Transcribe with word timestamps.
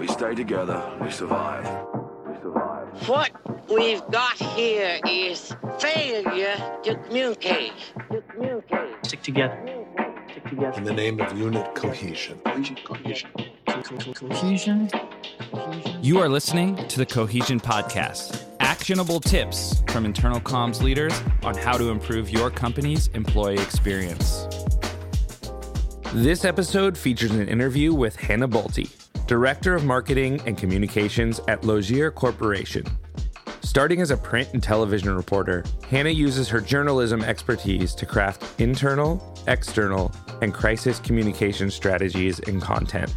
We 0.00 0.06
stay 0.06 0.34
together, 0.34 0.82
we 1.02 1.10
survive. 1.10 1.66
We 2.26 2.34
survive. 2.40 3.06
What 3.06 3.30
we've 3.68 4.00
got 4.10 4.32
here 4.32 4.98
is 5.06 5.54
failure 5.78 6.56
to 6.84 6.94
communicate. 7.04 7.74
To 8.10 8.22
communicate. 8.22 8.94
Stick 9.04 9.22
together. 9.22 9.58
Stick 10.30 10.44
together. 10.48 10.78
in 10.78 10.84
the 10.84 10.94
name 10.94 11.20
of 11.20 11.36
unit 11.36 11.74
cohesion. 11.74 12.40
Cohesion. 12.46 13.28
Cohesion. 14.14 14.88
You 16.00 16.18
are 16.18 16.30
listening 16.30 16.76
to 16.88 16.96
the 16.96 17.04
Cohesion 17.04 17.60
Podcast 17.60 18.46
actionable 18.60 19.20
tips 19.20 19.82
from 19.88 20.06
internal 20.06 20.40
comms 20.40 20.82
leaders 20.82 21.12
on 21.42 21.54
how 21.54 21.76
to 21.76 21.90
improve 21.90 22.30
your 22.30 22.50
company's 22.50 23.08
employee 23.08 23.58
experience. 23.58 24.46
This 26.14 26.46
episode 26.46 26.96
features 26.96 27.32
an 27.32 27.46
interview 27.48 27.92
with 27.92 28.16
Hannah 28.16 28.48
Bolte, 28.48 28.99
Director 29.30 29.76
of 29.76 29.84
Marketing 29.84 30.40
and 30.44 30.58
Communications 30.58 31.40
at 31.46 31.62
Lozier 31.62 32.10
Corporation. 32.10 32.84
Starting 33.62 34.00
as 34.00 34.10
a 34.10 34.16
print 34.16 34.48
and 34.54 34.60
television 34.60 35.14
reporter, 35.14 35.62
Hannah 35.88 36.10
uses 36.10 36.48
her 36.48 36.60
journalism 36.60 37.22
expertise 37.22 37.94
to 37.94 38.06
craft 38.06 38.60
internal, 38.60 39.40
external, 39.46 40.12
and 40.42 40.52
crisis 40.52 40.98
communication 40.98 41.70
strategies 41.70 42.40
and 42.40 42.60
content. 42.60 43.14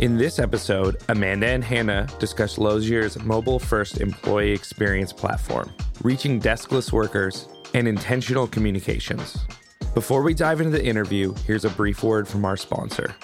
In 0.00 0.18
this 0.18 0.40
episode, 0.40 0.96
Amanda 1.08 1.46
and 1.46 1.62
Hannah 1.62 2.08
discuss 2.18 2.58
Lozier's 2.58 3.16
mobile 3.22 3.60
first 3.60 4.00
employee 4.00 4.50
experience 4.50 5.12
platform, 5.12 5.72
reaching 6.02 6.40
deskless 6.40 6.90
workers, 6.90 7.46
and 7.74 7.86
intentional 7.86 8.48
communications. 8.48 9.38
Before 9.94 10.22
we 10.22 10.34
dive 10.34 10.60
into 10.60 10.76
the 10.76 10.84
interview, 10.84 11.32
here's 11.46 11.64
a 11.64 11.70
brief 11.70 12.02
word 12.02 12.26
from 12.26 12.44
our 12.44 12.56
sponsor. 12.56 13.14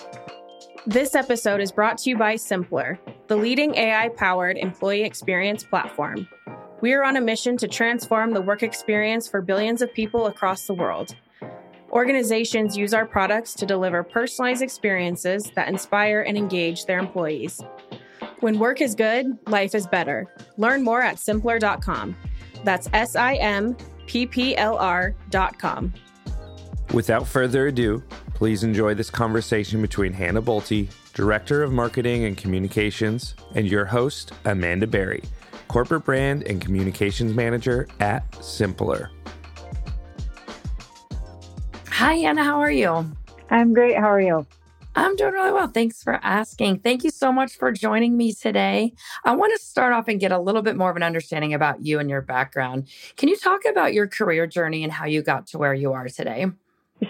This 0.88 1.14
episode 1.14 1.60
is 1.60 1.70
brought 1.70 1.98
to 1.98 2.08
you 2.08 2.16
by 2.16 2.36
Simpplr, 2.36 2.96
the 3.26 3.36
leading 3.36 3.74
AI 3.74 4.08
powered 4.08 4.56
employee 4.56 5.02
experience 5.02 5.62
platform. 5.62 6.26
We 6.80 6.94
are 6.94 7.04
on 7.04 7.18
a 7.18 7.20
mission 7.20 7.58
to 7.58 7.68
transform 7.68 8.32
the 8.32 8.40
work 8.40 8.62
experience 8.62 9.28
for 9.28 9.42
billions 9.42 9.82
of 9.82 9.92
people 9.92 10.28
across 10.28 10.66
the 10.66 10.72
world. 10.72 11.14
Organizations 11.90 12.74
use 12.74 12.94
our 12.94 13.04
products 13.04 13.52
to 13.56 13.66
deliver 13.66 14.02
personalized 14.02 14.62
experiences 14.62 15.52
that 15.54 15.68
inspire 15.68 16.22
and 16.22 16.38
engage 16.38 16.86
their 16.86 16.98
employees. 16.98 17.60
When 18.40 18.58
work 18.58 18.80
is 18.80 18.94
good, 18.94 19.36
life 19.46 19.74
is 19.74 19.86
better. 19.86 20.34
Learn 20.56 20.82
more 20.82 21.02
at 21.02 21.16
simpplr.com. 21.16 22.16
That's 22.64 22.88
S 22.94 23.14
I 23.14 23.34
M 23.34 23.76
P 24.06 24.24
P 24.24 24.56
L 24.56 24.78
R.com. 24.78 25.92
Without 26.94 27.28
further 27.28 27.66
ado, 27.66 28.02
please 28.38 28.62
enjoy 28.62 28.94
this 28.94 29.10
conversation 29.10 29.82
between 29.82 30.12
Hannah 30.12 30.40
Bolte, 30.40 30.88
Director 31.12 31.64
of 31.64 31.72
Marketing 31.72 32.24
and 32.24 32.36
Communications, 32.36 33.34
and 33.56 33.66
your 33.66 33.84
host, 33.84 34.30
Amanda 34.44 34.86
Berry, 34.86 35.24
Corporate 35.66 36.04
Brand 36.04 36.44
and 36.44 36.60
Communications 36.60 37.34
Manager 37.34 37.88
at 37.98 38.30
Simpplr. 38.34 39.08
Hi, 41.88 42.14
Hannah. 42.14 42.44
How 42.44 42.60
are 42.60 42.70
you? 42.70 43.10
I'm 43.50 43.74
great. 43.74 43.96
How 43.96 44.08
are 44.08 44.20
you? 44.20 44.46
I'm 44.94 45.16
doing 45.16 45.32
really 45.32 45.50
well. 45.50 45.66
Thanks 45.66 46.00
for 46.04 46.20
asking. 46.22 46.78
Thank 46.78 47.02
you 47.02 47.10
so 47.10 47.32
much 47.32 47.56
for 47.56 47.72
joining 47.72 48.16
me 48.16 48.32
today. 48.32 48.92
I 49.24 49.34
want 49.34 49.52
to 49.58 49.60
start 49.60 49.92
off 49.92 50.06
and 50.06 50.20
get 50.20 50.30
a 50.30 50.38
little 50.38 50.62
bit 50.62 50.76
more 50.76 50.90
of 50.90 50.96
an 50.96 51.02
understanding 51.02 51.54
about 51.54 51.84
you 51.84 51.98
and 51.98 52.08
your 52.08 52.22
background. 52.22 52.86
Can 53.16 53.28
you 53.28 53.36
talk 53.36 53.62
about 53.68 53.94
your 53.94 54.06
career 54.06 54.46
journey 54.46 54.84
and 54.84 54.92
how 54.92 55.06
you 55.06 55.22
got 55.22 55.48
to 55.48 55.58
where 55.58 55.74
you 55.74 55.92
are 55.92 56.06
today? 56.06 56.46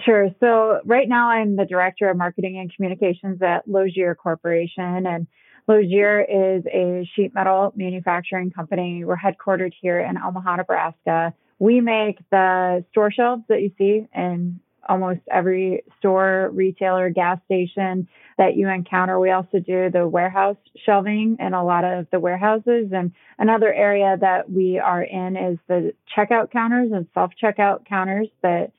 Sure. 0.05 0.29
So, 0.39 0.81
right 0.85 1.09
now, 1.09 1.29
I'm 1.29 1.55
the 1.55 1.65
Director 1.65 2.09
of 2.09 2.17
Marketing 2.17 2.59
and 2.59 2.73
Communications 2.73 3.41
at 3.41 3.67
Lozier 3.67 4.13
Corporation. 4.13 5.07
And 5.07 5.25
Lozier 5.67 6.21
is 6.21 6.63
a 6.67 7.09
sheet 7.15 7.33
metal 7.33 7.73
manufacturing 7.75 8.51
company. 8.51 9.03
We're 9.03 9.17
headquartered 9.17 9.73
here 9.81 9.99
in 9.99 10.17
Omaha, 10.17 10.57
Nebraska. 10.57 11.33
We 11.57 11.81
make 11.81 12.19
the 12.29 12.85
store 12.91 13.11
shelves 13.11 13.43
that 13.49 13.61
you 13.61 13.71
see 13.77 14.07
in 14.15 14.59
almost 14.87 15.19
every 15.31 15.83
store, 15.99 16.49
retailer, 16.53 17.09
gas 17.09 17.39
station 17.45 18.07
that 18.37 18.55
you 18.55 18.69
encounter. 18.69 19.19
We 19.19 19.31
also 19.31 19.59
do 19.59 19.89
the 19.91 20.07
warehouse 20.07 20.57
shelving 20.85 21.37
in 21.39 21.53
a 21.53 21.63
lot 21.63 21.83
of 21.83 22.07
the 22.11 22.19
warehouses. 22.19 22.91
And 22.91 23.11
another 23.37 23.71
area 23.73 24.17
that 24.19 24.49
we 24.49 24.79
are 24.79 25.03
in 25.03 25.35
is 25.35 25.57
the 25.67 25.93
checkout 26.15 26.51
counters 26.51 26.91
and 26.91 27.07
self 27.13 27.31
checkout 27.41 27.85
counters 27.87 28.29
that 28.41 28.71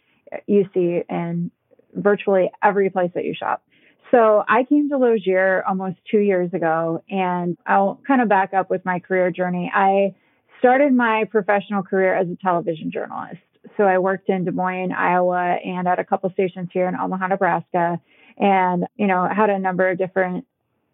you 0.46 0.68
see 0.72 1.02
in 1.08 1.50
virtually 1.94 2.50
every 2.62 2.90
place 2.90 3.10
that 3.14 3.24
you 3.24 3.34
shop. 3.34 3.62
So 4.10 4.42
I 4.48 4.64
came 4.64 4.88
to 4.90 4.96
Lozier 4.96 5.62
almost 5.68 5.96
two 6.10 6.18
years 6.18 6.52
ago, 6.52 7.02
and 7.08 7.56
I'll 7.66 8.00
kind 8.06 8.20
of 8.20 8.28
back 8.28 8.52
up 8.54 8.68
with 8.68 8.84
my 8.84 8.98
career 8.98 9.30
journey. 9.30 9.70
I 9.72 10.14
started 10.58 10.92
my 10.92 11.24
professional 11.30 11.82
career 11.82 12.14
as 12.14 12.28
a 12.28 12.36
television 12.42 12.90
journalist. 12.90 13.40
So 13.76 13.84
I 13.84 13.98
worked 13.98 14.28
in 14.28 14.44
Des 14.44 14.50
Moines, 14.50 14.92
Iowa, 14.92 15.56
and 15.64 15.86
at 15.86 15.98
a 15.98 16.04
couple 16.04 16.30
stations 16.30 16.70
here 16.72 16.88
in 16.88 16.96
Omaha, 16.96 17.28
Nebraska, 17.28 18.00
and 18.36 18.86
you 18.96 19.06
know 19.06 19.28
had 19.28 19.50
a 19.50 19.58
number 19.58 19.88
of 19.88 19.98
different 19.98 20.46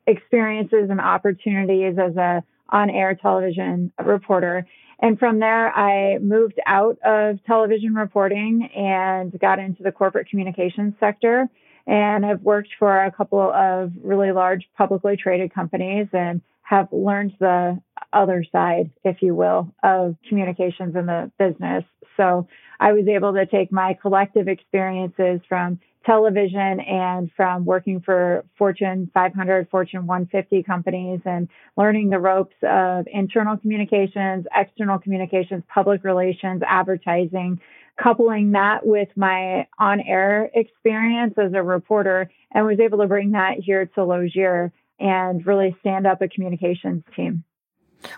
experiences 0.06 0.88
and 0.90 1.00
opportunities 1.00 1.96
as 1.98 2.16
a 2.16 2.44
on-air 2.68 3.14
television 3.14 3.92
reporter. 4.04 4.66
And 4.98 5.18
from 5.18 5.40
there, 5.40 5.76
I 5.76 6.18
moved 6.18 6.58
out 6.66 6.98
of 7.04 7.44
television 7.44 7.94
reporting 7.94 8.70
and 8.74 9.38
got 9.38 9.58
into 9.58 9.82
the 9.82 9.92
corporate 9.92 10.28
communications 10.28 10.94
sector 10.98 11.48
and 11.86 12.26
I've 12.26 12.42
worked 12.42 12.70
for 12.78 13.04
a 13.04 13.12
couple 13.12 13.40
of 13.40 13.92
really 14.02 14.32
large 14.32 14.68
publicly 14.76 15.16
traded 15.16 15.54
companies 15.54 16.08
and 16.12 16.40
have 16.62 16.88
learned 16.90 17.32
the 17.38 17.80
other 18.12 18.44
side, 18.50 18.90
if 19.04 19.22
you 19.22 19.34
will, 19.34 19.72
of 19.84 20.16
communications 20.28 20.96
in 20.96 21.06
the 21.06 21.30
business. 21.38 21.84
So 22.16 22.48
I 22.80 22.92
was 22.92 23.06
able 23.06 23.34
to 23.34 23.46
take 23.46 23.70
my 23.70 23.96
collective 24.00 24.48
experiences 24.48 25.40
from 25.48 25.78
television 26.06 26.80
and 26.80 27.30
from 27.36 27.64
working 27.64 28.00
for 28.00 28.44
Fortune 28.56 29.10
500, 29.12 29.68
Fortune 29.68 30.06
150 30.06 30.62
companies 30.62 31.20
and 31.24 31.48
learning 31.76 32.10
the 32.10 32.18
ropes 32.18 32.54
of 32.62 33.06
internal 33.12 33.56
communications, 33.56 34.46
external 34.54 34.98
communications, 34.98 35.64
public 35.68 36.04
relations, 36.04 36.62
advertising, 36.66 37.60
coupling 38.00 38.52
that 38.52 38.86
with 38.86 39.08
my 39.16 39.66
on 39.78 40.00
air 40.00 40.48
experience 40.54 41.34
as 41.36 41.52
a 41.54 41.62
reporter, 41.62 42.30
and 42.52 42.64
was 42.64 42.78
able 42.78 42.98
to 42.98 43.06
bring 43.06 43.32
that 43.32 43.56
here 43.58 43.86
to 43.86 44.04
Lozier 44.04 44.72
and 45.00 45.44
really 45.44 45.76
stand 45.80 46.06
up 46.06 46.22
a 46.22 46.28
communications 46.28 47.02
team. 47.14 47.42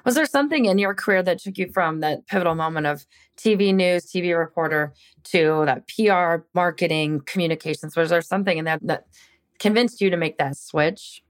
Was 0.05 0.15
there 0.15 0.27
something 0.27 0.65
in 0.65 0.79
your 0.79 0.95
career 0.95 1.23
that 1.23 1.39
took 1.39 1.59
you 1.59 1.71
from 1.73 2.01
that 2.01 2.27
pivotal 2.27 2.55
moment 2.55 2.87
of 2.87 3.07
TV 3.37 3.75
news, 3.75 4.07
TV 4.07 4.39
reporter 4.39 4.93
to 5.25 5.65
that 5.67 5.89
PR, 5.89 6.45
marketing, 6.55 7.21
communications? 7.21 7.97
Was 7.97 8.11
there 8.11 8.23
something 8.23 8.59
in 8.59 8.65
that 8.65 8.81
that 8.83 9.07
convinced 9.59 10.01
you 10.01 10.11
to 10.11 10.17
make 10.17 10.39
that 10.39 10.57
switch? 10.57 11.23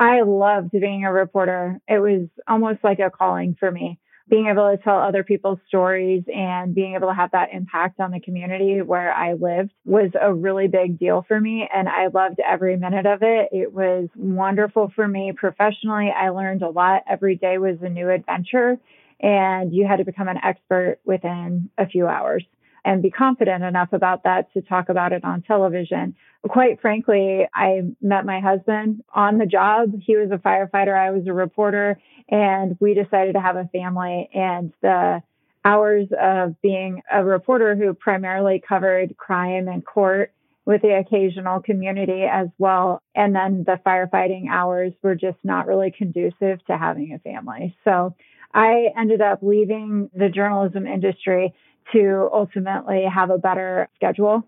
I 0.00 0.22
loved 0.22 0.70
being 0.70 1.04
a 1.04 1.12
reporter. 1.12 1.80
It 1.88 1.98
was 1.98 2.28
almost 2.46 2.84
like 2.84 3.00
a 3.00 3.10
calling 3.10 3.56
for 3.58 3.70
me 3.70 3.98
being 4.28 4.46
able 4.46 4.70
to 4.70 4.82
tell 4.82 4.98
other 4.98 5.24
people's 5.24 5.58
stories 5.68 6.22
and 6.32 6.74
being 6.74 6.94
able 6.94 7.08
to 7.08 7.14
have 7.14 7.30
that 7.32 7.48
impact 7.52 8.00
on 8.00 8.10
the 8.10 8.20
community 8.20 8.82
where 8.82 9.12
I 9.12 9.34
lived 9.34 9.72
was 9.84 10.10
a 10.20 10.32
really 10.32 10.68
big 10.68 10.98
deal 10.98 11.24
for 11.26 11.40
me. 11.40 11.68
And 11.72 11.88
I 11.88 12.08
loved 12.08 12.40
every 12.40 12.76
minute 12.76 13.06
of 13.06 13.22
it. 13.22 13.48
It 13.52 13.72
was 13.72 14.08
wonderful 14.14 14.92
for 14.94 15.06
me 15.06 15.32
professionally. 15.34 16.10
I 16.14 16.30
learned 16.30 16.62
a 16.62 16.68
lot. 16.68 17.04
Every 17.08 17.36
day 17.36 17.58
was 17.58 17.78
a 17.80 17.88
new 17.88 18.10
adventure, 18.10 18.78
and 19.20 19.72
you 19.72 19.86
had 19.86 19.96
to 19.96 20.04
become 20.04 20.28
an 20.28 20.38
expert 20.42 20.98
within 21.04 21.70
a 21.78 21.86
few 21.86 22.06
hours 22.06 22.44
and 22.84 23.02
be 23.02 23.10
confident 23.10 23.64
enough 23.64 23.92
about 23.92 24.24
that 24.24 24.52
to 24.54 24.62
talk 24.62 24.88
about 24.88 25.12
it 25.12 25.24
on 25.24 25.42
television. 25.42 26.14
Quite 26.48 26.80
frankly, 26.80 27.46
I 27.54 27.82
met 28.00 28.24
my 28.24 28.40
husband 28.40 29.02
on 29.14 29.38
the 29.38 29.46
job. 29.46 29.92
He 30.00 30.16
was 30.16 30.30
a 30.30 30.38
firefighter, 30.38 30.96
I 30.96 31.10
was 31.10 31.26
a 31.26 31.32
reporter, 31.32 32.00
and 32.28 32.76
we 32.80 32.94
decided 32.94 33.34
to 33.34 33.40
have 33.40 33.56
a 33.56 33.68
family. 33.72 34.30
And 34.32 34.72
the 34.80 35.22
hours 35.64 36.08
of 36.20 36.60
being 36.62 37.02
a 37.12 37.24
reporter 37.24 37.74
who 37.76 37.92
primarily 37.92 38.62
covered 38.66 39.16
crime 39.16 39.68
and 39.68 39.84
court 39.84 40.32
with 40.64 40.82
the 40.82 40.98
occasional 40.98 41.60
community 41.60 42.24
as 42.30 42.48
well. 42.58 43.02
And 43.14 43.34
then 43.34 43.64
the 43.66 43.80
firefighting 43.84 44.50
hours 44.50 44.92
were 45.02 45.14
just 45.14 45.38
not 45.42 45.66
really 45.66 45.90
conducive 45.90 46.64
to 46.66 46.76
having 46.76 47.14
a 47.14 47.18
family. 47.18 47.74
So 47.84 48.14
I 48.52 48.88
ended 48.96 49.20
up 49.20 49.38
leaving 49.42 50.10
the 50.14 50.28
journalism 50.28 50.86
industry 50.86 51.54
to 51.92 52.28
ultimately 52.32 53.04
have 53.04 53.30
a 53.30 53.38
better 53.38 53.88
schedule. 53.94 54.44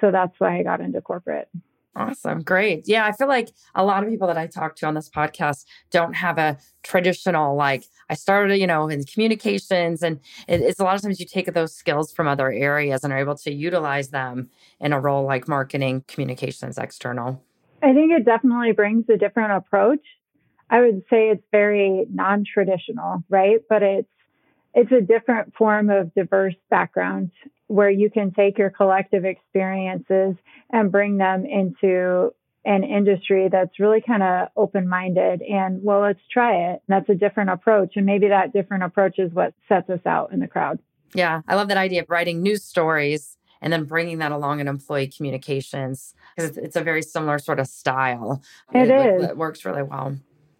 So 0.00 0.10
that's 0.10 0.34
why 0.38 0.58
I 0.58 0.62
got 0.62 0.80
into 0.80 1.00
corporate. 1.00 1.48
Awesome. 1.96 2.42
Great. 2.42 2.88
Yeah. 2.88 3.06
I 3.06 3.12
feel 3.12 3.28
like 3.28 3.50
a 3.76 3.84
lot 3.84 4.02
of 4.02 4.10
people 4.10 4.26
that 4.26 4.36
I 4.36 4.48
talk 4.48 4.74
to 4.76 4.86
on 4.86 4.94
this 4.94 5.08
podcast 5.08 5.64
don't 5.92 6.14
have 6.14 6.38
a 6.38 6.58
traditional, 6.82 7.54
like, 7.54 7.84
I 8.10 8.14
started, 8.14 8.58
you 8.58 8.66
know, 8.66 8.88
in 8.88 9.04
communications. 9.04 10.02
And 10.02 10.18
it's 10.48 10.80
a 10.80 10.84
lot 10.84 10.96
of 10.96 11.02
times 11.02 11.20
you 11.20 11.26
take 11.26 11.52
those 11.54 11.72
skills 11.72 12.12
from 12.12 12.26
other 12.26 12.50
areas 12.50 13.04
and 13.04 13.12
are 13.12 13.18
able 13.20 13.36
to 13.36 13.52
utilize 13.52 14.08
them 14.08 14.50
in 14.80 14.92
a 14.92 14.98
role 14.98 15.24
like 15.24 15.46
marketing, 15.46 16.04
communications, 16.08 16.78
external. 16.78 17.40
I 17.80 17.92
think 17.92 18.10
it 18.10 18.24
definitely 18.24 18.72
brings 18.72 19.08
a 19.08 19.16
different 19.16 19.52
approach. 19.52 20.04
I 20.70 20.80
would 20.80 21.02
say 21.08 21.28
it's 21.28 21.44
very 21.52 22.06
non-traditional, 22.12 23.22
right? 23.28 23.60
But 23.68 23.84
it's 23.84 24.08
it's 24.74 24.92
a 24.92 25.00
different 25.00 25.54
form 25.54 25.88
of 25.88 26.12
diverse 26.14 26.54
background 26.68 27.30
where 27.68 27.90
you 27.90 28.10
can 28.10 28.32
take 28.32 28.58
your 28.58 28.70
collective 28.70 29.24
experiences 29.24 30.34
and 30.70 30.92
bring 30.92 31.16
them 31.16 31.46
into 31.46 32.32
an 32.66 32.82
industry 32.82 33.48
that's 33.50 33.78
really 33.78 34.00
kind 34.00 34.22
of 34.22 34.48
open 34.56 34.88
minded 34.88 35.42
and, 35.42 35.82
well, 35.82 36.00
let's 36.00 36.20
try 36.30 36.72
it. 36.72 36.82
That's 36.88 37.08
a 37.08 37.14
different 37.14 37.50
approach. 37.50 37.92
And 37.96 38.06
maybe 38.06 38.28
that 38.28 38.52
different 38.52 38.84
approach 38.84 39.18
is 39.18 39.32
what 39.32 39.54
sets 39.68 39.88
us 39.90 40.00
out 40.06 40.32
in 40.32 40.40
the 40.40 40.46
crowd. 40.46 40.78
Yeah. 41.14 41.42
I 41.46 41.54
love 41.54 41.68
that 41.68 41.76
idea 41.76 42.02
of 42.02 42.10
writing 42.10 42.42
news 42.42 42.64
stories 42.64 43.36
and 43.60 43.72
then 43.72 43.84
bringing 43.84 44.18
that 44.18 44.32
along 44.32 44.60
in 44.60 44.68
employee 44.68 45.06
communications 45.06 46.14
because 46.36 46.56
it's 46.56 46.76
a 46.76 46.82
very 46.82 47.02
similar 47.02 47.38
sort 47.38 47.60
of 47.60 47.66
style. 47.66 48.42
It, 48.72 48.88
it 48.88 49.20
is. 49.20 49.24
It 49.24 49.36
works 49.36 49.64
really 49.64 49.82
well. 49.82 50.16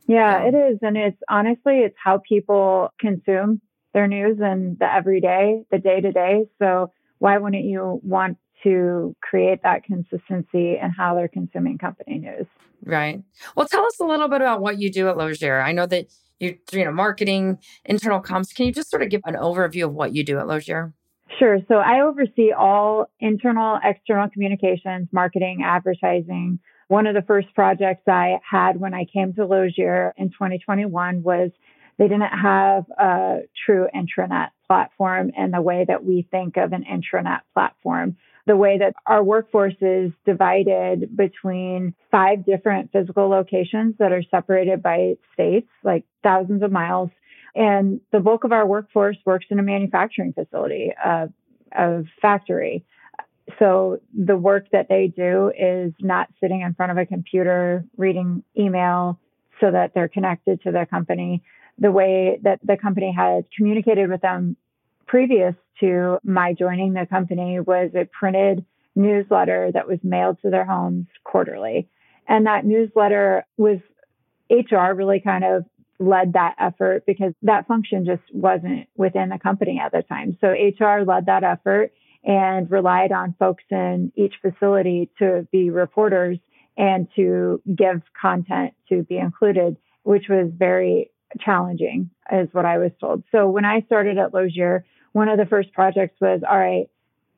Yeah, 0.06 0.43
yeah, 0.43 0.49
it 0.49 0.55
is. 0.55 0.78
And 0.82 0.96
it's 0.96 1.20
honestly, 1.28 1.81
it's 1.81 1.96
how 2.02 2.20
people 2.26 2.93
consume 3.00 3.61
their 3.94 4.06
news 4.06 4.38
and 4.43 4.79
the 4.79 4.93
everyday, 4.93 5.64
the 5.70 5.79
day 5.79 6.00
to 6.00 6.12
day. 6.12 6.46
So 6.58 6.93
why 7.19 7.38
wouldn't 7.38 7.64
you 7.64 8.00
want 8.02 8.37
to 8.64 9.17
create 9.23 9.62
that 9.62 9.85
consistency 9.85 10.76
in 10.76 10.91
how 10.96 11.14
they're 11.14 11.29
consuming 11.29 11.79
company 11.79 12.19
news? 12.19 12.46
Right. 12.85 13.23
Well, 13.56 13.67
tell 13.67 13.87
us 13.87 13.99
a 14.00 14.05
little 14.05 14.29
bit 14.29 14.43
about 14.43 14.61
what 14.61 14.79
you 14.79 14.91
do 14.93 15.08
at 15.08 15.17
Lozier. 15.17 15.61
I 15.61 15.73
know 15.73 15.87
that 15.87 16.08
you, 16.41 16.58
you 16.73 16.85
know, 16.85 16.93
marketing, 16.93 17.58
internal 17.85 18.20
comms. 18.20 18.55
Can 18.55 18.67
you 18.67 18.73
just 18.73 18.91
sort 18.91 19.02
of 19.02 19.08
give 19.08 19.23
an 19.25 19.35
overview 19.35 19.85
of 19.85 19.94
what 19.94 20.14
you 20.14 20.25
do 20.25 20.38
at 20.38 20.47
Lozier? 20.47 20.93
Sure. 21.38 21.58
So 21.69 21.76
I 21.76 22.02
oversee 22.02 22.52
all 22.52 23.06
internal, 23.20 23.79
external 23.82 24.29
communications, 24.29 25.08
marketing, 25.12 25.62
advertising. 25.64 26.58
One 26.88 27.06
of 27.06 27.14
the 27.14 27.23
first 27.23 27.49
projects 27.55 28.06
I 28.06 28.38
had 28.49 28.79
when 28.79 28.94
I 28.94 29.06
came 29.11 29.32
to 29.35 29.47
Lozier 29.47 30.12
in 30.17 30.29
2021 30.31 31.23
was 31.23 31.50
they 31.99 32.08
didn't 32.08 32.23
have 32.23 32.85
a 32.99 33.41
true 33.67 33.87
intranet 33.94 34.49
platform 34.67 35.31
in 35.37 35.50
the 35.50 35.62
way 35.62 35.85
that 35.87 36.05
we 36.05 36.26
think 36.31 36.56
of 36.56 36.73
an 36.73 36.85
intranet 36.85 37.41
platform. 37.52 38.17
The 38.46 38.56
way 38.56 38.79
that 38.79 38.94
our 39.06 39.23
workforce 39.23 39.76
is 39.81 40.12
divided 40.26 41.17
between 41.17 41.94
five 42.11 42.44
different 42.44 42.93
physical 42.93 43.29
locations 43.29 43.94
that 43.99 44.12
are 44.12 44.23
separated 44.31 44.82
by 44.82 45.14
states, 45.32 45.69
like 45.82 46.05
thousands 46.23 46.62
of 46.62 46.70
miles. 46.70 47.11
And 47.55 48.00
the 48.12 48.20
bulk 48.20 48.44
of 48.44 48.52
our 48.52 48.67
workforce 48.67 49.17
works 49.25 49.47
in 49.50 49.58
a 49.58 49.62
manufacturing 49.62 50.32
facility, 50.32 50.93
uh, 51.02 51.29
a 51.73 52.02
factory. 52.20 52.85
So 53.58 54.00
the 54.12 54.37
work 54.37 54.67
that 54.73 54.88
they 54.88 55.12
do 55.14 55.52
is 55.56 55.93
not 56.00 56.29
sitting 56.40 56.62
in 56.62 56.75
front 56.75 56.93
of 56.93 56.99
a 56.99 57.06
computer 57.06 57.85
reading 57.97 58.43
email 58.58 59.19
so 59.61 59.70
that 59.70 59.93
they're 59.94 60.08
connected 60.08 60.62
to 60.62 60.73
their 60.73 60.87
company 60.87 61.43
the 61.79 61.91
way 61.91 62.38
that 62.43 62.61
the 62.62 62.76
company 62.76 63.12
had 63.12 63.44
communicated 63.56 64.09
with 64.09 64.21
them 64.21 64.56
previous 65.06 65.55
to 65.81 66.19
my 66.23 66.53
joining 66.53 66.93
the 66.93 67.06
company 67.06 67.61
was 67.61 67.91
a 67.94 68.05
printed 68.05 68.65
newsletter 68.94 69.71
that 69.73 69.88
was 69.88 69.99
mailed 70.03 70.38
to 70.43 70.50
their 70.50 70.65
homes 70.65 71.06
quarterly. 71.25 71.88
And 72.29 72.47
that 72.47 72.65
newsletter 72.65 73.44
was 73.56 73.79
HR 74.50 74.94
really 74.94 75.21
kind 75.21 75.44
of 75.44 75.65
led 75.99 76.32
that 76.35 76.55
effort 76.59 77.05
because 77.06 77.32
that 77.43 77.67
function 77.67 78.05
just 78.05 78.23
wasn't 78.32 78.88
within 78.97 79.29
the 79.29 79.38
company 79.38 79.81
at 79.85 79.93
the 79.93 80.03
time. 80.03 80.37
So 80.41 80.49
HR 80.49 81.05
led 81.05 81.26
that 81.26 81.44
effort 81.44 81.93
and 82.25 82.71
relied 82.71 83.12
on 83.12 83.35
folks 83.38 83.65
in 83.71 84.12
each 84.17 84.35
facility 84.41 85.11
to 85.19 85.47
be 85.53 85.71
reporters 85.71 86.38
and 86.76 87.09
to 87.17 87.62
give 87.75 88.03
content 88.21 88.75
to 88.88 89.03
be 89.03 89.19
included, 89.19 89.76
which 90.03 90.25
was 90.29 90.50
very 90.56 91.11
challenging, 91.41 92.11
is 92.33 92.49
what 92.53 92.65
I 92.65 92.79
was 92.79 92.91
told. 93.01 93.23
So 93.33 93.49
when 93.49 93.65
I 93.65 93.83
started 93.83 94.19
at 94.19 94.35
Lozier, 94.35 94.85
one 95.13 95.29
of 95.29 95.39
the 95.39 95.47
first 95.47 95.73
projects 95.73 96.21
was 96.21 96.43
all 96.49 96.59
right, 96.59 96.89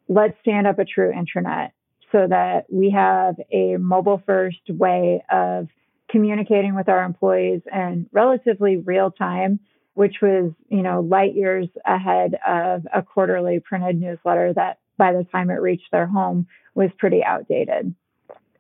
let's 0.09 0.35
stand 0.41 0.67
up 0.67 0.79
a 0.79 0.85
true 0.85 1.13
intranet 1.13 1.71
so 2.13 2.27
that 2.29 2.67
we 2.71 2.91
have 2.91 3.37
a 3.53 3.77
mobile 3.77 4.23
first 4.25 4.61
way 4.69 5.23
of 5.31 5.69
communicating 6.09 6.75
with 6.75 6.89
our 6.89 7.03
employees 7.03 7.63
in 7.73 8.09
relatively 8.13 8.77
real 8.77 9.11
time, 9.11 9.59
which 9.95 10.17
was, 10.23 10.53
you 10.69 10.83
know, 10.83 11.01
light 11.01 11.35
years 11.35 11.69
ahead 11.85 12.39
of 12.47 12.87
a 12.95 13.03
quarterly 13.03 13.61
printed 13.61 14.01
newsletter 14.01 14.53
that 14.55 14.79
by 14.97 15.13
the 15.13 15.25
time 15.25 15.51
it 15.51 15.55
reached 15.55 15.91
their 15.91 16.07
home 16.07 16.47
was 16.75 16.91
pretty 16.99 17.25
outdated. 17.25 17.95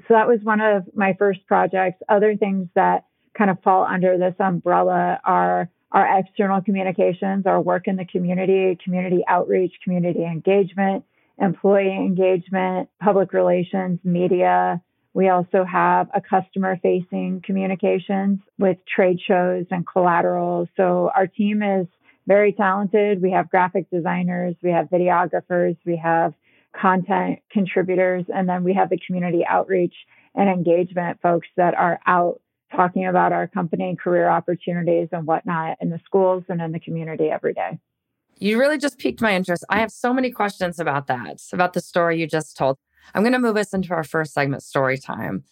So 0.09 0.15
that 0.15 0.29
was 0.29 0.41
one 0.43 0.61
of 0.61 0.85
my 0.94 1.15
first 1.19 1.47
projects. 1.47 2.03
Other 2.09 2.37
things 2.37 2.69
that 2.75 3.05
kind 3.37 3.50
of 3.50 3.61
fall 3.62 3.85
under 3.85 4.19
this 4.19 4.35
umbrella 4.38 5.21
are 5.25 5.69
our 5.93 6.19
external 6.19 6.61
communications, 6.61 7.47
our 7.47 7.61
work 7.61 7.87
in 7.87 7.97
the 7.97 8.05
community, 8.05 8.77
community 8.83 9.23
outreach, 9.29 9.73
community 9.85 10.25
engagement, 10.25 11.05
employee 11.38 11.94
engagement, 11.94 12.88
public 13.00 13.33
relations, 13.33 14.00
media. 14.05 14.83
We 15.15 15.29
also 15.29 15.65
have 15.65 16.09
a 16.15 16.21
customer 16.21 16.79
facing 16.83 17.43
communications 17.44 18.41
with 18.59 18.79
trade 18.87 19.21
shows 19.27 19.67
and 19.71 19.87
collateral. 19.87 20.69
So 20.77 21.11
our 21.15 21.27
team 21.27 21.62
is 21.62 21.87
very 22.27 22.53
talented. 22.53 23.23
We 23.23 23.31
have 23.31 23.49
graphic 23.49 23.88
designers, 23.91 24.56
we 24.62 24.71
have 24.71 24.91
videographers, 24.91 25.77
we 25.87 25.97
have 25.97 26.35
content 26.79 27.38
contributors, 27.50 28.25
and 28.29 28.49
then 28.49 28.65
we 28.65 28.75
have 28.75 28.91
the 28.91 28.99
community 29.06 29.44
outreach 29.49 29.94
and 30.35 30.50
engagement 30.50 31.21
folks 31.23 31.49
that 31.56 31.75
are 31.75 32.00
out 32.06 32.41
talking 32.74 33.06
about 33.06 33.32
our 33.32 33.46
company, 33.46 33.96
career 33.96 34.28
opportunities, 34.28 35.08
and 35.12 35.26
whatnot 35.26 35.78
in 35.80 35.90
the 35.90 36.00
schools 36.04 36.44
and 36.48 36.60
in 36.60 36.72
the 36.72 36.80
community 36.80 37.28
every 37.30 37.54
day. 37.54 37.78
You 38.38 38.58
really 38.58 38.78
just 38.78 38.98
piqued 38.98 39.20
my 39.20 39.34
interest. 39.34 39.64
I 39.70 39.78
have 39.78 39.90
so 39.90 40.12
many 40.12 40.30
questions 40.30 40.78
about 40.78 41.06
that, 41.06 41.40
about 41.52 41.72
the 41.72 41.80
story 41.80 42.20
you 42.20 42.26
just 42.26 42.56
told. 42.56 42.76
I'm 43.14 43.22
going 43.22 43.32
to 43.32 43.38
move 43.38 43.56
us 43.56 43.72
into 43.72 43.94
our 43.94 44.04
first 44.04 44.34
segment, 44.34 44.62
story 44.62 44.98
time. 44.98 45.44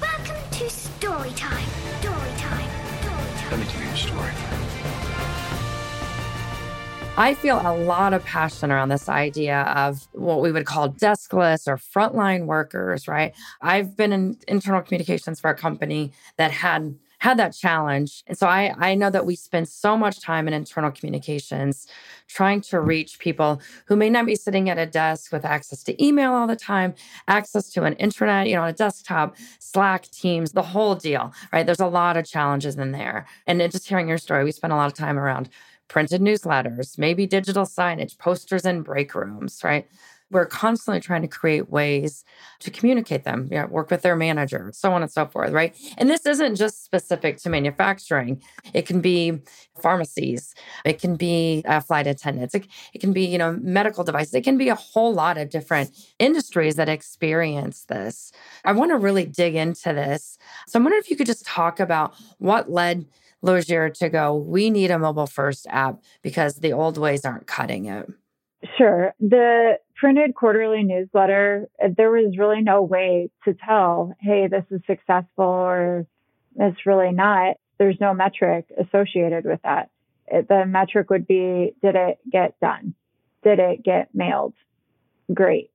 Welcome 0.00 0.36
to 0.52 0.70
story 0.70 1.30
time. 1.30 1.66
Story 2.00 2.30
time. 2.38 2.70
Story 3.02 3.30
time. 3.36 3.50
Let 3.50 3.60
me 3.60 3.66
tell 3.66 3.82
you 3.82 3.90
a 3.90 3.96
story. 3.96 4.43
I 7.16 7.34
feel 7.34 7.60
a 7.64 7.70
lot 7.72 8.12
of 8.12 8.24
passion 8.24 8.72
around 8.72 8.88
this 8.88 9.08
idea 9.08 9.60
of 9.76 10.08
what 10.12 10.40
we 10.40 10.50
would 10.50 10.66
call 10.66 10.88
deskless 10.88 11.68
or 11.68 11.76
frontline 11.76 12.46
workers, 12.46 13.06
right? 13.06 13.32
I've 13.62 13.96
been 13.96 14.12
in 14.12 14.36
internal 14.48 14.82
communications 14.82 15.38
for 15.38 15.48
a 15.48 15.54
company 15.54 16.12
that 16.38 16.50
had 16.50 16.96
had 17.18 17.38
that 17.38 17.54
challenge. 17.54 18.22
And 18.26 18.36
so 18.36 18.46
I, 18.48 18.74
I 18.76 18.94
know 18.96 19.08
that 19.08 19.24
we 19.24 19.34
spend 19.34 19.66
so 19.68 19.96
much 19.96 20.20
time 20.20 20.46
in 20.46 20.52
internal 20.52 20.90
communications 20.90 21.86
trying 22.28 22.60
to 22.62 22.80
reach 22.80 23.18
people 23.18 23.62
who 23.86 23.96
may 23.96 24.10
not 24.10 24.26
be 24.26 24.34
sitting 24.34 24.68
at 24.68 24.76
a 24.76 24.84
desk 24.84 25.32
with 25.32 25.44
access 25.44 25.82
to 25.84 26.04
email 26.04 26.32
all 26.32 26.46
the 26.46 26.56
time, 26.56 26.94
access 27.26 27.70
to 27.70 27.84
an 27.84 27.94
intranet, 27.94 28.48
you 28.48 28.56
know, 28.56 28.62
on 28.62 28.68
a 28.68 28.74
desktop, 28.74 29.36
Slack, 29.58 30.10
Teams, 30.10 30.52
the 30.52 30.62
whole 30.62 30.96
deal, 30.96 31.32
right? 31.50 31.64
There's 31.64 31.80
a 31.80 31.86
lot 31.86 32.18
of 32.18 32.26
challenges 32.26 32.76
in 32.76 32.92
there. 32.92 33.24
And 33.46 33.60
just 33.70 33.88
hearing 33.88 34.08
your 34.08 34.18
story, 34.18 34.44
we 34.44 34.52
spent 34.52 34.74
a 34.74 34.76
lot 34.76 34.88
of 34.88 34.94
time 34.94 35.18
around 35.18 35.48
printed 35.88 36.20
newsletters, 36.20 36.98
maybe 36.98 37.26
digital 37.26 37.64
signage, 37.64 38.18
posters 38.18 38.64
in 38.64 38.82
break 38.82 39.14
rooms, 39.14 39.60
right? 39.62 39.86
We're 40.30 40.46
constantly 40.46 41.00
trying 41.00 41.22
to 41.22 41.28
create 41.28 41.70
ways 41.70 42.24
to 42.60 42.70
communicate 42.70 43.24
them, 43.24 43.46
you 43.52 43.58
know, 43.58 43.66
work 43.66 43.90
with 43.90 44.02
their 44.02 44.16
manager, 44.16 44.70
so 44.74 44.92
on 44.92 45.02
and 45.02 45.12
so 45.12 45.26
forth, 45.26 45.52
right? 45.52 45.76
And 45.98 46.10
this 46.10 46.26
isn't 46.26 46.56
just 46.56 46.82
specific 46.84 47.36
to 47.38 47.50
manufacturing. 47.50 48.42
It 48.72 48.86
can 48.86 49.00
be 49.00 49.40
pharmacies, 49.80 50.54
it 50.84 50.98
can 50.98 51.16
be 51.16 51.62
uh, 51.66 51.80
flight 51.80 52.06
attendants, 52.06 52.54
it, 52.54 52.66
it 52.94 53.00
can 53.00 53.12
be, 53.12 53.26
you 53.26 53.38
know, 53.38 53.58
medical 53.60 54.02
devices. 54.02 54.34
It 54.34 54.44
can 54.44 54.56
be 54.56 54.70
a 54.70 54.74
whole 54.74 55.12
lot 55.12 55.36
of 55.36 55.50
different 55.50 55.90
industries 56.18 56.76
that 56.76 56.88
experience 56.88 57.84
this. 57.84 58.32
I 58.64 58.72
want 58.72 58.90
to 58.92 58.96
really 58.96 59.26
dig 59.26 59.54
into 59.54 59.92
this. 59.92 60.38
So 60.66 60.78
I'm 60.78 60.84
wondering 60.84 61.02
if 61.04 61.10
you 61.10 61.16
could 61.16 61.26
just 61.26 61.46
talk 61.46 61.78
about 61.78 62.14
what 62.38 62.70
led 62.70 63.06
Lozier 63.44 63.90
to 63.90 64.08
go, 64.08 64.34
we 64.34 64.70
need 64.70 64.90
a 64.90 64.98
mobile 64.98 65.26
first 65.26 65.66
app 65.68 66.02
because 66.22 66.56
the 66.56 66.72
old 66.72 66.96
ways 66.96 67.24
aren't 67.24 67.46
cutting 67.46 67.84
it? 67.84 68.08
Sure. 68.78 69.12
The 69.20 69.78
printed 69.96 70.34
quarterly 70.34 70.82
newsletter, 70.82 71.68
uh, 71.82 71.88
there 71.94 72.10
was 72.10 72.38
really 72.38 72.62
no 72.62 72.82
way 72.82 73.30
to 73.44 73.54
tell, 73.54 74.14
hey, 74.20 74.48
this 74.48 74.64
is 74.70 74.80
successful 74.86 75.44
or 75.44 76.06
it's 76.56 76.86
really 76.86 77.12
not. 77.12 77.56
There's 77.78 77.98
no 78.00 78.14
metric 78.14 78.64
associated 78.78 79.44
with 79.44 79.60
that. 79.62 79.90
The 80.30 80.64
metric 80.66 81.10
would 81.10 81.26
be, 81.26 81.74
did 81.82 81.96
it 81.96 82.18
get 82.32 82.58
done? 82.60 82.94
Did 83.42 83.58
it 83.58 83.84
get 83.84 84.14
mailed? 84.14 84.54
Great. 85.32 85.70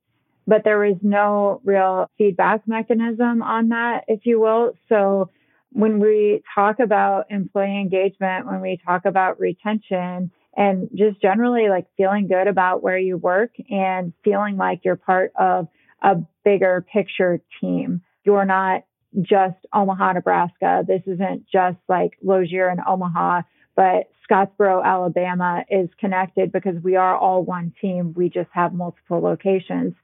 But 0.46 0.64
there 0.64 0.80
was 0.80 0.96
no 1.02 1.60
real 1.64 2.10
feedback 2.18 2.66
mechanism 2.66 3.42
on 3.42 3.68
that, 3.68 4.06
if 4.08 4.26
you 4.26 4.40
will. 4.40 4.72
So 4.88 5.30
when 5.72 6.00
we 6.00 6.42
talk 6.54 6.80
about 6.80 7.26
employee 7.30 7.80
engagement, 7.80 8.46
when 8.46 8.60
we 8.60 8.80
talk 8.84 9.04
about 9.04 9.38
retention, 9.40 10.30
and 10.56 10.88
just 10.94 11.20
generally 11.22 11.68
like 11.68 11.86
feeling 11.96 12.26
good 12.26 12.48
about 12.48 12.82
where 12.82 12.98
you 12.98 13.16
work 13.16 13.52
and 13.70 14.12
feeling 14.24 14.56
like 14.56 14.80
you're 14.84 14.96
part 14.96 15.32
of 15.38 15.68
a 16.02 16.16
bigger 16.44 16.84
picture 16.92 17.40
team. 17.60 18.02
You're 18.24 18.44
not 18.44 18.84
just 19.22 19.56
Omaha, 19.72 20.14
Nebraska. 20.14 20.84
This 20.86 21.02
isn't 21.06 21.46
just 21.50 21.78
like 21.88 22.18
Lozier 22.22 22.68
and 22.68 22.80
Omaha, 22.86 23.42
but 23.76 24.10
Scottsboro, 24.28 24.84
Alabama 24.84 25.64
is 25.70 25.88
connected 25.98 26.52
because 26.52 26.76
we 26.82 26.96
are 26.96 27.16
all 27.16 27.42
one 27.42 27.72
team. 27.80 28.14
We 28.16 28.28
just 28.28 28.50
have 28.52 28.72
multiple 28.72 29.20
locations. 29.20 29.94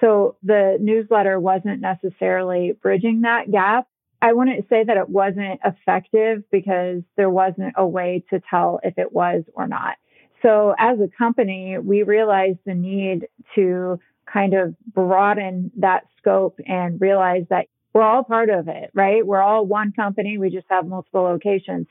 So 0.00 0.36
the 0.42 0.78
newsletter 0.80 1.38
wasn't 1.38 1.80
necessarily 1.80 2.72
bridging 2.80 3.22
that 3.22 3.50
gap. 3.50 3.86
I 4.20 4.32
wouldn't 4.32 4.68
say 4.68 4.84
that 4.84 4.96
it 4.96 5.08
wasn't 5.08 5.60
effective 5.64 6.42
because 6.50 7.02
there 7.16 7.30
wasn't 7.30 7.74
a 7.76 7.86
way 7.86 8.24
to 8.30 8.40
tell 8.50 8.80
if 8.82 8.98
it 8.98 9.12
was 9.12 9.44
or 9.54 9.68
not. 9.68 9.96
So 10.42 10.74
as 10.78 10.98
a 11.00 11.08
company, 11.16 11.78
we 11.78 12.02
realized 12.02 12.58
the 12.64 12.74
need 12.74 13.28
to 13.54 14.00
kind 14.32 14.54
of 14.54 14.74
broaden 14.92 15.70
that 15.78 16.04
scope 16.18 16.58
and 16.66 17.00
realize 17.00 17.44
that 17.50 17.66
we're 17.92 18.02
all 18.02 18.24
part 18.24 18.50
of 18.50 18.68
it, 18.68 18.90
right? 18.94 19.26
We're 19.26 19.42
all 19.42 19.66
one 19.66 19.92
company. 19.92 20.38
We 20.38 20.50
just 20.50 20.66
have 20.68 20.86
multiple 20.86 21.22
locations. 21.22 21.86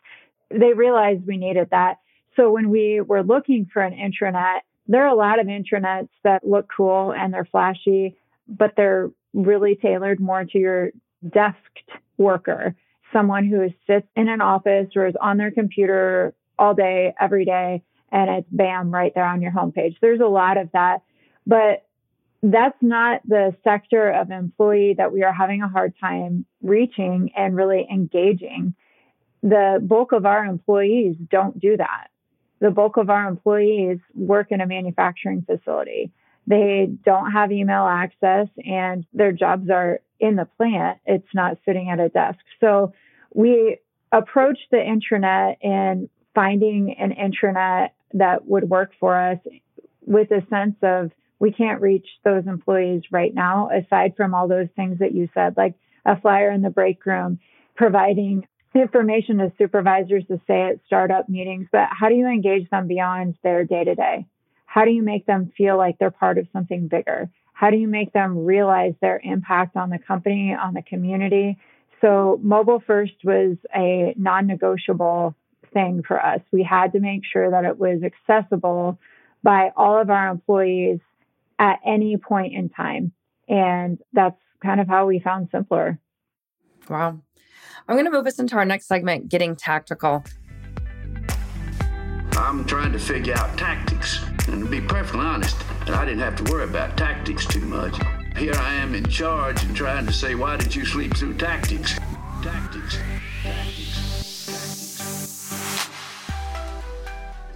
They 0.50 0.74
realized 0.74 1.26
we 1.26 1.38
needed 1.38 1.70
that. 1.72 1.96
So 2.36 2.52
when 2.52 2.70
we 2.70 3.02
were 3.02 3.24
looking 3.24 3.68
for 3.72 3.82
an 3.82 3.94
intranet, 3.94 4.60
there 4.88 5.04
are 5.04 5.10
a 5.10 5.16
lot 5.16 5.40
of 5.40 5.48
intranets 5.48 6.10
that 6.24 6.48
look 6.48 6.70
cool 6.76 7.12
and 7.12 7.34
they're 7.34 7.48
flashy, 7.52 8.16
but 8.48 8.74
they're 8.78 9.10
really 9.34 9.76
tailored 9.76 10.20
more 10.20 10.46
to 10.46 10.58
your 10.58 10.92
desked 11.26 11.56
worker, 12.18 12.76
someone 13.14 13.46
who 13.46 13.70
sits 13.86 14.08
in 14.16 14.28
an 14.28 14.42
office 14.42 14.88
or 14.96 15.08
is 15.08 15.16
on 15.20 15.38
their 15.38 15.52
computer 15.52 16.34
all 16.60 16.74
day, 16.74 17.14
every 17.20 17.46
day, 17.46 17.84
and 18.12 18.30
it's 18.30 18.48
bam 18.52 18.92
right 18.92 19.14
there 19.14 19.26
on 19.26 19.42
your 19.42 19.52
homepage. 19.52 19.96
There's 20.02 20.20
a 20.20 20.28
lot 20.28 20.58
of 20.58 20.72
that, 20.74 21.04
but 21.46 21.86
that's 22.44 22.78
not 22.82 23.22
the 23.28 23.56
sector 23.64 24.10
of 24.12 24.32
employee 24.32 24.96
that 24.98 25.12
we 25.12 25.24
are 25.24 25.34
having 25.34 25.62
a 25.62 25.68
hard 25.68 25.94
time 26.00 26.46
reaching 26.62 27.32
and 27.36 27.56
really 27.56 27.88
engaging. 27.92 28.76
The 29.44 29.80
bulk 29.82 30.12
of 30.12 30.26
our 30.26 30.46
employees 30.46 31.16
don't 31.30 31.60
do 31.60 31.78
that. 31.78 32.08
The 32.60 32.72
bulk 32.72 32.98
of 32.98 33.10
our 33.10 33.28
employees 33.28 34.00
work 34.16 34.52
in 34.52 34.62
a 34.62 34.68
manufacturing 34.68 35.44
facility. 35.44 36.12
They 36.48 36.88
don't 37.04 37.32
have 37.32 37.52
email 37.52 37.86
access 37.86 38.48
and 38.66 39.06
their 39.14 39.34
jobs 39.34 39.70
are 39.70 40.00
in 40.20 40.38
the 40.38 40.46
plant. 40.58 41.00
It's 41.06 41.28
not 41.34 41.58
sitting 41.66 41.90
at 41.90 42.00
a 42.00 42.10
desk. 42.10 42.40
So 42.62 42.94
we 43.34 43.78
approached 44.12 44.68
the 44.72 44.78
intranet 44.78 45.58
and 45.62 46.10
finding 46.34 46.96
an 46.98 47.12
intranet 47.12 47.90
that 48.14 48.48
would 48.48 48.70
work 48.70 48.92
for 49.00 49.20
us 49.20 49.40
with 50.06 50.32
a 50.32 50.46
sense 50.50 50.76
of 50.82 51.12
we 51.40 51.52
can't 51.52 51.82
reach 51.82 52.08
those 52.24 52.48
employees 52.48 53.04
right 53.12 53.34
now, 53.34 53.70
aside 53.70 54.16
from 54.16 54.34
all 54.34 54.48
those 54.48 54.70
things 54.76 55.00
that 55.00 55.14
you 55.14 55.30
said, 55.34 55.56
like 55.58 55.76
a 56.06 56.20
flyer 56.20 56.50
in 56.50 56.62
the 56.62 56.70
break 56.70 57.06
room, 57.06 57.40
providing 57.76 58.48
information 58.74 59.38
to 59.38 59.52
supervisors 59.58 60.24
to 60.28 60.40
say 60.48 60.70
at 60.70 60.80
startup 60.86 61.30
meetings. 61.30 61.68
But 61.72 61.90
how 61.92 62.10
do 62.10 62.16
you 62.16 62.28
engage 62.28 62.70
them 62.70 62.88
beyond 62.88 63.36
their 63.44 63.66
day 63.66 63.84
to 63.84 63.96
day? 63.96 64.26
How 64.68 64.86
do 64.86 64.92
you 64.92 65.02
make 65.02 65.26
them 65.26 65.52
feel 65.58 65.78
like 65.78 65.98
they're 65.98 66.12
part 66.12 66.38
of 66.38 66.46
something 66.54 66.88
bigger? 66.88 67.30
How 67.54 67.72
do 67.72 67.78
you 67.78 67.88
make 67.88 68.14
them 68.14 68.46
realize 68.46 68.94
their 69.02 69.20
impact 69.24 69.76
on 69.76 69.90
the 69.90 69.98
company, 69.98 70.54
on 70.54 70.76
the 70.76 70.84
community? 70.84 71.58
So, 72.02 72.40
mobile 72.44 72.84
first 72.86 73.14
was 73.24 73.58
a 73.76 74.14
non 74.16 74.46
negotiable 74.46 75.34
thing 75.74 76.04
for 76.08 76.24
us. 76.24 76.42
We 76.52 76.62
had 76.62 76.92
to 76.92 77.00
make 77.00 77.22
sure 77.26 77.50
that 77.50 77.66
it 77.66 77.80
was 77.80 78.04
accessible 78.04 79.00
by 79.42 79.72
all 79.76 80.00
of 80.00 80.12
our 80.12 80.28
employees 80.30 81.00
at 81.58 81.80
any 81.86 82.18
point 82.18 82.54
in 82.54 82.70
time. 82.70 83.14
And 83.48 83.98
that's 84.14 84.40
kind 84.62 84.80
of 84.80 84.88
how 84.88 85.08
we 85.08 85.20
found 85.20 85.50
Simpplr. 85.50 85.98
Wow. 86.90 87.22
I'm 87.88 87.96
going 87.96 88.06
to 88.06 88.12
move 88.12 88.28
us 88.28 88.38
into 88.38 88.56
our 88.56 88.66
next 88.66 88.88
segment, 88.88 89.30
Getting 89.30 89.56
Tactical. 89.56 90.24
I'm 92.34 92.66
trying 92.66 92.92
to 92.92 93.00
figure 93.00 93.34
out 93.36 93.58
tactics. 93.58 94.20
And 94.48 94.64
to 94.64 94.70
be 94.70 94.82
perfectly 94.82 95.26
honest, 95.26 95.58
I 95.90 96.06
didn't 96.06 96.20
have 96.20 96.36
to 96.38 96.52
worry 96.52 96.64
about 96.64 96.98
tactics 96.98 97.46
too 97.46 97.62
much. 97.62 97.98
Here 98.38 98.56
I 98.56 98.74
am 98.76 98.96
in 98.96 99.08
charge 99.08 99.64
and 99.64 99.76
trying 99.76 100.06
to 100.06 100.14
say, 100.14 100.36
why 100.36 100.58
did 100.58 100.74
you 100.76 100.86
sleep 100.86 101.16
through 101.16 101.36
tactics? 101.36 101.98
Tactics. 102.44 102.98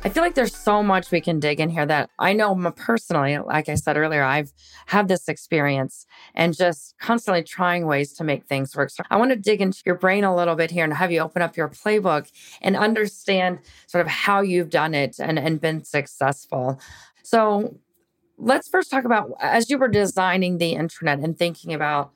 I 0.03 0.10
feel 0.10 0.24
like 0.24 0.34
there's 0.34 0.55
so 0.55 0.81
much 0.81 1.12
we 1.12 1.22
can 1.22 1.39
dig 1.39 1.60
in 1.60 1.70
here 1.70 1.86
that 1.86 2.10
I 2.17 2.34
know 2.34 2.55
personally, 2.75 3.38
like 3.38 3.70
I 3.70 3.75
said 3.75 3.98
earlier, 3.98 4.24
I've 4.24 4.51
had 4.88 5.08
this 5.08 5.27
experience 5.27 6.08
and 6.34 6.58
just 6.58 6.96
constantly 7.00 7.43
trying 7.43 7.86
ways 7.86 8.12
to 8.13 8.24
make 8.24 8.46
things 8.46 8.75
work. 8.75 8.89
So 8.89 9.03
I 9.12 9.17
want 9.17 9.29
to 9.29 9.36
dig 9.36 9.62
into 9.62 9.84
your 9.86 9.93
brain 9.93 10.24
a 10.24 10.36
little 10.36 10.55
bit 10.55 10.72
here 10.72 10.84
and 10.84 10.93
have 10.93 11.12
you 11.12 11.20
open 11.20 11.43
up 11.43 11.55
your 11.55 11.70
playbook 11.70 12.31
and 12.63 12.75
understand 12.75 13.60
sort 13.86 14.01
of 14.01 14.08
how 14.08 14.41
you've 14.41 14.72
done 14.72 14.96
it 14.96 15.17
and, 15.20 15.38
and 15.38 15.62
been 15.62 15.84
successful. 15.84 16.79
So 17.22 17.77
let's 18.39 18.67
first 18.67 18.89
talk 18.89 19.05
about 19.05 19.31
as 19.39 19.70
you 19.70 19.77
were 19.77 19.88
designing 19.88 20.58
the 20.58 20.74
intranet 20.74 21.24
and 21.24 21.38
thinking 21.38 21.75
about 21.75 22.12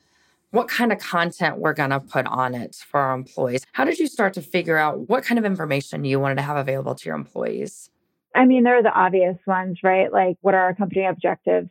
what 0.51 0.67
kind 0.67 0.91
of 0.91 0.99
content 0.99 1.57
we're 1.57 1.73
going 1.73 1.89
to 1.89 1.99
put 1.99 2.25
on 2.27 2.55
it 2.55 2.75
for 2.75 2.99
our 2.99 3.13
employees. 3.13 3.65
How 3.73 3.83
did 3.83 3.99
you 3.99 4.07
start 4.07 4.33
to 4.35 4.41
figure 4.41 4.77
out 4.77 5.09
what 5.09 5.23
kind 5.23 5.37
of 5.37 5.45
information 5.45 6.05
you 6.05 6.19
wanted 6.19 6.35
to 6.35 6.41
have 6.43 6.57
available 6.57 6.95
to 6.95 7.05
your 7.05 7.15
employees? 7.15 7.89
I 8.33 8.45
mean, 8.45 8.63
there 8.63 8.77
are 8.77 8.83
the 8.83 8.91
obvious 8.91 9.37
ones, 9.47 9.79
right? 9.83 10.11
Like, 10.11 10.37
what 10.41 10.53
are 10.53 10.61
our 10.61 10.75
company 10.75 11.05
objectives 11.05 11.69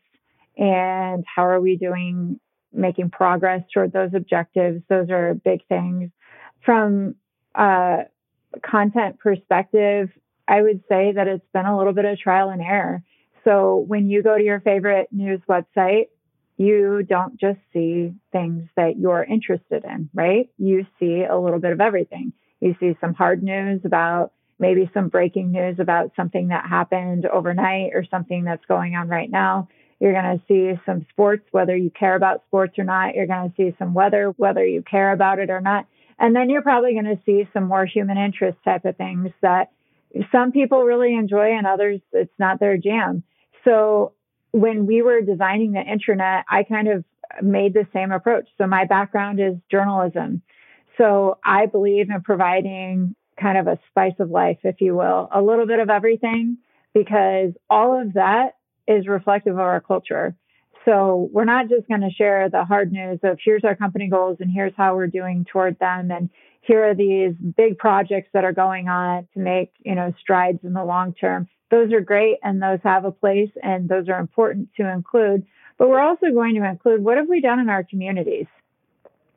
and 0.56 1.24
how 1.34 1.46
are 1.46 1.60
we 1.60 1.76
doing 1.76 2.40
making 2.72 3.10
progress 3.10 3.62
toward 3.72 3.92
those 3.92 4.10
objectives? 4.14 4.82
Those 4.88 5.10
are 5.10 5.34
big 5.34 5.66
things. 5.68 6.10
From 6.64 7.16
a 7.54 8.04
content 8.62 9.18
perspective, 9.18 10.10
I 10.48 10.62
would 10.62 10.82
say 10.88 11.12
that 11.12 11.28
it's 11.28 11.44
been 11.52 11.66
a 11.66 11.76
little 11.76 11.92
bit 11.92 12.04
of 12.04 12.18
trial 12.18 12.50
and 12.50 12.62
error. 12.62 13.02
So, 13.44 13.84
when 13.86 14.08
you 14.08 14.22
go 14.22 14.38
to 14.38 14.42
your 14.42 14.60
favorite 14.60 15.08
news 15.12 15.40
website, 15.48 16.06
you 16.56 17.02
don't 17.02 17.38
just 17.38 17.58
see 17.72 18.12
things 18.32 18.68
that 18.76 18.96
you're 18.98 19.24
interested 19.24 19.84
in, 19.84 20.08
right? 20.14 20.48
You 20.58 20.86
see 21.00 21.24
a 21.28 21.36
little 21.36 21.58
bit 21.58 21.72
of 21.72 21.80
everything. 21.80 22.32
You 22.60 22.76
see 22.78 22.96
some 23.00 23.14
hard 23.14 23.42
news 23.42 23.80
about 23.84 24.32
maybe 24.58 24.88
some 24.94 25.08
breaking 25.08 25.50
news 25.50 25.76
about 25.80 26.12
something 26.14 26.48
that 26.48 26.64
happened 26.68 27.26
overnight 27.26 27.90
or 27.92 28.04
something 28.08 28.44
that's 28.44 28.64
going 28.66 28.94
on 28.94 29.08
right 29.08 29.30
now. 29.30 29.68
You're 30.00 30.12
going 30.12 30.38
to 30.38 30.44
see 30.46 30.80
some 30.86 31.06
sports, 31.10 31.44
whether 31.50 31.76
you 31.76 31.90
care 31.90 32.14
about 32.14 32.42
sports 32.46 32.78
or 32.78 32.84
not. 32.84 33.14
You're 33.14 33.26
going 33.26 33.50
to 33.50 33.56
see 33.56 33.74
some 33.78 33.94
weather, 33.94 34.32
whether 34.36 34.64
you 34.64 34.82
care 34.82 35.12
about 35.12 35.38
it 35.38 35.50
or 35.50 35.60
not. 35.60 35.86
And 36.18 36.36
then 36.36 36.50
you're 36.50 36.62
probably 36.62 36.92
going 36.92 37.04
to 37.16 37.20
see 37.26 37.48
some 37.52 37.64
more 37.64 37.86
human 37.86 38.16
interest 38.16 38.58
type 38.64 38.84
of 38.84 38.96
things 38.96 39.30
that 39.42 39.72
some 40.30 40.52
people 40.52 40.84
really 40.84 41.14
enjoy 41.14 41.56
and 41.56 41.66
others, 41.66 42.00
it's 42.12 42.38
not 42.38 42.60
their 42.60 42.76
jam. 42.76 43.24
So 43.64 44.12
when 44.54 44.86
we 44.86 45.02
were 45.02 45.20
designing 45.20 45.72
the 45.72 45.80
intranet, 45.80 46.44
I 46.48 46.62
kind 46.62 46.86
of 46.86 47.04
made 47.42 47.74
the 47.74 47.88
same 47.92 48.12
approach. 48.12 48.48
So 48.56 48.68
my 48.68 48.84
background 48.84 49.40
is 49.40 49.54
journalism. 49.68 50.42
So 50.96 51.38
I 51.44 51.66
believe 51.66 52.08
in 52.08 52.22
providing 52.22 53.16
kind 53.40 53.58
of 53.58 53.66
a 53.66 53.80
spice 53.90 54.14
of 54.20 54.30
life, 54.30 54.58
if 54.62 54.80
you 54.80 54.94
will, 54.94 55.28
a 55.34 55.42
little 55.42 55.66
bit 55.66 55.80
of 55.80 55.90
everything, 55.90 56.58
because 56.94 57.50
all 57.68 58.00
of 58.00 58.12
that 58.12 58.50
is 58.86 59.08
reflective 59.08 59.54
of 59.54 59.58
our 59.58 59.80
culture. 59.80 60.36
So 60.84 61.28
we're 61.32 61.44
not 61.44 61.68
just 61.68 61.88
going 61.88 62.02
to 62.02 62.10
share 62.10 62.48
the 62.48 62.64
hard 62.64 62.92
news 62.92 63.18
of 63.24 63.40
here's 63.44 63.64
our 63.64 63.74
company 63.74 64.08
goals 64.08 64.36
and 64.38 64.52
here's 64.54 64.74
how 64.76 64.94
we're 64.94 65.08
doing 65.08 65.46
toward 65.50 65.80
them 65.80 66.12
and 66.12 66.30
here 66.60 66.88
are 66.88 66.94
these 66.94 67.34
big 67.56 67.76
projects 67.76 68.30
that 68.32 68.44
are 68.44 68.52
going 68.52 68.88
on 68.88 69.28
to 69.34 69.40
make, 69.40 69.72
you 69.84 69.94
know, 69.94 70.14
strides 70.18 70.60
in 70.62 70.72
the 70.72 70.84
long 70.84 71.12
term 71.12 71.48
those 71.74 71.92
are 71.92 72.00
great 72.00 72.38
and 72.42 72.62
those 72.62 72.78
have 72.84 73.04
a 73.04 73.10
place 73.10 73.50
and 73.62 73.88
those 73.88 74.08
are 74.08 74.20
important 74.20 74.68
to 74.76 74.88
include. 74.88 75.44
But 75.76 75.88
we're 75.88 76.00
also 76.00 76.26
going 76.32 76.54
to 76.54 76.68
include 76.68 77.02
what 77.02 77.16
have 77.16 77.28
we 77.28 77.40
done 77.40 77.58
in 77.58 77.68
our 77.68 77.82
communities? 77.82 78.46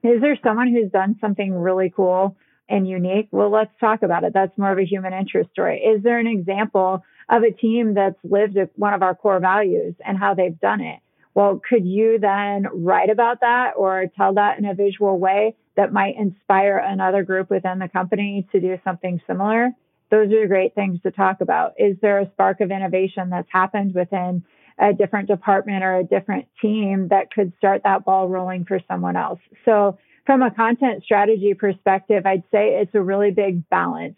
Is 0.04 0.22
there 0.22 0.38
someone 0.44 0.72
who's 0.72 0.92
done 0.92 1.18
something 1.20 1.52
really 1.52 1.92
cool 1.94 2.38
and 2.70 2.88
unique? 2.88 3.30
Well, 3.32 3.50
let's 3.50 3.72
talk 3.80 4.04
about 4.04 4.24
it. 4.24 4.34
That's 4.34 4.56
more 4.58 4.72
of 4.72 4.78
a 4.78 4.86
human 4.86 5.14
interest 5.14 5.50
story. 5.52 5.80
Is 5.80 6.04
there 6.04 6.20
an 6.20 6.28
example 6.28 7.04
of 7.28 7.42
a 7.42 7.52
team 7.52 7.96
that's 7.96 8.20
lived 8.24 8.58
one 8.76 8.94
of 8.94 9.02
our 9.02 9.16
core 9.16 9.40
values 9.40 9.96
and 10.06 10.18
how 10.18 10.36
they've 10.36 10.60
done 10.60 10.82
it? 10.82 11.00
Well, 11.34 11.60
could 11.68 11.86
you 11.86 12.20
then 12.20 12.68
write 12.72 13.10
about 13.10 13.42
that 13.42 13.72
or 13.76 14.06
tell 14.16 14.36
that 14.36 14.60
in 14.60 14.66
a 14.66 14.76
visual 14.76 15.18
way 15.20 15.56
that 15.76 15.92
might 15.92 16.16
inspire 16.18 16.78
another 16.78 17.24
group 17.24 17.50
within 17.50 17.80
the 17.80 17.88
company 17.88 18.48
to 18.52 18.60
do 18.60 18.78
something 18.84 19.22
similar? 19.28 19.72
Those 20.10 20.32
are 20.32 20.48
great 20.48 20.76
things 20.76 21.02
to 21.04 21.12
talk 21.12 21.42
about. 21.42 21.74
Is 21.78 21.98
there 22.02 22.20
a 22.20 22.30
spark 22.32 22.62
of 22.62 22.72
innovation 22.72 23.30
that's 23.30 23.48
happened 23.52 23.94
within 23.94 24.44
a 24.80 24.94
different 24.94 25.28
department 25.28 25.84
or 25.84 25.98
a 25.98 26.04
different 26.04 26.48
team 26.62 27.08
that 27.10 27.32
could 27.34 27.52
start 27.58 27.82
that 27.84 28.06
ball 28.06 28.28
rolling 28.28 28.66
for 28.66 28.80
someone 28.88 29.16
else? 29.16 29.40
So, 29.66 29.98
from 30.26 30.42
a 30.42 30.52
content 30.52 31.04
strategy 31.04 31.54
perspective, 31.54 32.26
I'd 32.26 32.44
say 32.52 32.82
it's 32.82 32.94
a 32.94 33.02
really 33.02 33.32
big 33.32 33.68
balance 33.70 34.18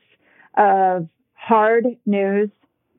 of 0.58 1.08
hard 1.34 1.86
news 2.06 2.50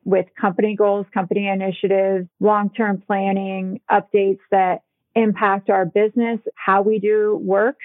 with 0.05 0.27
company 0.41 0.77
goals, 0.77 1.07
company 1.13 1.49
initiatives, 1.49 2.29
long 2.39 2.71
term 2.71 3.03
planning, 3.07 3.81
updates 3.91 4.39
that 4.51 4.83
impact 5.15 5.71
our 5.71 5.85
business, 5.85 6.41
how 6.55 6.83
we 6.83 6.99
do 6.99 7.37
work, 7.43 7.79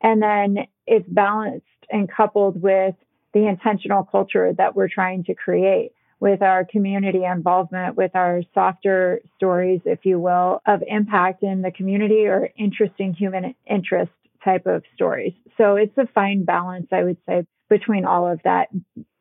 And 0.00 0.20
then 0.20 0.66
it's 0.86 1.08
balanced 1.08 1.66
and 1.90 2.10
coupled 2.10 2.60
with 2.60 2.94
the 3.34 3.46
intentional 3.48 4.04
culture 4.04 4.52
that 4.56 4.76
we're 4.76 4.88
trying 4.88 5.24
to 5.24 5.34
create 5.34 5.92
with 6.20 6.40
our 6.40 6.64
community 6.64 7.24
involvement, 7.24 7.96
with 7.96 8.14
our 8.14 8.42
softer 8.54 9.20
stories, 9.36 9.80
if 9.84 10.04
you 10.04 10.20
will, 10.20 10.60
of 10.66 10.80
impact 10.86 11.42
in 11.42 11.62
the 11.62 11.72
community 11.72 12.26
or 12.26 12.48
interesting 12.56 13.12
human 13.12 13.56
interest 13.68 14.12
type 14.44 14.66
of 14.66 14.84
stories. 14.94 15.32
So 15.58 15.74
it's 15.74 15.96
a 15.98 16.06
fine 16.14 16.44
balance, 16.44 16.86
I 16.92 17.02
would 17.02 17.16
say, 17.26 17.44
between 17.68 18.04
all 18.04 18.30
of 18.30 18.40
that, 18.44 18.68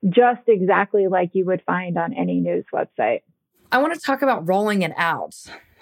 just 0.10 0.42
exactly 0.48 1.08
like 1.08 1.32
you 1.34 1.46
would 1.46 1.64
find 1.66 1.98
on 1.98 2.14
any 2.14 2.40
news 2.40 2.66
website. 2.74 3.22
I 3.72 3.80
want 3.80 3.94
to 3.94 4.00
talk 4.00 4.22
about 4.22 4.48
rolling 4.48 4.82
it 4.82 4.92
out. 4.98 5.34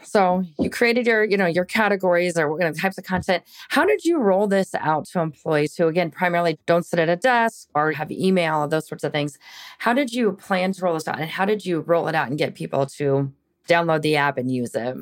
So 0.04 0.44
you 0.58 0.70
created 0.70 1.06
your, 1.06 1.24
you 1.24 1.38
know, 1.38 1.46
your 1.46 1.66
categories 1.66 2.38
or 2.38 2.52
you 2.52 2.66
know, 2.66 2.72
types 2.74 2.98
of 2.98 3.04
content. 3.04 3.44
How 3.70 3.86
did 3.86 4.06
you 4.06 4.18
roll 4.20 4.48
this 4.48 4.74
out 4.76 5.06
to 5.10 5.20
employees 5.20 5.76
who, 5.76 5.88
again, 5.88 6.12
primarily 6.12 6.58
don't 6.66 6.86
sit 6.86 7.00
at 7.00 7.10
a 7.10 7.16
desk 7.16 7.70
or 7.76 7.92
have 7.92 8.12
email, 8.12 8.68
those 8.68 8.88
sorts 8.88 9.04
of 9.04 9.12
things? 9.12 9.38
How 9.80 9.94
did 9.94 10.14
you 10.14 10.34
plan 10.34 10.72
to 10.74 10.82
roll 10.82 10.94
this 10.94 11.08
out, 11.08 11.20
and 11.20 11.30
how 11.30 11.46
did 11.46 11.66
you 11.66 11.82
roll 11.82 12.08
it 12.08 12.16
out 12.16 12.30
and 12.30 12.38
get 12.38 12.56
people 12.56 12.86
to 12.86 13.32
download 13.68 14.02
the 14.02 14.16
app 14.16 14.38
and 14.38 14.52
use 14.52 14.74
it? 14.76 14.98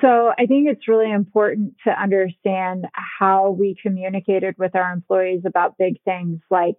So 0.00 0.32
I 0.38 0.46
think 0.46 0.68
it's 0.68 0.88
really 0.88 1.12
important 1.12 1.74
to 1.84 1.90
understand 1.90 2.86
how 2.94 3.50
we 3.50 3.76
communicated 3.82 4.56
with 4.58 4.74
our 4.74 4.92
employees 4.92 5.42
about 5.44 5.76
big 5.78 6.00
things 6.04 6.40
like 6.50 6.76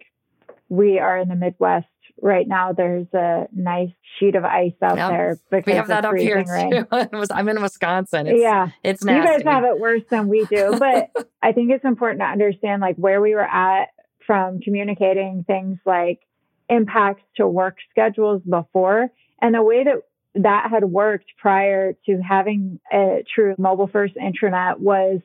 we 0.68 0.98
are 0.98 1.18
in 1.18 1.28
the 1.28 1.36
Midwest 1.36 1.86
right 2.20 2.46
now. 2.46 2.72
There's 2.72 3.06
a 3.14 3.46
nice 3.52 3.90
sheet 4.18 4.34
of 4.34 4.44
ice 4.44 4.72
out 4.82 4.96
Yep. 4.96 5.10
there 5.10 5.38
because 5.50 5.66
We 5.66 5.72
have 5.74 5.88
that 5.88 6.04
up 6.04 6.16
here 6.16 6.44
rain. 6.46 6.70
too. 6.70 6.86
I'm 7.32 7.48
in 7.48 7.62
Wisconsin. 7.62 8.26
It's, 8.26 8.40
yeah, 8.40 8.68
it's 8.82 9.02
nasty. 9.04 9.28
you 9.30 9.36
guys 9.38 9.44
have 9.52 9.64
it 9.64 9.78
worse 9.80 10.02
than 10.10 10.28
we 10.28 10.44
do, 10.44 10.76
but 10.78 11.10
I 11.42 11.52
think 11.52 11.70
it's 11.70 11.84
important 11.84 12.20
to 12.20 12.26
understand 12.26 12.80
like 12.82 12.96
where 12.96 13.20
we 13.20 13.34
were 13.34 13.40
at 13.46 13.88
from 14.26 14.60
communicating 14.60 15.44
things 15.46 15.78
like 15.84 16.20
impacts 16.68 17.22
to 17.36 17.46
work 17.46 17.76
schedules 17.90 18.40
before 18.48 19.08
and 19.40 19.54
the 19.54 19.62
way 19.62 19.84
that 19.84 19.96
that 20.34 20.70
had 20.70 20.84
worked 20.84 21.26
prior 21.38 21.92
to 22.06 22.20
having 22.26 22.80
a 22.90 23.22
true 23.34 23.54
mobile 23.58 23.88
first 23.88 24.14
intranet 24.16 24.78
was 24.78 25.20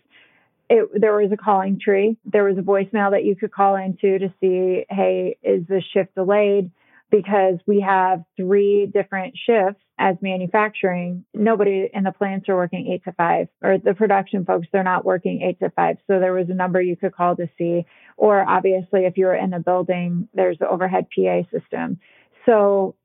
it, 0.70 0.90
there 0.94 1.16
was 1.16 1.32
a 1.32 1.38
calling 1.38 1.80
tree. 1.80 2.18
There 2.26 2.44
was 2.44 2.58
a 2.58 2.62
voicemail 2.62 3.12
that 3.12 3.24
you 3.24 3.36
could 3.36 3.52
call 3.52 3.76
into 3.76 4.20
to 4.20 4.34
see, 4.42 4.86
hey, 4.90 5.38
is 5.42 5.66
this 5.68 5.84
shift 5.94 6.16
delayed? 6.16 6.72
Because 7.10 7.56
we 7.66 7.80
have 7.82 8.24
three 8.36 8.86
different 8.86 9.36
shifts 9.38 9.82
as 9.98 10.18
manufacturing. 10.22 11.24
Nobody 11.34 11.90
in 11.92 12.04
the 12.04 12.12
plants 12.12 12.50
are 12.50 12.56
working 12.56 12.92
eight 12.92 13.06
to 13.06 13.14
five, 13.14 13.48
or 13.64 13.78
the 13.78 13.94
production 13.94 14.44
folks, 14.44 14.68
they're 14.72 14.84
not 14.84 15.06
working 15.06 15.42
eight 15.42 15.60
to 15.60 15.70
five. 15.70 15.98
So 16.08 16.20
there 16.20 16.34
was 16.34 16.50
a 16.50 16.54
number 16.54 16.82
you 16.82 16.98
could 16.98 17.16
call 17.16 17.38
to 17.38 17.48
see. 17.58 17.86
Or 18.18 18.42
obviously, 18.42 19.06
if 19.06 19.18
you 19.18 19.28
were 19.28 19.36
in 19.36 19.52
the 19.52 19.60
building, 19.60 20.28
there's 20.34 20.60
the 20.60 20.68
overhead 20.68 21.08
PA 21.16 21.44
system. 21.50 22.00
So 22.46 22.96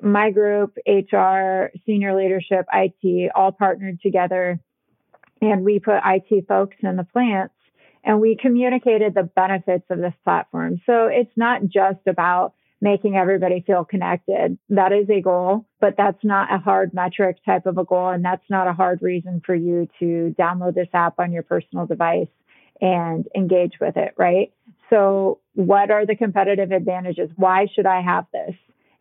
my 0.00 0.30
group, 0.30 0.76
HR, 0.86 1.72
senior 1.84 2.16
leadership, 2.16 2.66
IT, 2.72 3.32
all 3.34 3.50
partnered 3.50 4.00
together 4.00 4.60
and 5.40 5.64
we 5.64 5.78
put 5.78 6.00
IT 6.04 6.46
folks 6.46 6.76
in 6.80 6.96
the 6.96 7.04
plants 7.04 7.54
and 8.04 8.20
we 8.20 8.36
communicated 8.40 9.14
the 9.14 9.22
benefits 9.22 9.84
of 9.90 9.98
this 9.98 10.14
platform. 10.24 10.80
So 10.86 11.06
it's 11.06 11.36
not 11.36 11.62
just 11.64 12.06
about 12.06 12.54
making 12.80 13.16
everybody 13.16 13.62
feel 13.66 13.84
connected. 13.84 14.56
That 14.68 14.92
is 14.92 15.10
a 15.10 15.20
goal, 15.20 15.66
but 15.80 15.94
that's 15.96 16.22
not 16.22 16.52
a 16.52 16.58
hard 16.58 16.94
metric 16.94 17.38
type 17.44 17.66
of 17.66 17.76
a 17.76 17.84
goal. 17.84 18.10
And 18.10 18.24
that's 18.24 18.48
not 18.48 18.68
a 18.68 18.72
hard 18.72 19.02
reason 19.02 19.42
for 19.44 19.54
you 19.54 19.88
to 19.98 20.34
download 20.38 20.74
this 20.74 20.88
app 20.94 21.18
on 21.18 21.32
your 21.32 21.42
personal 21.42 21.86
device 21.86 22.28
and 22.80 23.26
engage 23.34 23.74
with 23.80 23.96
it, 23.96 24.14
right? 24.16 24.52
So, 24.90 25.40
what 25.54 25.90
are 25.90 26.06
the 26.06 26.14
competitive 26.14 26.70
advantages? 26.70 27.30
Why 27.34 27.66
should 27.74 27.86
I 27.86 28.00
have 28.00 28.26
this? 28.32 28.54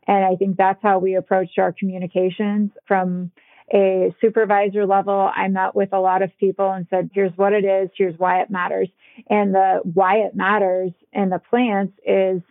And 0.08 0.26
I 0.26 0.36
think 0.36 0.58
that's 0.58 0.82
how 0.82 0.98
we 0.98 1.16
approached 1.16 1.60
our 1.60 1.72
communications 1.72 2.72
from 2.88 3.32
a 3.74 4.16
supervisor 4.22 4.86
level. 4.86 5.30
I 5.34 5.48
met 5.50 5.76
with 5.76 5.94
a 5.94 6.00
lot 6.00 6.22
of 6.22 6.32
people 6.40 6.72
and 6.72 6.88
said, 6.90 7.10
here's 7.14 7.36
what 7.36 7.54
it 7.54 7.66
is, 7.66 7.90
here's 7.98 8.18
why 8.18 8.42
it 8.42 8.50
matters. 8.50 8.90
And 9.30 9.54
the 9.54 9.82
why 9.84 10.20
it 10.20 10.36
matters 10.36 10.92
in 11.12 11.30
the 11.30 11.40
plants 11.40 11.94
is 12.06 12.42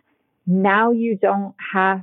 now 0.45 0.91
you 0.91 1.17
don't 1.17 1.55
have 1.73 2.01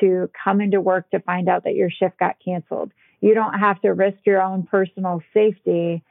to 0.00 0.28
come 0.44 0.60
into 0.60 0.80
work 0.80 1.10
to 1.10 1.20
find 1.20 1.48
out 1.48 1.64
that 1.64 1.74
your 1.74 1.90
shift 1.90 2.18
got 2.18 2.36
canceled. 2.44 2.92
You 3.20 3.34
don't 3.34 3.54
have 3.54 3.80
to 3.82 3.90
risk 3.90 4.18
your 4.26 4.42
own 4.42 4.64
personal 4.64 5.22
safety 5.32 6.02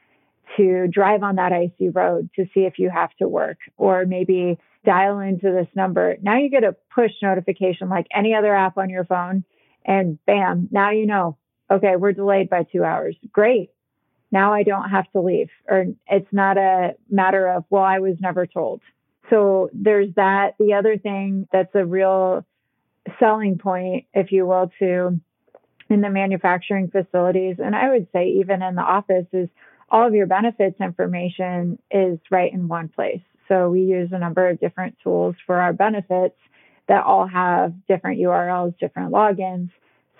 to 0.56 0.86
drive 0.88 1.22
on 1.22 1.36
that 1.36 1.52
icy 1.52 1.90
road 1.90 2.30
to 2.36 2.46
see 2.54 2.60
if 2.60 2.78
you 2.78 2.90
have 2.90 3.14
to 3.18 3.28
work 3.28 3.58
or 3.76 4.06
maybe 4.06 4.58
dial 4.84 5.18
into 5.18 5.52
this 5.52 5.68
number. 5.74 6.16
Now 6.22 6.38
you 6.38 6.48
get 6.48 6.64
a 6.64 6.76
push 6.94 7.10
notification 7.22 7.88
like 7.88 8.06
any 8.14 8.34
other 8.34 8.54
app 8.54 8.78
on 8.78 8.88
your 8.88 9.04
phone, 9.04 9.44
and 9.84 10.18
bam, 10.24 10.68
now 10.70 10.90
you 10.90 11.06
know, 11.06 11.36
okay, 11.70 11.96
we're 11.96 12.12
delayed 12.12 12.50
by 12.50 12.64
two 12.64 12.84
hours. 12.84 13.16
Great. 13.32 13.70
Now 14.30 14.52
I 14.52 14.62
don't 14.62 14.90
have 14.90 15.10
to 15.12 15.20
leave. 15.20 15.50
Or 15.68 15.86
it's 16.08 16.32
not 16.32 16.58
a 16.58 16.94
matter 17.10 17.48
of, 17.48 17.64
well, 17.70 17.82
I 17.82 18.00
was 18.00 18.16
never 18.20 18.46
told. 18.46 18.80
So 19.30 19.70
there's 19.72 20.14
that. 20.16 20.54
The 20.58 20.74
other 20.74 20.98
thing 20.98 21.48
that's 21.52 21.74
a 21.74 21.84
real 21.84 22.44
selling 23.18 23.58
point, 23.58 24.06
if 24.14 24.32
you 24.32 24.46
will, 24.46 24.70
to 24.78 25.20
in 25.88 26.00
the 26.00 26.10
manufacturing 26.10 26.90
facilities, 26.90 27.56
and 27.62 27.76
I 27.76 27.90
would 27.90 28.08
say 28.12 28.28
even 28.40 28.62
in 28.62 28.74
the 28.74 28.82
office, 28.82 29.26
is 29.32 29.48
all 29.88 30.06
of 30.06 30.14
your 30.14 30.26
benefits 30.26 30.80
information 30.80 31.78
is 31.90 32.18
right 32.30 32.52
in 32.52 32.66
one 32.66 32.88
place. 32.88 33.20
So 33.48 33.70
we 33.70 33.82
use 33.82 34.10
a 34.12 34.18
number 34.18 34.48
of 34.48 34.58
different 34.58 34.96
tools 35.02 35.36
for 35.46 35.56
our 35.56 35.72
benefits 35.72 36.36
that 36.88 37.04
all 37.04 37.26
have 37.26 37.72
different 37.86 38.20
URLs, 38.20 38.76
different 38.78 39.12
logins. 39.12 39.70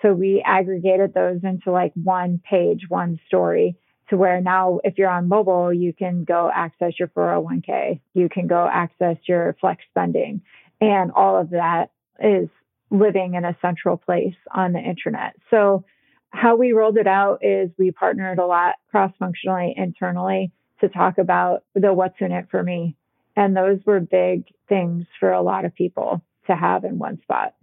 So 0.01 0.13
we 0.13 0.43
aggregated 0.45 1.13
those 1.13 1.39
into 1.43 1.71
like 1.71 1.93
one 1.95 2.41
page, 2.47 2.85
one 2.87 3.19
story 3.27 3.77
to 4.09 4.17
where 4.17 4.41
now 4.41 4.79
if 4.83 4.97
you're 4.97 5.09
on 5.09 5.27
mobile, 5.27 5.73
you 5.73 5.93
can 5.93 6.23
go 6.23 6.49
access 6.53 6.93
your 6.97 7.09
401k, 7.09 7.99
you 8.13 8.29
can 8.29 8.47
go 8.47 8.67
access 8.71 9.17
your 9.27 9.55
flex 9.59 9.83
spending. 9.89 10.41
And 10.79 11.11
all 11.11 11.39
of 11.39 11.49
that 11.49 11.91
is 12.19 12.49
living 12.89 13.33
in 13.33 13.43
a 13.43 13.57
central 13.61 13.97
place 13.97 14.35
on 14.53 14.71
the 14.73 14.79
intranet. 14.79 15.31
So 15.49 15.83
how 16.29 16.55
we 16.55 16.71
rolled 16.71 16.97
it 16.97 17.07
out 17.07 17.39
is 17.41 17.69
we 17.77 17.91
partnered 17.91 18.39
a 18.39 18.45
lot 18.45 18.75
cross 18.91 19.11
functionally 19.19 19.73
internally 19.75 20.51
to 20.81 20.89
talk 20.89 21.17
about 21.17 21.63
the 21.73 21.93
what's 21.93 22.19
in 22.19 22.31
it 22.31 22.47
for 22.49 22.61
me. 22.61 22.95
And 23.35 23.55
those 23.55 23.79
were 23.85 23.99
big 23.99 24.45
things 24.69 25.05
for 25.19 25.31
a 25.31 25.41
lot 25.41 25.65
of 25.65 25.75
people 25.75 26.23
to 26.47 26.55
have 26.55 26.85
in 26.85 26.97
one 26.97 27.21
spot. 27.21 27.53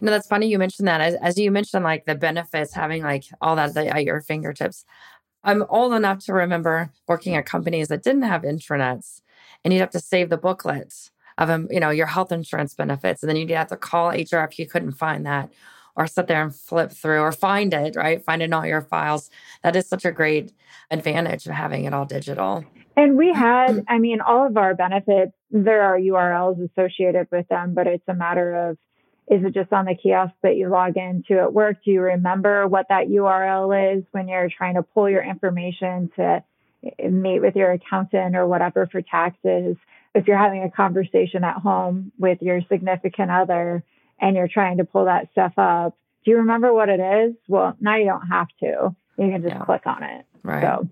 No, 0.00 0.10
that's 0.10 0.26
funny 0.26 0.48
you 0.48 0.58
mentioned 0.58 0.88
that. 0.88 1.00
As, 1.00 1.14
as 1.16 1.38
you 1.38 1.50
mentioned, 1.50 1.84
like 1.84 2.04
the 2.04 2.14
benefits, 2.14 2.74
having 2.74 3.02
like 3.02 3.24
all 3.40 3.56
that 3.56 3.76
at 3.76 4.04
your 4.04 4.20
fingertips. 4.20 4.84
I'm 5.44 5.64
old 5.68 5.94
enough 5.94 6.24
to 6.26 6.32
remember 6.32 6.90
working 7.06 7.34
at 7.36 7.46
companies 7.46 7.88
that 7.88 8.02
didn't 8.02 8.22
have 8.22 8.42
intranets, 8.42 9.22
and 9.64 9.72
you'd 9.72 9.80
have 9.80 9.90
to 9.90 10.00
save 10.00 10.30
the 10.30 10.36
booklets 10.36 11.10
of 11.38 11.48
um, 11.48 11.68
you 11.70 11.80
know 11.80 11.90
your 11.90 12.06
health 12.06 12.32
insurance 12.32 12.74
benefits, 12.74 13.22
and 13.22 13.30
then 13.30 13.36
you'd 13.36 13.50
have 13.50 13.68
to 13.68 13.76
call 13.76 14.10
HR 14.10 14.44
if 14.44 14.58
you 14.58 14.66
couldn't 14.66 14.92
find 14.92 15.24
that, 15.26 15.52
or 15.96 16.06
sit 16.06 16.26
there 16.26 16.42
and 16.42 16.54
flip 16.54 16.90
through, 16.90 17.20
or 17.20 17.32
find 17.32 17.72
it 17.72 17.96
right, 17.96 18.22
find 18.22 18.42
it 18.42 18.46
in 18.46 18.52
all 18.52 18.66
your 18.66 18.82
files. 18.82 19.30
That 19.62 19.76
is 19.76 19.88
such 19.88 20.04
a 20.04 20.12
great 20.12 20.52
advantage 20.90 21.46
of 21.46 21.52
having 21.52 21.84
it 21.84 21.94
all 21.94 22.04
digital. 22.04 22.64
And 22.96 23.16
we 23.16 23.32
had, 23.32 23.84
I 23.86 23.98
mean, 23.98 24.20
all 24.20 24.44
of 24.44 24.56
our 24.56 24.74
benefits, 24.74 25.32
there 25.52 25.82
are 25.82 25.96
URLs 25.98 26.68
associated 26.68 27.28
with 27.30 27.46
them, 27.46 27.72
but 27.72 27.86
it's 27.86 28.08
a 28.08 28.14
matter 28.14 28.70
of 28.70 28.76
is 29.30 29.44
it 29.44 29.52
just 29.54 29.72
on 29.72 29.84
the 29.84 29.94
kiosk 29.94 30.32
that 30.42 30.56
you 30.56 30.68
log 30.68 30.96
into 30.96 31.38
at 31.38 31.52
work? 31.52 31.76
Do 31.84 31.90
you 31.90 32.00
remember 32.00 32.66
what 32.66 32.86
that 32.88 33.08
URL 33.08 33.98
is 33.98 34.04
when 34.12 34.28
you're 34.28 34.48
trying 34.48 34.74
to 34.74 34.82
pull 34.82 35.08
your 35.08 35.22
information 35.22 36.10
to 36.16 36.42
meet 37.10 37.40
with 37.40 37.54
your 37.54 37.72
accountant 37.72 38.36
or 38.36 38.46
whatever 38.46 38.86
for 38.86 39.02
taxes? 39.02 39.76
If 40.14 40.26
you're 40.26 40.38
having 40.38 40.62
a 40.62 40.70
conversation 40.70 41.44
at 41.44 41.56
home 41.56 42.12
with 42.18 42.40
your 42.40 42.60
significant 42.70 43.30
other 43.30 43.84
and 44.20 44.34
you're 44.34 44.48
trying 44.48 44.78
to 44.78 44.84
pull 44.84 45.04
that 45.04 45.30
stuff 45.32 45.52
up, 45.58 45.96
do 46.24 46.30
you 46.30 46.38
remember 46.38 46.72
what 46.72 46.88
it 46.88 47.00
is? 47.00 47.34
Well, 47.48 47.76
now 47.80 47.96
you 47.96 48.06
don't 48.06 48.26
have 48.28 48.48
to. 48.60 48.96
You 49.18 49.30
can 49.30 49.42
just 49.42 49.54
Yeah. 49.54 49.64
click 49.64 49.86
on 49.86 50.02
it. 50.02 50.24
Right. 50.42 50.62
So 50.62 50.88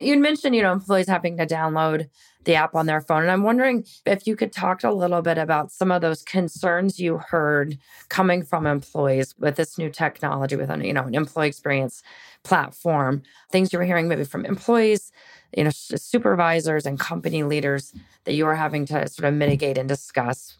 You'd 0.00 0.18
mentioned, 0.18 0.56
you 0.56 0.62
know, 0.62 0.72
employees 0.72 1.08
having 1.08 1.36
to 1.36 1.46
download 1.46 2.08
the 2.44 2.54
app 2.54 2.74
on 2.74 2.86
their 2.86 3.00
phone. 3.00 3.22
And 3.22 3.30
I'm 3.30 3.42
wondering 3.42 3.84
if 4.06 4.26
you 4.26 4.36
could 4.36 4.52
talk 4.52 4.84
a 4.84 4.92
little 4.92 5.22
bit 5.22 5.38
about 5.38 5.72
some 5.72 5.90
of 5.90 6.02
those 6.02 6.22
concerns 6.22 7.00
you 7.00 7.18
heard 7.18 7.78
coming 8.08 8.42
from 8.42 8.66
employees 8.66 9.34
with 9.38 9.56
this 9.56 9.78
new 9.78 9.90
technology, 9.90 10.56
with 10.56 10.70
an, 10.70 10.82
you 10.82 10.92
know, 10.92 11.04
an 11.04 11.14
employee 11.14 11.48
experience 11.48 12.02
platform, 12.42 13.22
things 13.50 13.72
you 13.72 13.78
were 13.78 13.84
hearing 13.84 14.08
maybe 14.08 14.24
from 14.24 14.44
employees, 14.44 15.10
you 15.56 15.64
know, 15.64 15.70
supervisors 15.70 16.84
and 16.86 16.98
company 17.00 17.42
leaders 17.42 17.94
that 18.24 18.34
you 18.34 18.44
were 18.44 18.54
having 18.56 18.84
to 18.86 19.08
sort 19.08 19.26
of 19.26 19.34
mitigate 19.34 19.78
and 19.78 19.88
discuss. 19.88 20.58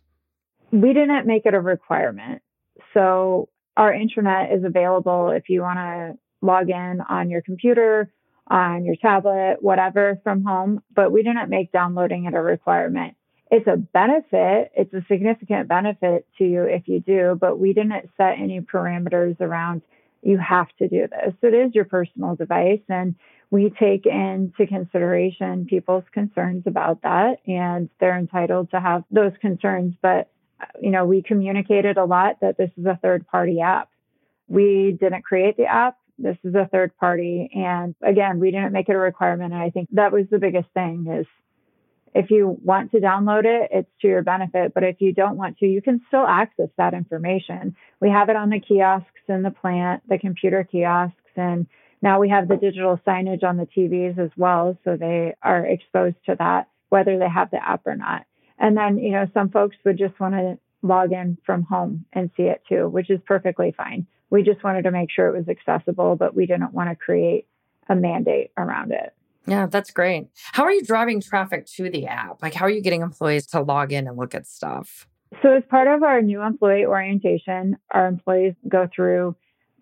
we 0.73 0.93
didn't 0.93 1.27
make 1.27 1.47
it 1.47 1.55
a 1.55 1.61
requirement. 1.61 2.43
So 2.93 3.49
our 3.77 3.93
intranet 3.93 4.57
is 4.57 4.65
available 4.65 5.31
if 5.31 5.49
you 5.49 5.61
want 5.63 5.79
to 5.79 6.19
log 6.43 6.71
in 6.71 7.01
on 7.09 7.31
your 7.31 7.43
computer 7.43 8.13
on 8.49 8.85
your 8.85 8.97
tablet, 8.97 9.57
whatever 9.61 10.21
from 10.23 10.45
home, 10.45 10.83
but 10.95 11.11
we 11.11 11.23
didn't 11.23 11.49
make 11.49 11.73
downloading 11.73 12.27
it 12.27 12.35
a 12.35 12.41
requirement. 12.41 13.17
It's 13.51 13.67
a 13.67 13.77
benefit, 13.77 14.73
it's 14.75 14.93
a 14.93 15.05
significant 15.09 15.69
benefit 15.69 16.27
to 16.39 16.45
you 16.45 16.65
if 16.65 16.89
you 16.89 17.01
do, 17.01 17.39
but 17.41 17.59
we 17.59 17.73
didn't 17.73 18.11
set 18.17 18.39
any 18.39 18.61
parameters 18.61 19.41
around 19.41 19.83
you 20.23 20.39
have 20.39 20.69
to 20.79 20.89
do 20.89 21.07
this. 21.07 21.35
It 21.43 21.55
is 21.55 21.75
your 21.75 21.85
personal 21.85 22.35
device 22.35 22.81
and 22.89 23.15
we 23.51 23.71
take 23.71 24.05
into 24.07 24.67
consideration 24.67 25.67
people's 25.67 26.05
concerns 26.13 26.65
about 26.67 27.03
that 27.03 27.37
and 27.47 27.89
they're 28.01 28.19
entitled 28.19 28.71
to 28.71 28.81
have 28.81 29.05
those 29.13 29.33
concerns 29.41 29.95
but 30.03 30.29
you 30.81 30.91
know 30.91 31.05
we 31.05 31.23
communicated 31.23 31.97
a 31.97 32.05
lot 32.05 32.41
that 32.41 32.57
this 32.57 32.71
is 32.77 32.85
a 32.85 32.99
third 33.01 33.27
party 33.29 33.61
app 33.61 33.89
we 34.49 34.97
didn't 34.99 35.23
create 35.23 35.57
the 35.57 35.67
app 35.67 35.97
this 36.19 36.37
is 36.45 36.55
a 36.55 36.69
third 36.71 36.97
party. 36.97 37.51
And 37.55 37.95
again 38.03 38.41
we 38.41 38.51
didn't 38.51 38.73
make 38.73 38.89
it 38.89 38.95
a 38.95 38.99
requirement. 38.99 39.53
And 39.53 39.63
i 39.63 39.71
think 39.71 39.89
that 39.93 40.13
was 40.13 40.27
the 40.31 40.39
biggest 40.39 40.69
thing 40.75 41.07
is 41.21 41.27
if 42.15 42.31
you 42.31 42.57
want 42.63 42.93
to 42.93 43.01
download 43.01 43.45
it 43.45 43.71
it's 43.73 43.91
to 44.03 44.09
your 44.09 44.23
benefit. 44.23 44.73
But 44.75 44.85
if 44.85 45.01
you 45.01 45.13
don't 45.13 45.37
want 45.37 45.59
to 45.59 45.67
you 45.67 45.83
can 45.83 46.01
still 46.09 46.27
access 46.27 46.69
that 46.77 46.95
information. 46.95 47.77
We 48.01 48.11
have 48.11 48.29
it 48.29 48.37
on 48.37 48.51
the 48.51 48.61
kiosks 48.61 49.09
in 49.29 49.43
the 49.43 49.51
plant 49.51 50.03
the 50.09 50.19
computer 50.19 50.65
kiosks. 50.65 51.17
And 51.37 51.67
now 52.05 52.21
we 52.21 52.29
have 52.29 52.49
the 52.49 52.57
digital 52.57 53.01
signage 53.07 53.43
on 53.43 53.57
the 53.57 53.67
TVs 53.67 54.19
as 54.19 54.31
well, 54.37 54.77
so 54.85 54.95
they 54.95 55.35
are 55.43 55.65
exposed 55.65 56.17
to 56.27 56.37
that, 56.39 56.69
whether 56.91 57.19
they 57.19 57.29
have 57.29 57.51
the 57.51 57.67
app 57.67 57.87
or 57.87 57.97
not. 57.97 58.27
And 58.59 58.77
then, 58.77 58.99
you 58.99 59.13
know, 59.13 59.27
some 59.33 59.49
folks 59.49 59.77
would 59.87 59.97
just 59.97 60.21
want 60.21 60.35
to 60.35 60.59
log 60.83 61.13
in 61.13 61.39
from 61.47 61.63
home 61.63 62.05
and 62.13 62.31
see 62.37 62.43
it 62.43 62.63
too, 62.69 62.89
which 62.89 63.09
is 63.09 63.21
perfectly 63.27 63.73
fine. 63.75 64.07
We 64.35 64.43
just 64.43 64.65
wanted 64.65 64.83
to 64.83 64.91
make 64.91 65.13
sure 65.13 65.29
it 65.29 65.39
was 65.39 65.49
accessible, 65.49 66.17
but 66.17 66.35
we 66.35 66.47
didn't 66.47 66.75
want 66.75 66.91
to 66.91 66.97
create 66.97 67.47
a 67.89 67.95
mandate 67.95 68.51
around 68.57 68.91
it. 68.91 69.15
Yeah, 69.47 69.67
that's 69.67 69.93
great. 69.93 70.27
How 70.51 70.65
are 70.65 70.73
you 70.73 70.83
driving 70.83 71.21
traffic 71.21 71.67
to 71.77 71.89
the 71.89 72.09
app? 72.09 72.43
Like, 72.43 72.53
how 72.53 72.65
are 72.65 72.71
you 72.71 72.81
getting 72.81 73.03
employees 73.03 73.47
to 73.49 73.61
log 73.61 73.93
in 73.93 74.09
and 74.09 74.17
look 74.17 74.35
at 74.35 74.49
stuff? 74.49 75.07
So, 75.41 75.53
as 75.53 75.63
part 75.71 75.87
of 75.87 76.03
our 76.03 76.21
new 76.21 76.43
employee 76.43 76.85
orientation, 76.85 77.77
our 77.93 78.09
employees 78.09 78.55
go 78.69 78.89
through 78.93 79.37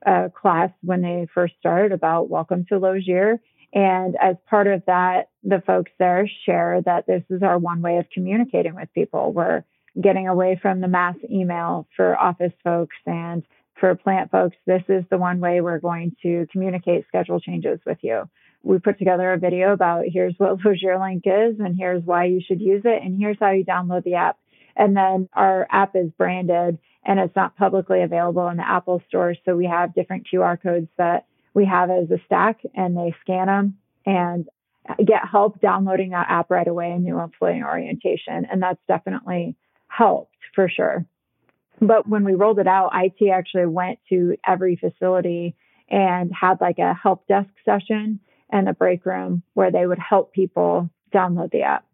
a 0.05 0.31
class 0.39 0.69
when 0.83 1.01
they 1.01 1.29
first 1.33 1.55
started 1.59 1.93
about 1.93 2.29
welcome 2.29 2.67
to 2.69 2.79
Lozier. 2.79 3.41
And 3.73 4.17
as 4.21 4.37
part 4.51 4.67
of 4.67 4.83
that, 4.87 5.31
the 5.43 5.63
folks 5.67 5.93
there 5.99 6.29
share 6.45 6.83
that 6.85 7.07
this 7.07 7.23
is 7.31 7.43
our 7.43 7.59
one 7.59 7.81
way 7.81 7.97
of 7.97 8.05
communicating 8.13 8.75
with 8.75 8.93
people. 8.95 9.33
We're 9.33 9.65
getting 9.99 10.29
away 10.29 10.59
from 10.61 10.83
the 10.83 10.89
mass 10.89 11.17
email 11.31 11.87
for 11.97 12.19
office 12.19 12.53
folks 12.63 12.97
and 13.07 13.43
for 13.83 13.97
plant 13.97 14.31
folks. 14.31 14.57
This 14.65 14.85
is 14.89 15.03
the 15.11 15.19
one 15.19 15.41
way 15.41 15.61
we're 15.61 15.81
going 15.81 16.15
to 16.23 16.47
communicate 16.53 17.05
schedule 17.09 17.41
changes 17.41 17.81
with 17.85 17.99
you. 18.01 18.31
We 18.63 18.79
put 18.79 18.97
together 18.97 19.33
a 19.33 19.39
video 19.41 19.73
about 19.73 20.05
here's 20.07 20.37
what 20.39 20.59
Lozier 20.65 21.01
Link 21.01 21.25
is 21.27 21.59
and 21.59 21.75
here's 21.77 22.05
why 22.05 22.27
you 22.27 22.41
should 22.47 22.61
use 22.61 22.83
it 22.85 23.03
and 23.03 23.19
here's 23.19 23.39
how 23.41 23.51
you 23.51 23.65
download 23.65 24.05
the 24.05 24.15
app. 24.15 24.39
And 24.77 24.97
then 24.97 25.29
our 25.33 25.67
app 25.69 25.97
is 25.97 26.13
branded 26.17 26.79
and 27.05 27.19
it's 27.19 27.35
not 27.35 27.57
publicly 27.57 28.03
available 28.03 28.47
in 28.51 28.57
the 28.57 28.69
Apple 28.69 29.03
store. 29.09 29.35
So 29.45 29.57
we 29.57 29.67
have 29.67 29.97
different 29.97 30.29
QR 30.33 30.63
codes 30.63 30.89
that 30.97 31.27
we 31.53 31.67
have 31.67 31.91
as 31.91 32.09
a 32.13 32.23
stack 32.25 32.61
and 32.77 32.97
they 32.97 33.13
scan 33.23 33.49
them 33.49 33.79
and 34.07 34.49
get 35.05 35.27
help 35.29 35.61
downloading 35.61 36.11
that 36.11 36.29
app 36.31 36.53
right 36.53 36.69
away 36.69 36.93
in 36.93 37.03
new 37.03 37.19
employee 37.19 37.65
orientation. 37.65 38.47
And 38.49 38.63
that's 38.63 38.81
definitely 38.87 39.57
helped 39.89 40.37
for 40.55 40.69
sure. 40.69 41.05
But 41.81 42.09
when 42.09 42.25
we 42.25 42.35
rolled 42.35 42.59
it 42.59 42.67
out, 42.67 42.93
IT 42.95 43.29
actually 43.31 43.67
went 43.67 43.99
to 44.09 44.37
every 44.47 44.77
facility 44.77 45.57
and 45.89 46.31
had 46.33 46.61
like 46.61 46.79
a 46.79 46.95
help 46.95 47.27
desk 47.27 47.51
session 47.65 48.21
and 48.51 48.69
a 48.69 48.75
break 48.75 49.05
room 49.05 49.43
where 49.55 49.71
they 49.71 49.87
would 49.87 49.99
help 49.99 50.33
people 50.33 50.91
download 51.13 51.51
the 51.51 51.63
app 51.63 51.85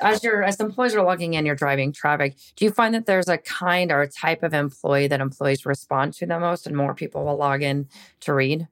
as 0.00 0.22
your 0.22 0.42
as 0.42 0.60
employees 0.60 0.94
are 0.94 1.02
logging 1.02 1.34
in, 1.34 1.46
you're 1.46 1.54
driving 1.54 1.92
traffic. 1.92 2.36
Do 2.56 2.64
you 2.64 2.70
find 2.70 2.94
that 2.94 3.06
there's 3.06 3.28
a 3.28 3.38
kind 3.38 3.90
or 3.90 4.02
a 4.02 4.08
type 4.08 4.42
of 4.42 4.54
employee 4.54 5.08
that 5.08 5.20
employees 5.20 5.64
respond 5.64 6.14
to 6.14 6.26
the 6.26 6.38
most, 6.38 6.66
and 6.66 6.76
more 6.76 6.94
people 6.94 7.24
will 7.24 7.36
log 7.36 7.62
in 7.62 7.88
to 8.20 8.34
read? 8.34 8.68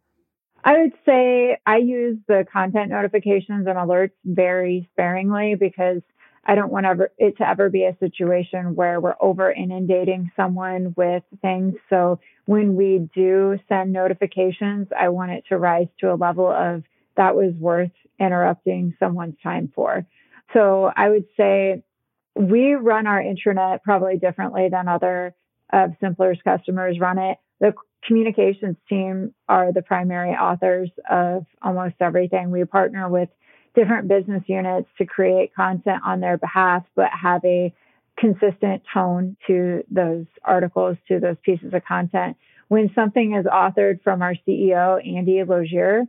I 0.65 0.79
would 0.79 0.93
say 1.05 1.59
I 1.67 1.79
use 1.79 2.19
the 2.29 2.45
content 2.53 2.91
notifications 2.91 3.67
and 3.67 3.77
alerts 3.77 4.12
very 4.25 4.88
sparingly 4.93 5.57
because 5.57 6.03
I 6.44 6.55
don't 6.57 6.72
want 6.72 6.87
ever, 6.87 7.11
it 7.18 7.37
to 7.38 7.48
ever 7.48 7.70
be 7.70 7.85
a 7.85 7.96
situation 7.98 8.74
where 8.74 9.00
we're 9.00 9.14
over 9.20 9.50
inundating 9.50 10.31
someone 10.35 10.92
with 10.96 11.22
things. 11.40 11.74
So 11.88 12.18
when 12.46 12.74
we 12.74 13.09
do 13.14 13.59
send 13.68 13.92
notifications, 13.92 14.88
I 14.98 15.11
want 15.11 15.31
it 15.33 15.44
to 15.50 15.59
rise 15.59 15.87
to 16.00 16.12
a 16.12 16.16
level 16.16 16.50
of 16.50 16.83
that 17.16 17.37
was 17.37 17.55
worth 17.55 17.92
interrupting 18.18 18.94
someone's 18.98 19.37
time 19.42 19.70
for. 19.74 20.05
So 20.52 20.90
I 20.94 21.11
would 21.11 21.26
say 21.37 21.85
we 22.35 22.74
run 22.74 23.07
our 23.07 23.22
intranet 23.22 23.83
probably 23.83 24.16
differently 24.16 24.68
than 24.70 24.88
other 24.88 25.35
of 25.72 25.92
Simpplr's 26.02 26.40
customers 26.42 26.98
run 26.98 27.18
it. 27.18 27.38
The 27.61 27.72
communications 28.05 28.76
team 28.88 29.35
are 29.48 29.72
the 29.72 29.83
primary 29.83 30.31
authors 30.31 30.90
of 31.09 31.46
almost 31.62 31.94
everything. 32.00 32.50
We 32.50 32.64
partner 32.64 33.09
with 33.09 33.28
different 33.75 34.09
business 34.09 34.43
units 34.47 34.89
to 34.99 35.07
create 35.07 35.55
content 35.55 36.03
on 36.05 36.21
their 36.21 36.37
behalf, 36.37 36.85
but 36.95 37.09
have 37.11 37.45
a 37.45 37.73
consistent 38.19 38.83
tone 38.93 39.37
to 39.47 39.83
those 39.91 40.27
articles, 40.45 40.97
to 41.09 41.19
those 41.19 41.37
pieces 41.43 41.73
of 41.73 41.85
content. 41.85 42.37
When 42.69 42.91
something 42.95 43.35
is 43.35 43.47
authored 43.47 44.03
from 44.03 44.23
our 44.23 44.35
CEO, 44.47 45.01
Andy 45.07 45.43
Lozier, 45.45 46.05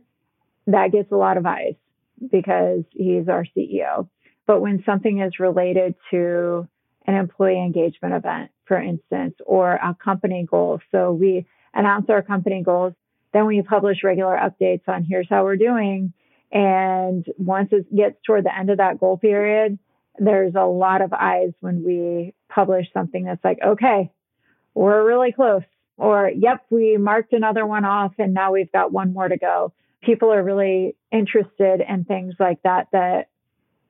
that 0.66 0.92
gets 0.92 1.10
a 1.12 1.16
lot 1.16 1.36
of 1.36 1.46
eyes 1.46 1.74
because 2.30 2.84
he's 2.90 3.28
our 3.28 3.46
CEO. 3.56 4.08
But 4.46 4.60
when 4.60 4.82
something 4.84 5.20
is 5.20 5.38
related 5.38 5.94
to 6.10 6.68
an 7.06 7.14
employee 7.14 7.62
engagement 7.62 8.14
event, 8.14 8.50
for 8.66 8.80
instance, 8.80 9.34
or 9.44 9.72
a 9.72 9.96
company 10.02 10.46
goal, 10.48 10.80
so 10.90 11.12
we 11.12 11.46
announce 11.74 12.08
our 12.08 12.22
company 12.22 12.62
goals, 12.62 12.94
then 13.32 13.46
we 13.46 13.60
publish 13.62 14.04
regular 14.04 14.36
updates 14.36 14.88
on 14.88 15.04
here's 15.04 15.28
how 15.28 15.44
we're 15.44 15.56
doing. 15.56 16.12
And 16.54 17.26
once 17.36 17.70
it 17.72 17.94
gets 17.94 18.16
toward 18.24 18.44
the 18.44 18.56
end 18.56 18.70
of 18.70 18.78
that 18.78 19.00
goal 19.00 19.18
period, 19.18 19.78
there's 20.18 20.54
a 20.54 20.64
lot 20.64 21.02
of 21.02 21.12
eyes 21.12 21.52
when 21.60 21.82
we 21.84 22.32
publish 22.48 22.86
something 22.94 23.24
that's 23.24 23.42
like, 23.42 23.58
okay, 23.62 24.12
we're 24.72 25.04
really 25.04 25.32
close. 25.32 25.62
Or, 25.96 26.30
yep, 26.30 26.64
we 26.70 26.96
marked 26.96 27.32
another 27.32 27.66
one 27.66 27.84
off 27.84 28.12
and 28.18 28.32
now 28.32 28.52
we've 28.52 28.70
got 28.70 28.92
one 28.92 29.12
more 29.12 29.28
to 29.28 29.36
go. 29.36 29.72
People 30.02 30.32
are 30.32 30.42
really 30.42 30.96
interested 31.10 31.80
in 31.86 32.04
things 32.04 32.34
like 32.38 32.62
that 32.62 32.88
that 32.92 33.28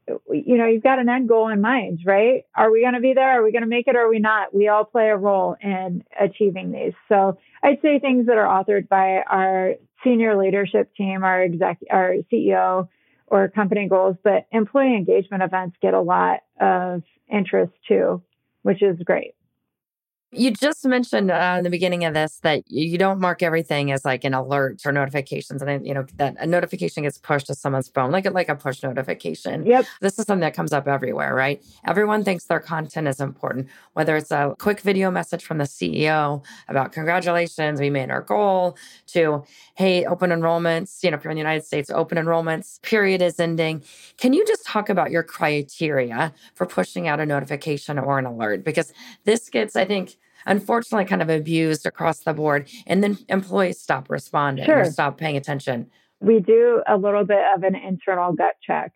you 0.06 0.56
know, 0.56 0.66
you've 0.66 0.82
got 0.82 0.98
an 0.98 1.08
end 1.08 1.28
goal 1.28 1.48
in 1.48 1.60
mind, 1.60 2.00
right? 2.04 2.44
Are 2.54 2.70
we 2.70 2.82
going 2.82 2.94
to 2.94 3.00
be 3.00 3.14
there? 3.14 3.40
Are 3.40 3.44
we 3.44 3.52
going 3.52 3.62
to 3.62 3.68
make 3.68 3.86
it? 3.86 3.96
Or 3.96 4.06
are 4.06 4.10
we 4.10 4.18
not? 4.18 4.54
We 4.54 4.68
all 4.68 4.84
play 4.84 5.08
a 5.08 5.16
role 5.16 5.56
in 5.60 6.04
achieving 6.18 6.72
these. 6.72 6.92
So 7.08 7.38
I'd 7.62 7.80
say 7.82 7.98
things 7.98 8.26
that 8.26 8.36
are 8.36 8.46
authored 8.46 8.88
by 8.88 9.22
our 9.28 9.74
senior 10.02 10.36
leadership 10.36 10.94
team, 10.94 11.24
our 11.24 11.42
exec, 11.42 11.78
our 11.90 12.16
CEO, 12.32 12.88
or 13.26 13.48
company 13.48 13.88
goals, 13.88 14.16
but 14.22 14.46
employee 14.52 14.94
engagement 14.94 15.42
events 15.42 15.76
get 15.80 15.94
a 15.94 16.00
lot 16.00 16.40
of 16.60 17.02
interest 17.32 17.72
too, 17.88 18.22
which 18.62 18.82
is 18.82 18.98
great. 19.04 19.34
You 20.36 20.50
just 20.50 20.84
mentioned 20.84 21.30
uh, 21.30 21.54
in 21.58 21.64
the 21.64 21.70
beginning 21.70 22.04
of 22.04 22.14
this 22.14 22.38
that 22.42 22.70
you 22.70 22.98
don't 22.98 23.20
mark 23.20 23.42
everything 23.42 23.92
as 23.92 24.04
like 24.04 24.24
an 24.24 24.34
alert 24.34 24.82
or 24.84 24.92
notifications, 24.92 25.62
and 25.62 25.86
you 25.86 25.94
know 25.94 26.06
that 26.16 26.36
a 26.38 26.46
notification 26.46 27.04
gets 27.04 27.18
pushed 27.18 27.46
to 27.46 27.54
someone's 27.54 27.88
phone, 27.88 28.10
like 28.10 28.26
a, 28.26 28.30
like 28.30 28.48
a 28.48 28.56
push 28.56 28.82
notification. 28.82 29.64
Yep. 29.64 29.86
This 30.00 30.18
is 30.18 30.26
something 30.26 30.40
that 30.40 30.54
comes 30.54 30.72
up 30.72 30.88
everywhere, 30.88 31.34
right? 31.34 31.62
Everyone 31.86 32.24
thinks 32.24 32.44
their 32.44 32.60
content 32.60 33.06
is 33.06 33.20
important, 33.20 33.68
whether 33.92 34.16
it's 34.16 34.30
a 34.30 34.54
quick 34.58 34.80
video 34.80 35.10
message 35.10 35.44
from 35.44 35.58
the 35.58 35.64
CEO 35.64 36.42
about 36.68 36.92
congratulations, 36.92 37.80
we 37.80 37.90
made 37.90 38.10
our 38.10 38.22
goal, 38.22 38.76
to 39.08 39.44
hey, 39.76 40.04
open 40.04 40.30
enrollments. 40.30 41.02
You 41.02 41.10
know, 41.10 41.16
if 41.16 41.24
you're 41.24 41.30
in 41.30 41.36
the 41.36 41.42
United 41.42 41.64
States, 41.64 41.90
open 41.90 42.18
enrollments 42.18 42.82
period 42.82 43.22
is 43.22 43.38
ending. 43.38 43.82
Can 44.18 44.32
you 44.32 44.44
just 44.46 44.66
talk 44.66 44.88
about 44.88 45.10
your 45.10 45.22
criteria 45.22 46.32
for 46.54 46.66
pushing 46.66 47.08
out 47.08 47.20
a 47.20 47.26
notification 47.26 47.98
or 47.98 48.18
an 48.18 48.26
alert? 48.26 48.64
Because 48.64 48.92
this 49.24 49.48
gets, 49.48 49.76
I 49.76 49.84
think 49.84 50.16
unfortunately 50.46 51.04
kind 51.04 51.22
of 51.22 51.28
abused 51.28 51.86
across 51.86 52.20
the 52.20 52.32
board. 52.32 52.68
And 52.86 53.02
then 53.02 53.18
employees 53.28 53.80
stop 53.80 54.10
responding 54.10 54.66
sure. 54.66 54.80
or 54.80 54.84
stop 54.84 55.18
paying 55.18 55.36
attention. 55.36 55.90
We 56.20 56.40
do 56.40 56.82
a 56.86 56.96
little 56.96 57.24
bit 57.24 57.42
of 57.54 57.62
an 57.62 57.74
internal 57.74 58.32
gut 58.32 58.54
check. 58.66 58.92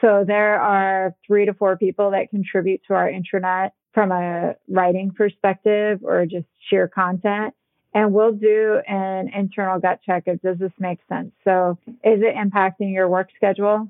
So 0.00 0.24
there 0.26 0.60
are 0.60 1.14
three 1.26 1.46
to 1.46 1.54
four 1.54 1.76
people 1.76 2.10
that 2.10 2.30
contribute 2.30 2.82
to 2.88 2.94
our 2.94 3.08
intranet 3.08 3.70
from 3.92 4.12
a 4.12 4.56
writing 4.68 5.12
perspective 5.12 6.00
or 6.02 6.26
just 6.26 6.46
sheer 6.68 6.88
content. 6.88 7.54
And 7.94 8.12
we'll 8.12 8.32
do 8.32 8.80
an 8.88 9.30
internal 9.32 9.78
gut 9.78 10.00
check 10.04 10.26
of 10.26 10.42
does 10.42 10.58
this 10.58 10.72
make 10.80 10.98
sense? 11.08 11.30
So 11.44 11.78
is 11.86 12.20
it 12.22 12.34
impacting 12.34 12.92
your 12.92 13.08
work 13.08 13.28
schedule? 13.36 13.88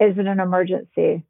Is 0.00 0.16
it 0.16 0.26
an 0.26 0.38
emergency? 0.38 1.24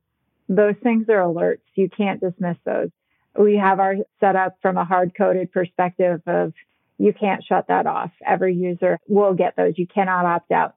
Those 0.48 0.74
things 0.82 1.08
are 1.08 1.22
alerts. 1.22 1.62
You 1.74 1.88
can't 1.88 2.20
dismiss 2.20 2.56
those 2.64 2.90
we 3.38 3.56
have 3.56 3.80
our 3.80 3.96
setup 4.18 4.56
from 4.60 4.76
a 4.76 4.84
hard 4.84 5.12
coded 5.16 5.52
perspective 5.52 6.20
of 6.26 6.52
you 6.98 7.12
can't 7.12 7.42
shut 7.42 7.68
that 7.68 7.86
off. 7.86 8.10
Every 8.26 8.54
user 8.54 8.98
will 9.08 9.34
get 9.34 9.56
those. 9.56 9.74
You 9.76 9.86
cannot 9.86 10.26
opt 10.26 10.52
out. 10.52 10.74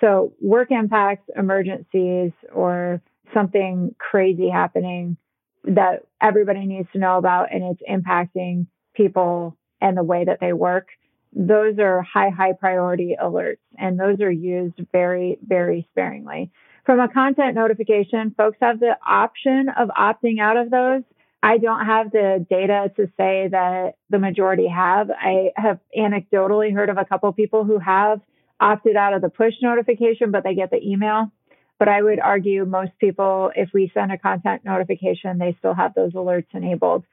So, 0.00 0.34
work 0.40 0.70
impacts, 0.70 1.30
emergencies, 1.36 2.32
or 2.52 3.00
something 3.32 3.94
crazy 3.98 4.50
happening 4.50 5.16
that 5.64 6.04
everybody 6.20 6.66
needs 6.66 6.88
to 6.92 6.98
know 6.98 7.18
about 7.18 7.52
and 7.52 7.62
it's 7.62 7.82
impacting 7.88 8.66
people 8.94 9.56
and 9.80 9.96
the 9.96 10.02
way 10.02 10.24
that 10.24 10.40
they 10.40 10.52
work. 10.52 10.88
Those 11.32 11.78
are 11.78 12.02
high, 12.02 12.28
high 12.28 12.52
priority 12.52 13.16
alerts, 13.22 13.58
and 13.78 13.98
those 13.98 14.20
are 14.20 14.30
used 14.30 14.74
very, 14.92 15.38
very 15.42 15.88
sparingly. 15.92 16.50
From 16.84 17.00
a 17.00 17.08
content 17.08 17.54
notification, 17.54 18.34
folks 18.36 18.58
have 18.60 18.80
the 18.80 18.96
option 19.06 19.68
of 19.78 19.88
opting 19.88 20.40
out 20.40 20.56
of 20.56 20.70
those. 20.70 21.02
I 21.42 21.58
don't 21.58 21.84
have 21.84 22.12
the 22.12 22.46
data 22.48 22.92
to 22.96 23.06
say 23.16 23.48
that 23.50 23.96
the 24.10 24.18
majority 24.18 24.68
have. 24.68 25.10
I 25.10 25.50
have 25.56 25.80
anecdotally 25.96 26.72
heard 26.72 26.88
of 26.88 26.98
a 26.98 27.04
couple 27.04 27.32
people 27.32 27.64
who 27.64 27.78
have 27.78 28.20
opted 28.60 28.94
out 28.94 29.12
of 29.12 29.22
the 29.22 29.28
push 29.28 29.54
notification, 29.60 30.30
but 30.30 30.44
they 30.44 30.54
get 30.54 30.70
the 30.70 30.80
email. 30.80 31.32
But 31.80 31.88
I 31.88 32.00
would 32.00 32.20
argue 32.20 32.64
most 32.64 32.92
people, 33.00 33.50
if 33.56 33.70
we 33.74 33.90
send 33.92 34.12
a 34.12 34.18
content 34.18 34.64
notification, 34.64 35.38
they 35.38 35.56
still 35.58 35.74
have 35.74 35.94
those 35.94 36.12
alerts 36.12 36.46
enabled. 36.54 37.04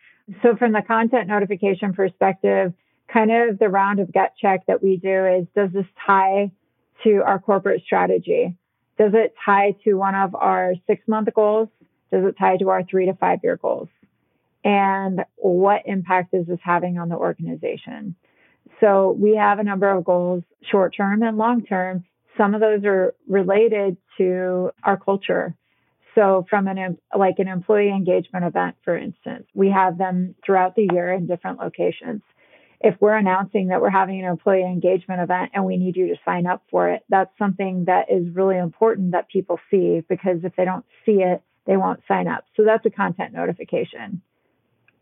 So, 0.43 0.55
from 0.55 0.73
the 0.73 0.83
content 0.83 1.27
notification 1.27 1.93
perspective, 1.93 2.73
kind 3.11 3.31
of 3.31 3.57
the 3.57 3.67
round 3.67 3.99
of 3.99 4.13
gut 4.13 4.33
check 4.39 4.67
that 4.67 4.83
we 4.83 4.97
do 4.97 5.25
is 5.25 5.47
does 5.55 5.71
this 5.73 5.87
tie 6.05 6.51
to 7.03 7.23
our 7.25 7.39
corporate 7.39 7.81
strategy? 7.83 8.55
Does 8.99 9.13
it 9.15 9.33
tie 9.43 9.75
to 9.85 9.95
one 9.95 10.13
of 10.13 10.35
our 10.35 10.73
six 10.85 11.01
month 11.07 11.29
goals? 11.33 11.69
Does 12.11 12.25
it 12.25 12.35
tie 12.37 12.57
to 12.57 12.69
our 12.69 12.83
three 12.83 13.07
to 13.07 13.15
five 13.15 13.39
year 13.41 13.57
goals? 13.57 13.89
And 14.63 15.23
what 15.35 15.83
impact 15.85 16.33
is 16.33 16.47
this 16.47 16.59
having 16.61 16.97
on 16.97 17.09
the 17.09 17.15
organization? 17.15 18.15
So 18.79 19.15
we 19.17 19.35
have 19.35 19.59
a 19.59 19.63
number 19.63 19.89
of 19.89 20.03
goals, 20.03 20.43
short 20.69 20.95
term 20.95 21.23
and 21.23 21.37
long 21.37 21.63
term. 21.63 22.05
Some 22.37 22.53
of 22.53 22.61
those 22.61 22.83
are 22.85 23.13
related 23.27 23.97
to 24.17 24.71
our 24.83 24.97
culture. 24.97 25.55
So 26.15 26.45
from 26.49 26.67
an 26.67 26.97
like 27.17 27.35
an 27.39 27.47
employee 27.47 27.89
engagement 27.89 28.45
event, 28.45 28.75
for 28.83 28.97
instance, 28.97 29.45
we 29.53 29.69
have 29.69 29.97
them 29.97 30.35
throughout 30.45 30.75
the 30.75 30.87
year 30.91 31.11
in 31.11 31.27
different 31.27 31.59
locations. 31.59 32.21
If 32.81 32.95
we're 33.01 33.17
announcing 33.17 33.67
that 33.67 33.81
we're 33.81 33.89
having 33.89 34.23
an 34.23 34.29
employee 34.29 34.63
engagement 34.63 35.21
event 35.21 35.51
and 35.53 35.65
we 35.65 35.75
need 35.75 35.97
you 35.97 36.07
to 36.07 36.15
sign 36.23 36.47
up 36.47 36.63
for 36.71 36.89
it, 36.89 37.03
that's 37.09 37.31
something 37.37 37.85
that 37.85 38.09
is 38.09 38.33
really 38.33 38.57
important 38.57 39.11
that 39.11 39.27
people 39.27 39.59
see 39.69 40.01
because 40.07 40.39
if 40.43 40.55
they 40.55 40.63
don't 40.63 40.85
see 41.05 41.21
it, 41.21 41.41
they 41.65 41.75
won't 41.75 41.99
sign 42.07 42.27
up. 42.27 42.45
So 42.55 42.63
that's 42.63 42.85
a 42.85 42.89
content 42.89 43.33
notification 43.33 44.21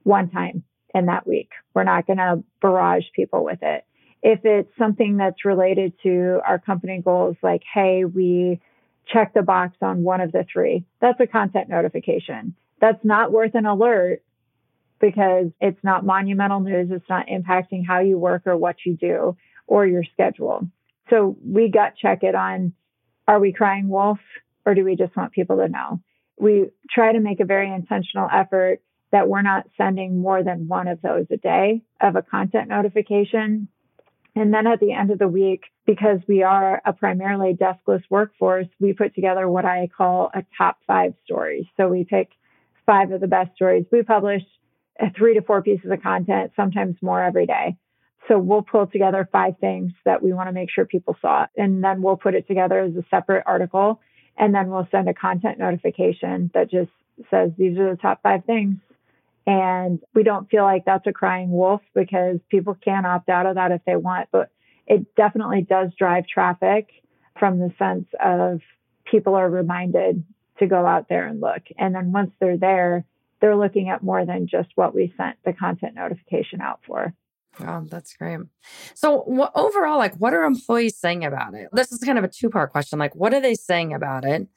one 0.07 0.29
time 0.29 0.63
in 0.95 1.07
that 1.07 1.27
week. 1.27 1.49
We're 1.73 1.83
not 1.83 2.07
going 2.07 2.17
to 2.17 2.43
barrage 2.61 3.03
people 3.13 3.43
with 3.43 3.59
it. 3.61 3.83
If 4.23 4.39
it's 4.45 4.71
something 4.79 5.17
that's 5.17 5.45
related 5.45 5.93
to 6.03 6.39
our 6.45 6.57
company 6.57 7.01
goals, 7.03 7.35
like, 7.43 7.61
hey, 7.71 8.05
we 8.05 8.59
check 9.05 9.33
the 9.33 9.41
box 9.43 9.75
on 9.81 10.03
one 10.03 10.21
of 10.21 10.31
the 10.31 10.45
three, 10.51 10.85
that's 11.01 11.19
a 11.19 11.27
content 11.27 11.69
notification. 11.69 12.55
That's 12.81 13.03
not 13.03 13.31
worth 13.31 13.53
an 13.53 13.65
alert 13.65 14.23
because 14.99 15.47
it's 15.61 15.83
not 15.83 16.05
monumental 16.05 16.61
news. 16.61 16.89
It's 16.89 17.09
not 17.09 17.27
impacting 17.27 17.85
how 17.85 17.99
you 17.99 18.17
work 18.17 18.43
or 18.45 18.57
what 18.57 18.77
you 18.85 18.95
do 18.95 19.37
or 19.67 19.85
your 19.85 20.03
schedule. 20.13 20.67
So 21.09 21.37
we 21.45 21.69
gut 21.69 21.93
check 22.01 22.23
it 22.23 22.33
on 22.33 22.73
are 23.27 23.39
we 23.39 23.53
crying 23.53 23.89
wolf 23.89 24.19
or 24.65 24.73
do 24.73 24.83
we 24.83 24.95
just 24.95 25.15
want 25.15 25.33
people 25.33 25.57
to 25.57 25.67
know? 25.67 26.01
We 26.39 26.69
try 26.89 27.11
to 27.11 27.19
make 27.19 27.39
a 27.39 27.45
very 27.45 27.71
intentional 27.71 28.29
effort 28.31 28.81
that 29.11 29.27
we're 29.27 29.41
not 29.41 29.67
sending 29.77 30.17
more 30.19 30.43
than 30.43 30.67
one 30.67 30.87
of 30.87 31.01
those 31.01 31.25
a 31.31 31.37
day 31.37 31.81
of 32.01 32.15
a 32.15 32.21
content 32.21 32.67
notification. 32.67 33.67
And 34.35 34.53
then 34.53 34.67
at 34.67 34.79
the 34.79 34.91
end 34.91 35.11
of 35.11 35.19
the 35.19 35.27
week, 35.27 35.63
because 35.85 36.19
we 36.27 36.43
are 36.43 36.81
a 36.85 36.93
primarily 36.93 37.53
deskless 37.53 38.03
workforce, 38.09 38.67
we 38.79 38.93
put 38.93 39.15
together 39.15 39.49
what 39.49 39.65
I 39.65 39.89
call 39.95 40.29
a 40.33 40.43
top 40.57 40.77
five 40.85 41.13
stories. 41.25 41.65
So 41.77 41.87
we 41.87 42.03
pick 42.03 42.29
five 42.85 43.11
of 43.11 43.21
the 43.21 43.27
best 43.27 43.55
stories. 43.55 43.85
We 43.91 44.03
publish 44.03 44.43
uh, 45.01 45.07
three 45.17 45.33
to 45.35 45.41
four 45.41 45.61
pieces 45.61 45.89
of 45.89 46.03
content, 46.03 46.51
sometimes 46.55 46.97
more 47.01 47.23
every 47.23 47.45
day. 47.45 47.77
So 48.27 48.37
we'll 48.37 48.61
pull 48.61 48.87
together 48.87 49.27
five 49.31 49.57
things 49.59 49.93
that 50.05 50.21
we 50.21 50.33
want 50.33 50.49
to 50.49 50.53
make 50.53 50.69
sure 50.69 50.85
people 50.85 51.15
saw, 51.21 51.47
and 51.55 51.81
then 51.83 52.01
we'll 52.01 52.17
put 52.17 52.35
it 52.35 52.45
together 52.45 52.79
as 52.81 52.93
a 52.95 53.03
separate 53.09 53.43
article, 53.45 54.01
and 54.37 54.53
then 54.53 54.69
we'll 54.69 54.87
send 54.91 55.07
a 55.07 55.13
content 55.13 55.59
notification 55.59 56.51
that 56.53 56.69
just 56.69 56.91
says 57.31 57.51
these 57.57 57.77
are 57.77 57.89
the 57.91 58.01
top 58.01 58.21
five 58.21 58.43
things 58.43 58.77
and 59.47 59.99
we 60.13 60.23
don't 60.23 60.49
feel 60.49 60.63
like 60.63 60.83
that's 60.85 61.07
a 61.07 61.13
crying 61.13 61.49
wolf 61.49 61.81
because 61.95 62.37
people 62.49 62.75
can 62.75 63.05
opt 63.05 63.29
out 63.29 63.45
of 63.45 63.55
that 63.55 63.71
if 63.71 63.81
they 63.85 63.95
want. 63.95 64.27
But 64.29 64.51
it 64.85 65.15
definitely 65.15 65.61
does 65.61 65.91
drive 65.97 66.27
traffic 66.27 66.89
from 67.39 67.59
the 67.59 67.73
sense 67.79 68.07
of 68.23 68.59
people 69.09 69.35
are 69.35 69.49
reminded 69.49 70.23
to 70.59 70.67
go 70.67 70.85
out 70.85 71.07
there 71.07 71.25
and 71.25 71.39
look. 71.39 71.61
And 71.77 71.95
then 71.95 72.11
once 72.11 72.31
they're 72.39 72.57
there, 72.57 73.05
they're 73.39 73.55
looking 73.55 73.87
at 73.87 74.03
more 74.03 74.25
than 74.25 74.47
just 74.47 74.69
what 74.75 74.93
we 74.93 75.13
sent 75.15 75.37
the 75.45 75.53
content 75.53 75.95
notification 75.95 76.59
out 76.59 76.81
for. 76.85 77.13
Wow, 77.59 77.85
that's 77.89 78.13
great. 78.13 78.39
So, 78.95 79.21
what, 79.21 79.51
overall, 79.55 79.97
like, 79.97 80.15
what 80.15 80.33
are 80.33 80.43
employees 80.43 80.97
saying 80.97 81.23
about 81.23 81.53
it? 81.53 81.69
This 81.71 81.91
is 81.91 81.99
kind 81.99 82.17
of 82.17 82.23
a 82.23 82.27
two 82.27 82.49
part 82.49 82.71
question. 82.71 82.99
Like, 82.99 83.15
what 83.15 83.33
are 83.33 83.41
they 83.41 83.55
saying 83.55 83.93
about 83.93 84.25
it? 84.25 84.47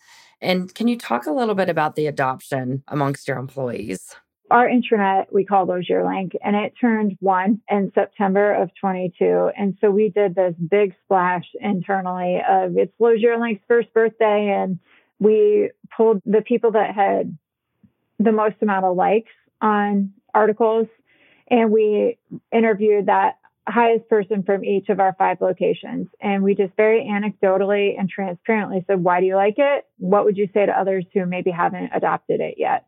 And 0.40 0.74
can 0.74 0.88
you 0.88 0.98
talk 0.98 1.26
a 1.26 1.32
little 1.32 1.54
bit 1.54 1.68
about 1.68 1.96
the 1.96 2.06
adoption 2.08 2.82
amongst 2.88 3.28
your 3.28 3.38
employees? 3.38 4.16
Our 4.50 4.68
intranet 4.68 5.26
we 5.32 5.44
call 5.44 5.66
Lozier 5.66 6.04
Link, 6.04 6.32
and 6.42 6.56
it 6.56 6.74
turned 6.80 7.16
one 7.20 7.60
in 7.70 7.92
September 7.94 8.52
of 8.52 8.70
22. 8.80 9.50
And 9.56 9.78
so 9.80 9.90
we 9.90 10.08
did 10.08 10.34
this 10.34 10.54
big 10.68 10.94
splash 11.04 11.44
internally 11.60 12.40
of 12.48 12.76
it's 12.76 12.92
Lozier 12.98 13.38
Link's 13.38 13.62
first 13.68 13.92
birthday, 13.94 14.50
and 14.60 14.80
we 15.20 15.70
pulled 15.96 16.20
the 16.26 16.42
people 16.42 16.72
that 16.72 16.94
had 16.94 17.36
the 18.18 18.32
most 18.32 18.56
amount 18.60 18.86
of 18.86 18.96
likes 18.96 19.30
on 19.60 20.12
articles, 20.34 20.88
and 21.48 21.70
we 21.70 22.18
interviewed 22.52 23.06
that 23.06 23.36
highest 23.68 24.08
person 24.08 24.42
from 24.42 24.64
each 24.64 24.88
of 24.88 24.98
our 24.98 25.14
five 25.16 25.40
locations. 25.40 26.08
And 26.20 26.42
we 26.42 26.56
just 26.56 26.74
very 26.76 27.04
anecdotally 27.04 27.94
and 27.96 28.08
transparently 28.08 28.84
said, 28.88 29.02
Why 29.02 29.20
do 29.20 29.26
you 29.26 29.36
like 29.36 29.54
it? 29.58 29.86
What 29.98 30.24
would 30.24 30.36
you 30.36 30.48
say 30.52 30.66
to 30.66 30.72
others 30.72 31.04
who 31.14 31.24
maybe 31.24 31.52
haven't 31.52 31.90
adopted 31.94 32.40
it 32.40 32.54
yet? 32.58 32.86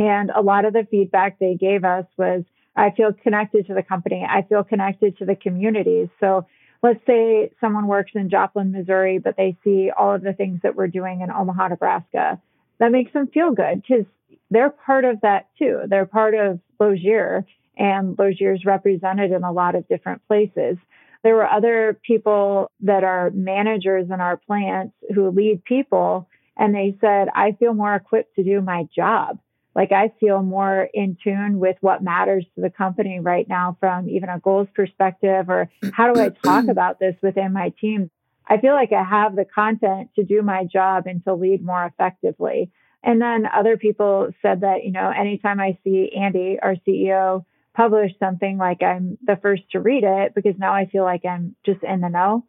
And 0.00 0.30
a 0.30 0.40
lot 0.40 0.64
of 0.64 0.72
the 0.72 0.86
feedback 0.90 1.38
they 1.38 1.56
gave 1.56 1.84
us 1.84 2.06
was, 2.16 2.42
I 2.74 2.90
feel 2.90 3.12
connected 3.12 3.66
to 3.66 3.74
the 3.74 3.82
company. 3.82 4.26
I 4.26 4.40
feel 4.48 4.64
connected 4.64 5.18
to 5.18 5.26
the 5.26 5.36
communities. 5.36 6.08
So 6.20 6.46
let's 6.82 7.04
say 7.06 7.50
someone 7.60 7.86
works 7.86 8.12
in 8.14 8.30
Joplin, 8.30 8.72
Missouri, 8.72 9.18
but 9.18 9.36
they 9.36 9.58
see 9.62 9.90
all 9.90 10.14
of 10.14 10.22
the 10.22 10.32
things 10.32 10.60
that 10.62 10.74
we're 10.74 10.86
doing 10.86 11.20
in 11.20 11.30
Omaha, 11.30 11.68
Nebraska. 11.68 12.40
That 12.78 12.92
makes 12.92 13.12
them 13.12 13.26
feel 13.26 13.52
good 13.52 13.82
because 13.82 14.06
they're 14.50 14.70
part 14.70 15.04
of 15.04 15.20
that 15.20 15.48
too. 15.58 15.82
They're 15.86 16.06
part 16.06 16.34
of 16.34 16.60
Lozier, 16.78 17.44
and 17.76 18.18
Lozier 18.18 18.54
is 18.54 18.64
represented 18.64 19.32
in 19.32 19.44
a 19.44 19.52
lot 19.52 19.74
of 19.74 19.86
different 19.86 20.26
places. 20.26 20.78
There 21.22 21.34
were 21.34 21.46
other 21.46 22.00
people 22.02 22.70
that 22.80 23.04
are 23.04 23.30
managers 23.34 24.06
in 24.06 24.18
our 24.22 24.38
plants 24.38 24.94
who 25.14 25.28
lead 25.28 25.62
people, 25.62 26.26
and 26.56 26.74
they 26.74 26.96
said, 27.02 27.28
I 27.34 27.52
feel 27.52 27.74
more 27.74 27.94
equipped 27.94 28.36
to 28.36 28.42
do 28.42 28.62
my 28.62 28.88
job 28.96 29.38
like 29.74 29.92
I 29.92 30.12
feel 30.18 30.42
more 30.42 30.88
in 30.92 31.16
tune 31.22 31.58
with 31.58 31.76
what 31.80 32.02
matters 32.02 32.44
to 32.54 32.60
the 32.60 32.70
company 32.70 33.20
right 33.20 33.48
now 33.48 33.76
from 33.78 34.08
even 34.08 34.28
a 34.28 34.40
goals 34.40 34.68
perspective 34.74 35.48
or 35.48 35.70
how 35.92 36.12
do 36.12 36.20
I 36.20 36.28
talk 36.44 36.68
about 36.68 36.98
this 36.98 37.14
within 37.22 37.52
my 37.52 37.72
team. 37.80 38.10
I 38.46 38.58
feel 38.58 38.74
like 38.74 38.92
I 38.92 39.04
have 39.04 39.36
the 39.36 39.44
content 39.44 40.10
to 40.16 40.24
do 40.24 40.42
my 40.42 40.64
job 40.64 41.06
and 41.06 41.22
to 41.24 41.34
lead 41.34 41.64
more 41.64 41.84
effectively. 41.84 42.72
And 43.02 43.22
then 43.22 43.46
other 43.46 43.76
people 43.76 44.30
said 44.42 44.62
that, 44.62 44.84
you 44.84 44.92
know, 44.92 45.10
anytime 45.10 45.60
I 45.60 45.78
see 45.84 46.10
Andy, 46.14 46.58
our 46.60 46.74
CEO, 46.86 47.44
publish 47.74 48.10
something 48.18 48.58
like 48.58 48.82
I'm 48.82 49.16
the 49.24 49.38
first 49.40 49.62
to 49.72 49.80
read 49.80 50.02
it 50.04 50.34
because 50.34 50.54
now 50.58 50.74
I 50.74 50.86
feel 50.86 51.04
like 51.04 51.24
I'm 51.24 51.54
just 51.64 51.82
in 51.82 52.00
the 52.00 52.08
know. 52.08 52.44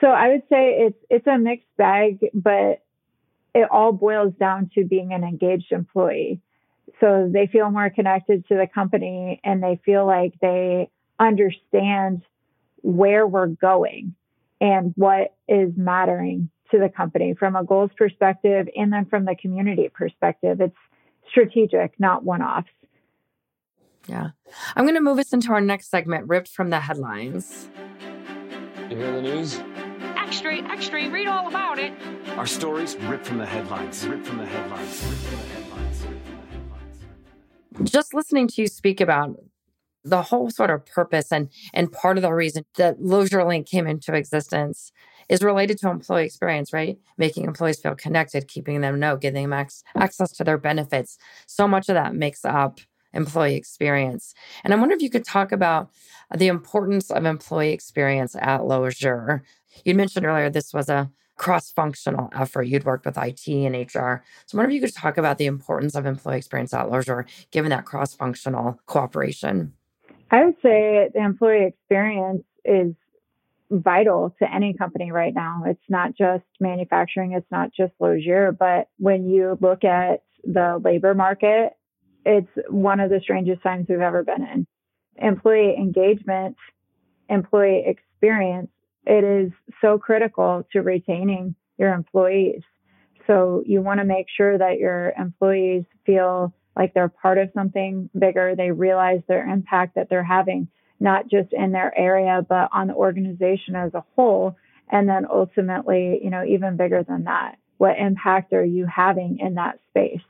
So 0.00 0.06
I 0.06 0.28
would 0.28 0.42
say 0.48 0.86
it's 0.86 0.98
it's 1.10 1.26
a 1.26 1.36
mixed 1.36 1.76
bag, 1.76 2.20
but 2.32 2.82
it 3.54 3.68
all 3.70 3.92
boils 3.92 4.32
down 4.38 4.70
to 4.74 4.84
being 4.84 5.12
an 5.12 5.24
engaged 5.24 5.72
employee. 5.72 6.40
So 7.00 7.30
they 7.32 7.46
feel 7.46 7.70
more 7.70 7.88
connected 7.88 8.46
to 8.48 8.54
the 8.54 8.66
company 8.66 9.40
and 9.42 9.62
they 9.62 9.80
feel 9.84 10.06
like 10.06 10.34
they 10.40 10.90
understand 11.18 12.22
where 12.82 13.26
we're 13.26 13.46
going 13.46 14.14
and 14.60 14.92
what 14.96 15.34
is 15.48 15.72
mattering 15.76 16.50
to 16.70 16.78
the 16.78 16.88
company 16.88 17.34
from 17.34 17.56
a 17.56 17.64
goals 17.64 17.90
perspective 17.96 18.68
and 18.76 18.92
then 18.92 19.06
from 19.06 19.24
the 19.24 19.34
community 19.34 19.90
perspective. 19.92 20.60
It's 20.60 20.76
strategic, 21.30 21.98
not 21.98 22.22
one 22.22 22.42
offs. 22.42 22.68
Yeah. 24.06 24.30
I'm 24.76 24.84
going 24.84 24.94
to 24.94 25.00
move 25.00 25.18
us 25.18 25.32
into 25.32 25.52
our 25.52 25.60
next 25.60 25.90
segment, 25.90 26.28
ripped 26.28 26.48
from 26.48 26.70
the 26.70 26.80
headlines. 26.80 27.68
You 28.90 28.96
hear 28.96 29.12
the 29.12 29.22
news? 29.22 29.60
Extra, 30.16 30.58
extra, 30.70 31.08
read 31.10 31.26
all 31.26 31.48
about 31.48 31.78
it. 31.78 31.92
Our 32.36 32.46
stories 32.46 32.96
ripped 32.96 33.26
from 33.26 33.38
the 33.38 33.46
headlines. 33.46 34.06
Ripped 34.06 34.26
from 34.26 34.38
the 34.38 34.46
headlines. 34.46 35.02
Ripped 35.04 35.22
from 35.22 35.38
the 35.38 35.44
headlines 35.44 35.49
just 37.84 38.14
listening 38.14 38.48
to 38.48 38.62
you 38.62 38.68
speak 38.68 39.00
about 39.00 39.36
the 40.04 40.22
whole 40.22 40.50
sort 40.50 40.70
of 40.70 40.86
purpose 40.86 41.32
and 41.32 41.50
and 41.74 41.92
part 41.92 42.18
of 42.18 42.22
the 42.22 42.32
reason 42.32 42.64
that 42.76 43.02
Lozier 43.02 43.44
Link 43.44 43.68
came 43.68 43.86
into 43.86 44.14
existence 44.14 44.92
is 45.28 45.42
related 45.42 45.78
to 45.78 45.90
employee 45.90 46.26
experience, 46.26 46.72
right? 46.72 46.98
Making 47.18 47.44
employees 47.44 47.80
feel 47.80 47.94
connected, 47.94 48.48
keeping 48.48 48.80
them 48.80 48.98
know, 49.00 49.16
giving 49.16 49.50
them 49.50 49.60
ac- 49.60 49.82
access 49.96 50.32
to 50.32 50.44
their 50.44 50.58
benefits. 50.58 51.18
So 51.46 51.68
much 51.68 51.88
of 51.88 51.94
that 51.94 52.14
makes 52.14 52.44
up 52.44 52.80
employee 53.12 53.56
experience. 53.56 54.34
And 54.64 54.72
I 54.72 54.76
wonder 54.76 54.94
if 54.94 55.02
you 55.02 55.10
could 55.10 55.24
talk 55.24 55.52
about 55.52 55.90
the 56.34 56.48
importance 56.48 57.10
of 57.10 57.24
employee 57.24 57.72
experience 57.72 58.36
at 58.40 58.64
Lozier. 58.64 59.44
You 59.84 59.94
mentioned 59.94 60.26
earlier 60.26 60.50
this 60.50 60.72
was 60.74 60.88
a 60.88 61.10
cross 61.40 61.70
functional 61.70 62.28
effort. 62.34 62.64
You'd 62.64 62.84
worked 62.84 63.06
with 63.06 63.16
IT 63.16 63.48
and 63.48 63.74
HR. 63.74 64.22
So 64.44 64.58
I 64.58 64.60
wonder 64.60 64.68
if 64.68 64.74
you 64.74 64.80
could 64.82 64.94
talk 64.94 65.16
about 65.16 65.38
the 65.38 65.46
importance 65.46 65.94
of 65.94 66.04
employee 66.04 66.36
experience 66.36 66.74
at 66.74 66.90
Lozier, 66.90 67.24
given 67.50 67.70
that 67.70 67.86
cross 67.86 68.14
functional 68.14 68.78
cooperation. 68.84 69.72
I 70.30 70.44
would 70.44 70.56
say 70.62 71.08
the 71.14 71.24
employee 71.24 71.68
experience 71.68 72.44
is 72.62 72.94
vital 73.70 74.36
to 74.38 74.54
any 74.54 74.74
company 74.74 75.12
right 75.12 75.32
now. 75.32 75.62
It's 75.64 75.80
not 75.88 76.14
just 76.14 76.44
manufacturing, 76.60 77.32
it's 77.32 77.50
not 77.50 77.70
just 77.74 77.94
Lozier, 77.98 78.52
but 78.52 78.90
when 78.98 79.30
you 79.30 79.56
look 79.62 79.82
at 79.82 80.22
the 80.44 80.78
labor 80.84 81.14
market, 81.14 81.72
it's 82.26 82.50
one 82.68 83.00
of 83.00 83.08
the 83.08 83.20
strangest 83.22 83.62
times 83.62 83.86
we've 83.88 84.00
ever 84.00 84.24
been 84.24 84.46
in. 84.46 84.66
Employee 85.16 85.74
engagement, 85.74 86.56
employee 87.30 87.84
experience, 87.86 88.68
it 89.06 89.24
is 89.24 89.52
so 89.80 89.98
critical 89.98 90.66
to 90.72 90.80
retaining 90.80 91.54
your 91.78 91.92
employees. 91.92 92.62
So 93.26 93.62
you 93.66 93.80
want 93.80 94.00
to 94.00 94.04
make 94.04 94.26
sure 94.36 94.58
that 94.58 94.78
your 94.78 95.12
employees 95.18 95.84
feel 96.04 96.52
like 96.76 96.94
they're 96.94 97.08
part 97.08 97.38
of 97.38 97.50
something 97.54 98.10
bigger. 98.18 98.54
They 98.56 98.70
realize 98.70 99.20
their 99.28 99.46
impact 99.46 99.94
that 99.94 100.08
they're 100.08 100.24
having, 100.24 100.68
not 100.98 101.28
just 101.28 101.52
in 101.52 101.72
their 101.72 101.96
area, 101.98 102.44
but 102.46 102.68
on 102.72 102.88
the 102.88 102.94
organization 102.94 103.76
as 103.76 103.94
a 103.94 104.04
whole. 104.14 104.56
And 104.90 105.08
then 105.08 105.26
ultimately, 105.30 106.20
you 106.22 106.30
know, 106.30 106.44
even 106.44 106.76
bigger 106.76 107.02
than 107.02 107.24
that, 107.24 107.56
what 107.78 107.98
impact 107.98 108.52
are 108.52 108.64
you 108.64 108.86
having 108.86 109.38
in 109.38 109.54
that 109.54 109.78
space? 109.88 110.20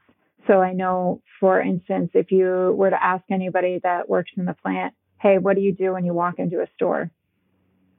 So 0.47 0.61
I 0.61 0.73
know, 0.73 1.23
for 1.39 1.61
instance, 1.61 2.11
if 2.15 2.31
you 2.31 2.75
were 2.77 2.91
to 2.91 3.03
ask 3.03 3.25
anybody 3.31 3.81
that 3.83 4.09
works 4.09 4.33
in 4.37 4.45
the 4.45 4.55
plant, 4.55 4.95
hey, 5.21 5.39
what 5.39 5.57
do 5.57 5.63
you 5.63 5.73
do 5.73 5.93
when 5.93 6.05
you 6.05 6.15
walk 6.15 6.39
into 6.39 6.61
a 6.61 6.67
store? 6.75 7.11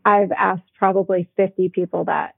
I've 0.06 0.32
asked 0.32 0.74
probably 0.78 1.30
50 1.38 1.70
people 1.70 2.06
that. 2.06 2.36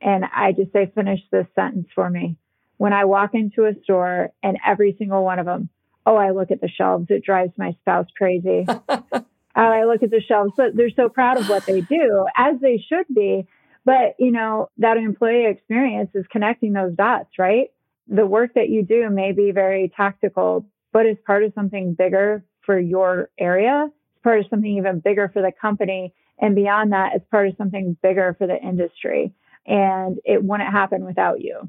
And 0.00 0.24
I 0.24 0.52
just 0.52 0.72
say, 0.72 0.90
finish 0.94 1.20
this 1.30 1.46
sentence 1.54 1.88
for 1.94 2.08
me 2.08 2.36
when 2.78 2.92
I 2.92 3.04
walk 3.04 3.30
into 3.34 3.64
a 3.64 3.72
store 3.82 4.32
and 4.42 4.58
every 4.66 4.94
single 4.98 5.24
one 5.24 5.38
of 5.38 5.46
them, 5.46 5.68
oh, 6.04 6.16
I 6.16 6.30
look 6.30 6.50
at 6.50 6.60
the 6.60 6.68
shelves. 6.68 7.06
It 7.08 7.24
drives 7.24 7.52
my 7.56 7.72
spouse 7.80 8.06
crazy. 8.16 8.66
oh, 8.88 9.24
I 9.54 9.84
look 9.84 10.02
at 10.02 10.10
the 10.10 10.20
shelves, 10.26 10.52
but 10.56 10.76
they're 10.76 10.90
so 10.90 11.08
proud 11.08 11.38
of 11.38 11.48
what 11.48 11.66
they 11.66 11.80
do, 11.80 12.26
as 12.36 12.56
they 12.60 12.82
should 12.88 13.06
be. 13.14 13.46
But, 13.84 14.16
you 14.18 14.32
know, 14.32 14.68
that 14.78 14.96
employee 14.96 15.46
experience 15.46 16.10
is 16.14 16.26
connecting 16.30 16.72
those 16.72 16.94
dots, 16.94 17.30
right? 17.38 17.68
The 18.08 18.26
work 18.26 18.54
that 18.54 18.68
you 18.68 18.82
do 18.82 19.08
may 19.10 19.32
be 19.32 19.52
very 19.52 19.92
tactical, 19.96 20.66
but 20.92 21.06
it's 21.06 21.20
part 21.24 21.44
of 21.44 21.52
something 21.54 21.94
bigger 21.94 22.44
for 22.64 22.78
your 22.78 23.30
area. 23.38 23.86
It's 23.86 24.22
part 24.22 24.40
of 24.40 24.46
something 24.50 24.76
even 24.76 25.00
bigger 25.00 25.30
for 25.32 25.40
the 25.40 25.52
company. 25.52 26.12
And 26.38 26.54
beyond 26.54 26.92
that, 26.92 27.12
it's 27.14 27.26
part 27.30 27.48
of 27.48 27.54
something 27.56 27.96
bigger 28.02 28.34
for 28.38 28.46
the 28.46 28.60
industry. 28.60 29.32
And 29.66 30.18
it 30.24 30.44
wouldn't 30.44 30.70
happen 30.70 31.04
without 31.04 31.40
you. 31.40 31.68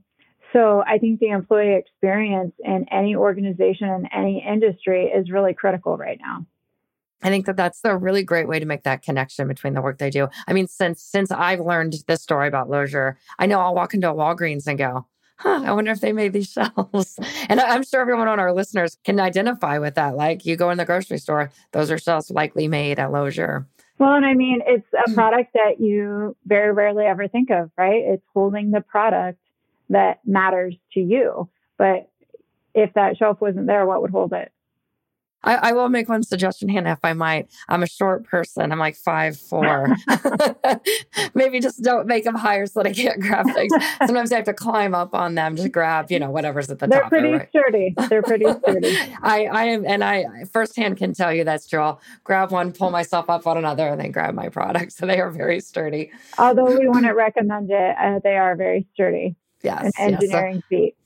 So 0.54 0.84
I 0.86 0.98
think 0.98 1.20
the 1.20 1.30
employee 1.30 1.76
experience 1.76 2.54
in 2.64 2.86
any 2.92 3.16
organization 3.16 3.90
in 3.90 4.08
any 4.14 4.46
industry 4.48 5.06
is 5.06 5.32
really 5.32 5.54
critical 5.54 5.98
right 5.98 6.20
now. 6.22 6.46
I 7.24 7.30
think 7.30 7.48
that 7.48 7.58
that's 7.58 7.82
a 7.84 7.98
really 7.98 8.24
great 8.24 8.48
way 8.48 8.60
to 8.60 8.66
make 8.66 8.84
that 8.84 9.02
connection 9.02 9.48
between 9.48 9.74
the 9.74 9.82
work 9.82 9.98
they 9.98 10.10
do. 10.10 10.28
I 10.48 10.54
mean, 10.54 10.68
since 10.68 11.02
since 11.02 11.32
I've 11.32 11.60
learned 11.60 11.96
this 12.08 12.22
story 12.22 12.48
about 12.48 12.70
Lozier, 12.70 13.18
I 13.40 13.48
know 13.48 13.60
I'll 13.60 13.74
walk 13.76 13.94
into 13.94 14.10
a 14.10 14.14
Walgreens 14.14 14.68
and 14.68 14.78
go, 14.78 15.08
"Huh, 15.38 15.64
I 15.66 15.72
wonder 15.74 15.92
if 15.92 16.00
they 16.00 16.14
made 16.14 16.34
these 16.34 16.52
shelves." 16.52 17.20
And 17.50 17.60
I'm 17.60 17.84
sure 17.84 18.02
everyone 18.02 18.28
on 18.28 18.40
our 18.40 18.54
listeners 18.54 18.98
can 19.04 19.20
identify 19.20 19.80
with 19.80 19.96
that. 19.96 20.16
Like, 20.16 20.46
you 20.46 20.56
go 20.56 20.70
in 20.70 20.78
the 20.78 20.86
grocery 20.86 21.18
store; 21.18 21.50
those 21.72 21.90
are 21.90 21.98
shelves 21.98 22.30
likely 22.30 22.68
made 22.68 23.00
at 23.00 23.12
Lozier. 23.12 23.68
Well, 24.00 24.14
and 24.14 24.26
I 24.26 24.34
mean, 24.34 24.62
it's 24.66 24.88
a 24.94 25.10
hmm. 25.10 25.14
product 25.14 25.54
that 25.54 25.80
you 25.80 26.36
very 26.46 26.72
rarely 26.72 27.06
ever 27.06 27.28
think 27.28 27.50
of, 27.50 27.72
right? 27.78 28.04
It's 28.06 28.26
holding 28.34 28.72
the 28.72 28.82
product 28.82 29.40
that 29.90 30.20
matters 30.26 30.76
to 30.94 31.00
you. 31.00 31.50
But 31.78 32.10
if 32.74 32.94
that 32.94 33.18
shelf 33.18 33.42
wasn't 33.42 33.68
there, 33.68 33.86
what 33.86 34.02
would 34.02 34.12
hold 34.12 34.34
it? 34.34 34.52
I, 35.44 35.56
I, 35.56 35.72
will 35.74 35.90
make 35.90 36.10
one 36.10 36.24
suggestion, 36.24 36.68
Hannah, 36.68 36.94
if 36.94 37.00
I 37.04 37.14
might. 37.14 37.48
I'm 37.70 37.84
a 37.84 37.88
short 37.88 38.24
person. 38.26 38.72
I'm 38.72 38.80
like 38.80 38.96
five 38.96 39.38
four. 39.38 39.96
Maybe 41.36 41.60
just 41.60 41.84
don't 41.84 42.08
make 42.08 42.24
them 42.24 42.36
higher 42.36 42.66
so 42.66 42.82
that 42.82 42.90
I 42.90 42.94
can't 42.94 43.22
grab 43.22 43.46
things. 43.54 43.72
Sometimes 44.06 44.32
I 44.32 44.38
have 44.38 44.46
to 44.46 44.54
climb 44.54 44.96
up 44.96 45.14
on 45.14 45.36
them 45.36 45.56
to 45.58 45.70
grab, 45.70 46.12
you 46.12 46.20
know, 46.20 46.32
whatever's 46.32 46.70
at 46.70 46.80
the 46.80 46.88
They're 46.88 47.02
top. 47.02 47.12
They're 47.12 47.22
pretty 47.22 47.50
sturdy. 47.50 47.94
They're 48.10 48.24
pretty 48.24 48.46
sturdy. 48.62 48.98
I, 49.22 49.46
I 49.46 49.64
am, 49.66 49.86
and 49.86 50.04
I 50.04 50.26
firsthand 50.52 50.98
can 50.98 51.14
tell 51.14 51.32
you 51.32 51.44
that's 51.44 51.68
true. 51.68 51.82
I'll 51.82 52.02
grab 52.24 52.52
one, 52.52 52.74
pull 52.74 52.90
myself 52.90 53.30
up 53.30 53.46
on 53.46 53.58
another, 53.58 53.88
and 53.88 54.02
then 54.02 54.12
grab 54.12 54.34
my 54.34 54.50
product. 54.50 54.94
So 54.94 55.06
they 55.06 55.20
are 55.20 55.30
very 55.30 55.60
sturdy. 55.60 56.12
Although 56.38 56.78
we 56.78 56.90
wouldn't 56.90 57.16
recommend 57.16 57.70
it, 57.70 57.96
uh, 57.98 58.20
they 58.24 58.38
are 58.38 58.56
very 58.56 58.88
sturdy. 58.94 59.36
Yes, 59.64 59.92
an 59.98 60.14
engineering 60.14 60.56
yes. 60.56 60.64
So, 60.64 60.68
feat. 60.70 60.97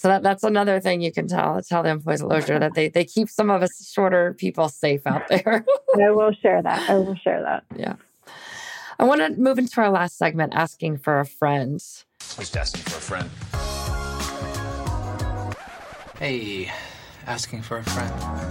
So 0.00 0.08
that, 0.08 0.22
that's 0.22 0.44
another 0.44 0.80
thing 0.80 1.02
you 1.02 1.12
can 1.12 1.28
tell 1.28 1.60
tell 1.60 1.82
the 1.82 1.90
employees 1.90 2.22
at 2.22 2.28
Lozier 2.28 2.58
that 2.58 2.72
they 2.72 2.88
they 2.88 3.04
keep 3.04 3.28
some 3.28 3.50
of 3.50 3.62
us 3.62 3.86
shorter 3.86 4.32
people 4.32 4.70
safe 4.70 5.06
out 5.06 5.28
there. 5.28 5.62
I 5.94 6.10
will 6.10 6.32
share 6.40 6.62
that. 6.62 6.88
I 6.88 6.94
will 6.94 7.16
share 7.16 7.42
that. 7.42 7.64
Yeah. 7.76 7.96
I 8.98 9.04
want 9.04 9.20
to 9.20 9.38
move 9.38 9.58
into 9.58 9.78
our 9.78 9.90
last 9.90 10.16
segment, 10.16 10.54
asking 10.54 10.96
for 10.96 11.20
a 11.20 11.26
friend. 11.26 11.78
Just 12.18 12.56
asking 12.56 12.80
for 12.80 12.96
a 12.96 13.00
friend. 13.02 13.30
Hey, 16.18 16.72
asking 17.26 17.60
for 17.60 17.76
a 17.76 17.84
friend. 17.84 18.49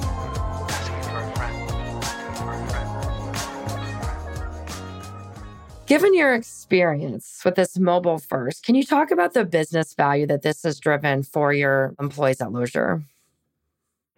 Given 5.90 6.14
your 6.14 6.36
experience 6.36 7.42
with 7.44 7.56
this 7.56 7.80
mobile 7.80 8.20
first, 8.20 8.64
can 8.64 8.76
you 8.76 8.84
talk 8.84 9.10
about 9.10 9.34
the 9.34 9.44
business 9.44 9.96
value 9.96 10.28
that 10.28 10.44
this 10.44 10.62
has 10.62 10.80
driven 10.80 11.24
for 11.24 11.52
your 11.52 11.96
employees 12.00 12.40
at 12.42 12.52
Lozier? 12.52 13.02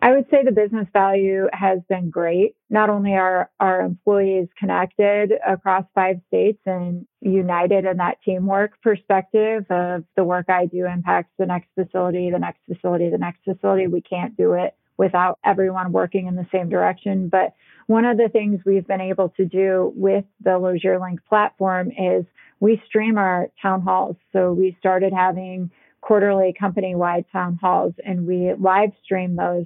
I 0.02 0.12
would 0.12 0.26
say 0.30 0.44
the 0.44 0.52
business 0.52 0.88
value 0.92 1.48
has 1.54 1.80
been 1.88 2.10
great. 2.10 2.58
Not 2.70 2.90
only 2.90 3.14
are 3.14 3.50
our 3.62 3.80
employees 3.80 4.50
connected 4.60 5.32
across 5.48 5.86
five 5.96 6.20
states 6.28 6.60
and 6.66 7.08
united 7.22 7.86
in 7.86 7.96
that 7.98 8.18
teamwork 8.26 8.74
perspective 8.82 9.66
of 9.70 10.04
the 10.18 10.26
work 10.26 10.50
I 10.50 10.66
do 10.66 10.86
impacts 10.86 11.32
the 11.40 11.46
next 11.46 11.70
facility, 11.76 12.32
the 12.32 12.40
next 12.40 12.60
facility, 12.68 13.10
the 13.10 13.18
next 13.18 13.46
facility. 13.46 13.88
We 13.88 14.02
can't 14.02 14.36
do 14.36 14.54
it 14.54 14.76
without 14.98 15.40
everyone 15.46 15.94
working 15.94 16.28
in 16.28 16.36
the 16.36 16.48
same 16.52 16.68
direction. 16.68 17.30
But 17.30 17.54
one 17.92 18.06
of 18.06 18.16
the 18.16 18.30
things 18.30 18.62
we've 18.66 18.88
been 18.88 19.02
able 19.02 19.28
to 19.36 19.44
do 19.44 19.92
with 19.98 20.24
the 20.40 20.52
LozierLink 20.52 21.18
platform 21.28 21.90
is 21.90 22.24
we 22.62 22.82
stream 22.86 23.18
our 23.18 23.50
town 23.62 23.82
halls. 23.82 24.16
So 24.32 24.54
we 24.54 24.78
started 24.80 25.12
having 25.12 25.72
quarterly 26.00 26.56
company 26.58 26.96
wide 26.96 27.26
town 27.34 27.60
halls 27.62 27.94
and 28.06 28.26
we 28.26 28.54
live 28.58 28.92
stream 29.04 29.36
those 29.36 29.66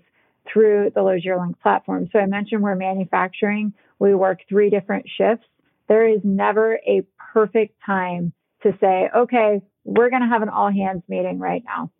through 0.52 0.92
the 0.96 1.02
LozierLink 1.02 1.60
platform. 1.62 2.10
So 2.12 2.18
I 2.18 2.26
mentioned 2.26 2.64
we're 2.64 2.74
manufacturing, 2.74 3.74
we 4.00 4.16
work 4.16 4.40
three 4.50 4.72
different 4.72 5.06
shifts. 5.08 5.46
There 5.88 6.10
is 6.10 6.22
never 6.24 6.80
a 6.88 7.04
perfect 7.32 7.76
time 7.86 8.34
to 8.64 8.76
say, 8.82 9.08
okay, 9.16 9.62
we're 9.84 10.10
going 10.10 10.24
to 10.24 10.30
have 10.30 10.42
an 10.42 10.50
all 10.50 10.72
hands 10.72 11.04
meeting 11.08 11.38
right 11.38 11.64
now 11.64 11.92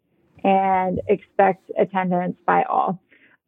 and 0.44 1.02
expect 1.08 1.70
attendance 1.80 2.38
by 2.48 2.64
all. 2.64 3.00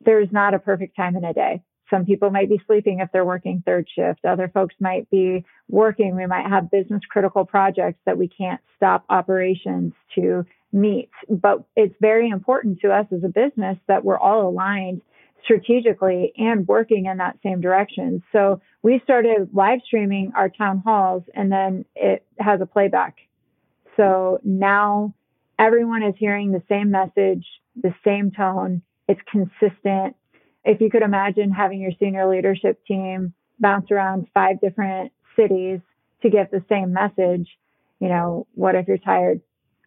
There's 0.06 0.32
not 0.32 0.54
a 0.54 0.60
perfect 0.60 0.96
time 0.96 1.16
in 1.16 1.24
a 1.24 1.34
day. 1.34 1.64
Some 1.90 2.06
people 2.06 2.30
might 2.30 2.50
be 2.50 2.62
sleeping 2.68 3.00
if 3.00 3.10
they're 3.12 3.26
working 3.26 3.64
third 3.66 3.88
shift. 3.94 4.26
Other 4.26 4.50
folks 4.54 4.76
might 4.80 5.10
be 5.10 5.46
working. 5.70 6.16
We 6.16 6.26
might 6.26 6.48
have 6.48 6.72
business 6.72 7.02
critical 7.10 7.46
projects 7.46 8.00
that 8.06 8.18
we 8.18 8.28
can't 8.28 8.62
stop 8.76 9.06
operations 9.10 9.94
to 10.16 10.46
meet. 10.74 11.10
But 11.30 11.64
it's 11.76 11.96
very 12.02 12.30
important 12.30 12.82
to 12.82 12.92
us 12.92 13.06
as 13.12 13.24
a 13.24 13.30
business 13.30 13.78
that 13.88 14.04
we're 14.04 14.20
all 14.20 14.48
aligned 14.50 15.02
strategically 15.44 16.34
and 16.38 16.68
working 16.68 17.06
in 17.06 17.18
that 17.18 17.38
same 17.42 17.62
direction. 17.62 18.22
So 18.34 18.62
we 18.84 19.00
started 19.04 19.50
live 19.54 19.80
streaming 19.86 20.34
our 20.36 20.50
town 20.50 20.82
halls 20.86 21.24
and 21.34 21.52
then 21.52 21.86
it 21.96 22.26
has 22.40 22.60
a 22.60 22.66
playback. 22.66 23.16
So 23.96 24.40
now 24.44 25.14
everyone 25.58 26.04
is 26.04 26.16
hearing 26.18 26.52
the 26.52 26.64
same 26.68 26.92
message, 26.92 27.46
the 27.82 27.94
same 28.04 28.32
tone. 28.32 28.82
It's 29.08 29.22
consistent 29.32 30.16
if 30.68 30.82
you 30.82 30.90
could 30.90 31.02
imagine 31.02 31.50
having 31.50 31.80
your 31.80 31.94
senior 31.98 32.30
leadership 32.30 32.86
team 32.86 33.34
bounce 33.58 33.90
around 33.90 34.28
five 34.34 34.60
different 34.60 35.14
cities 35.40 35.80
to 36.22 36.30
get 36.30 36.52
the 36.52 36.64
same 36.68 36.92
message, 36.92 37.48
you 38.00 38.10
know, 38.10 38.46
what 38.54 38.76
if 38.76 38.86
you're 38.88 38.98
tired? 38.98 39.40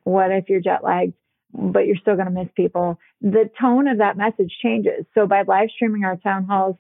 What 0.05 0.31
if 0.31 0.49
you're 0.49 0.61
jet 0.61 0.83
lagged? 0.83 1.13
But 1.53 1.87
you're 1.87 1.97
still 1.97 2.15
going 2.15 2.27
to 2.27 2.33
miss 2.33 2.49
people. 2.57 2.99
The 3.21 3.51
tone 3.61 3.89
of 3.89 3.99
that 3.99 4.17
message 4.17 4.57
changes. 4.63 5.05
So 5.15 5.27
by 5.27 5.43
live 5.43 5.69
streaming 5.75 6.05
our 6.05 6.17
town 6.17 6.45
halls, 6.45 6.77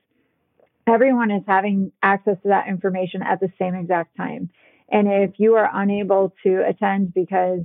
everyone 0.87 1.31
is 1.31 1.43
having 1.47 1.93
access 2.03 2.37
to 2.43 2.49
that 2.49 2.69
information 2.69 3.23
at 3.23 3.39
the 3.39 3.53
same 3.59 3.75
exact 3.75 4.17
time. 4.17 4.49
And 4.91 5.09
if 5.09 5.33
you 5.39 5.57
are 5.57 5.69
unable 5.73 6.33
to 6.45 6.67
attend 6.67 7.13
because 7.13 7.61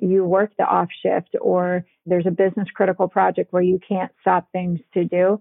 you 0.00 0.24
work 0.24 0.50
the 0.58 0.64
off 0.64 0.88
shift 1.02 1.36
or 1.40 1.84
there's 2.06 2.26
a 2.26 2.30
business 2.30 2.68
critical 2.74 3.06
project 3.06 3.52
where 3.52 3.62
you 3.62 3.78
can't 3.86 4.10
stop 4.20 4.50
things 4.50 4.80
to 4.94 5.04
do, 5.04 5.40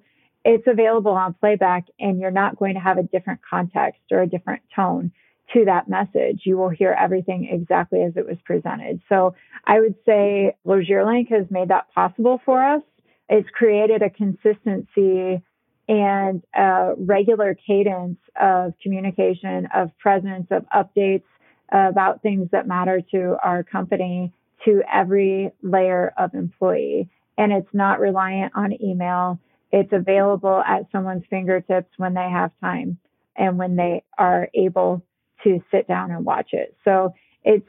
it's 0.50 0.66
available 0.66 1.12
on 1.12 1.36
playback 1.36 1.86
and 2.00 2.20
you're 2.20 2.32
not 2.32 2.58
going 2.58 2.74
to 2.74 2.80
have 2.80 2.98
a 2.98 3.04
different 3.04 3.40
context 3.48 4.02
or 4.12 4.24
a 4.24 4.28
different 4.28 4.64
tone 4.76 5.12
to 5.54 5.66
that 5.66 5.88
message. 5.88 6.42
You 6.44 6.58
will 6.58 6.70
hear 6.70 6.96
everything 7.00 7.48
exactly 7.52 8.02
as 8.02 8.14
it 8.16 8.26
was 8.26 8.38
presented. 8.46 9.00
So 9.10 9.36
I 9.66 9.80
would 9.80 9.94
say 10.08 10.56
LozierLink 10.66 11.30
has 11.30 11.46
made 11.52 11.68
that 11.70 11.94
possible 11.94 12.42
for 12.46 12.64
us. 12.64 12.82
It's 13.30 13.48
created 13.52 14.02
a 14.02 14.10
consistency 14.10 15.44
and 15.88 16.42
a 16.56 16.94
regular 16.98 17.56
cadence 17.56 18.18
of 18.40 18.74
communication, 18.82 19.68
of 19.74 19.96
presence, 20.00 20.48
of 20.50 20.66
updates 20.76 21.24
about 21.72 22.24
things 22.24 22.50
that 22.54 22.68
matter 22.68 23.02
to 23.12 23.38
our 23.44 23.62
company 23.62 24.34
to 24.66 24.82
every 24.92 25.52
layer 25.62 26.12
of 26.18 26.34
employee. 26.34 27.08
And 27.38 27.52
it's 27.52 27.72
not 27.72 28.00
reliant 28.00 28.54
on 28.56 28.74
email. 28.84 29.40
It's 29.72 29.92
available 29.94 30.64
at 30.66 30.88
someone's 30.92 31.24
fingertips 31.30 31.92
when 31.98 32.14
they 32.14 32.30
have 32.30 32.52
time 32.60 32.98
and 33.36 33.58
when 33.58 33.76
they 33.76 34.04
are 34.18 34.50
able 34.54 35.04
to 35.44 35.64
sit 35.72 35.88
down 35.88 36.12
and 36.12 36.26
watch 36.26 36.50
it. 36.54 36.76
So 36.84 37.14
it's 37.44 37.68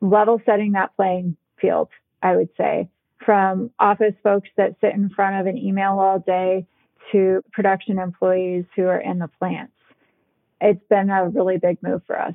level 0.00 0.40
setting 0.44 0.72
that 0.72 0.96
playing 0.96 1.36
field, 1.60 1.88
I 2.22 2.36
would 2.36 2.48
say, 2.56 2.88
from 3.24 3.70
office 3.78 4.14
folks 4.22 4.48
that 4.56 4.76
sit 4.80 4.94
in 4.94 5.10
front 5.10 5.40
of 5.40 5.46
an 5.46 5.56
email 5.56 5.98
all 6.00 6.18
day 6.18 6.66
to 7.12 7.42
production 7.52 7.98
employees 7.98 8.64
who 8.74 8.86
are 8.86 9.00
in 9.00 9.18
the 9.18 9.28
plants. 9.38 9.72
It's 10.60 10.82
been 10.88 11.10
a 11.10 11.28
really 11.28 11.58
big 11.58 11.78
move 11.82 12.02
for 12.06 12.20
us. 12.20 12.34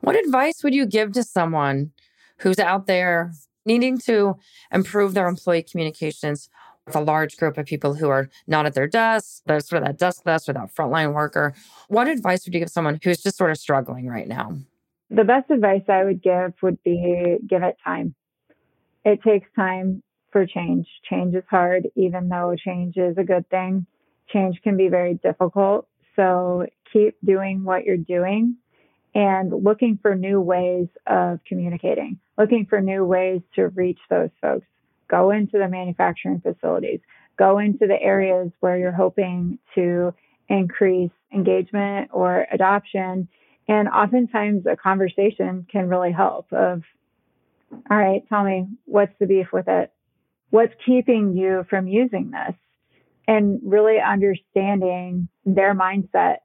What 0.00 0.16
advice 0.16 0.62
would 0.62 0.74
you 0.74 0.86
give 0.86 1.12
to 1.12 1.22
someone 1.22 1.92
who's 2.38 2.58
out 2.58 2.86
there 2.86 3.32
needing 3.64 3.98
to 3.98 4.36
improve 4.72 5.14
their 5.14 5.28
employee 5.28 5.62
communications 5.62 6.48
a 6.94 7.00
large 7.00 7.36
group 7.36 7.58
of 7.58 7.66
people 7.66 7.94
who 7.94 8.08
are 8.08 8.28
not 8.46 8.66
at 8.66 8.74
their 8.74 8.86
desks, 8.86 9.42
there's 9.46 9.68
sort 9.68 9.82
of 9.82 9.88
that 9.88 9.98
deskless 9.98 10.48
or 10.48 10.52
that 10.52 10.74
frontline 10.74 11.12
worker? 11.12 11.54
What 11.88 12.08
advice 12.08 12.44
would 12.44 12.54
you 12.54 12.60
give 12.60 12.70
someone 12.70 12.98
who's 13.02 13.22
just 13.22 13.36
sort 13.36 13.50
of 13.50 13.58
struggling 13.58 14.06
right 14.06 14.28
now? 14.28 14.56
The 15.10 15.24
best 15.24 15.50
advice 15.50 15.82
I 15.88 16.04
would 16.04 16.22
give 16.22 16.52
would 16.62 16.82
be 16.82 17.38
give 17.48 17.62
it 17.62 17.76
time. 17.84 18.14
It 19.04 19.22
takes 19.22 19.48
time 19.56 20.02
for 20.32 20.46
change. 20.46 20.86
Change 21.08 21.34
is 21.34 21.44
hard, 21.48 21.88
even 21.96 22.28
though 22.28 22.54
change 22.62 22.96
is 22.96 23.16
a 23.16 23.24
good 23.24 23.48
thing 23.48 23.86
change 24.32 24.60
can 24.62 24.76
be 24.76 24.88
very 24.88 25.14
difficult. 25.14 25.86
So 26.16 26.66
keep 26.92 27.16
doing 27.24 27.64
what 27.64 27.84
you're 27.84 27.96
doing 27.96 28.56
and 29.14 29.52
looking 29.52 29.98
for 30.00 30.14
new 30.14 30.40
ways 30.40 30.88
of 31.06 31.40
communicating, 31.46 32.18
looking 32.36 32.66
for 32.68 32.80
new 32.80 33.04
ways 33.04 33.40
to 33.56 33.68
reach 33.68 33.98
those 34.10 34.30
folks. 34.40 34.66
Go 35.08 35.30
into 35.30 35.58
the 35.58 35.68
manufacturing 35.68 36.40
facilities, 36.40 37.00
go 37.38 37.58
into 37.58 37.86
the 37.86 38.00
areas 38.00 38.50
where 38.60 38.78
you're 38.78 38.92
hoping 38.92 39.58
to 39.74 40.14
increase 40.48 41.10
engagement 41.32 42.10
or 42.12 42.46
adoption. 42.50 43.28
And 43.68 43.88
oftentimes 43.88 44.64
a 44.66 44.76
conversation 44.76 45.66
can 45.70 45.88
really 45.88 46.12
help 46.12 46.52
of, 46.52 46.82
all 47.90 47.96
right, 47.96 48.22
tell 48.28 48.44
me 48.44 48.66
what's 48.84 49.12
the 49.18 49.26
beef 49.26 49.48
with 49.52 49.68
it? 49.68 49.92
What's 50.50 50.72
keeping 50.86 51.36
you 51.36 51.66
from 51.68 51.86
using 51.86 52.30
this? 52.30 52.54
and 53.28 53.60
really 53.62 53.98
understanding 54.00 55.28
their 55.44 55.74
mindset. 55.74 56.38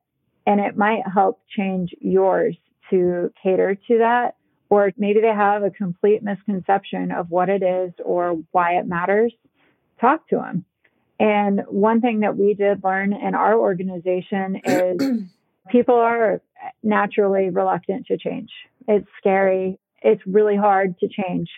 And 0.45 0.59
it 0.59 0.77
might 0.77 1.01
help 1.11 1.39
change 1.47 1.95
yours 1.99 2.57
to 2.89 3.31
cater 3.41 3.75
to 3.87 3.97
that. 3.99 4.35
Or 4.73 4.91
maybe 4.97 5.21
they 5.21 5.27
have 5.27 5.61
a 5.61 5.69
complete 5.69 6.23
misconception 6.23 7.11
of 7.11 7.29
what 7.29 7.47
it 7.47 7.61
is 7.61 7.91
or 8.03 8.39
why 8.49 8.79
it 8.79 8.87
matters. 8.87 9.31
Talk 10.01 10.27
to 10.29 10.37
them. 10.37 10.65
And 11.19 11.61
one 11.67 12.01
thing 12.01 12.21
that 12.21 12.35
we 12.35 12.55
did 12.55 12.83
learn 12.83 13.13
in 13.13 13.35
our 13.35 13.53
organization 13.53 14.61
is 14.65 15.25
people 15.69 15.93
are 15.93 16.41
naturally 16.81 17.51
reluctant 17.51 18.07
to 18.07 18.17
change. 18.17 18.49
It's 18.87 19.07
scary. 19.19 19.77
It's 20.01 20.23
really 20.25 20.57
hard 20.57 20.97
to 21.01 21.07
change. 21.07 21.49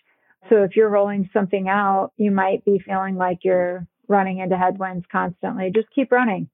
So 0.50 0.64
if 0.64 0.76
you're 0.76 0.90
rolling 0.90 1.30
something 1.32 1.70
out, 1.70 2.12
you 2.18 2.32
might 2.32 2.66
be 2.66 2.80
feeling 2.86 3.16
like 3.16 3.46
you're 3.46 3.88
running 4.10 4.40
into 4.40 4.58
headwinds 4.58 5.06
constantly. 5.10 5.72
Just 5.74 5.88
keep 5.96 6.12
running. 6.12 6.50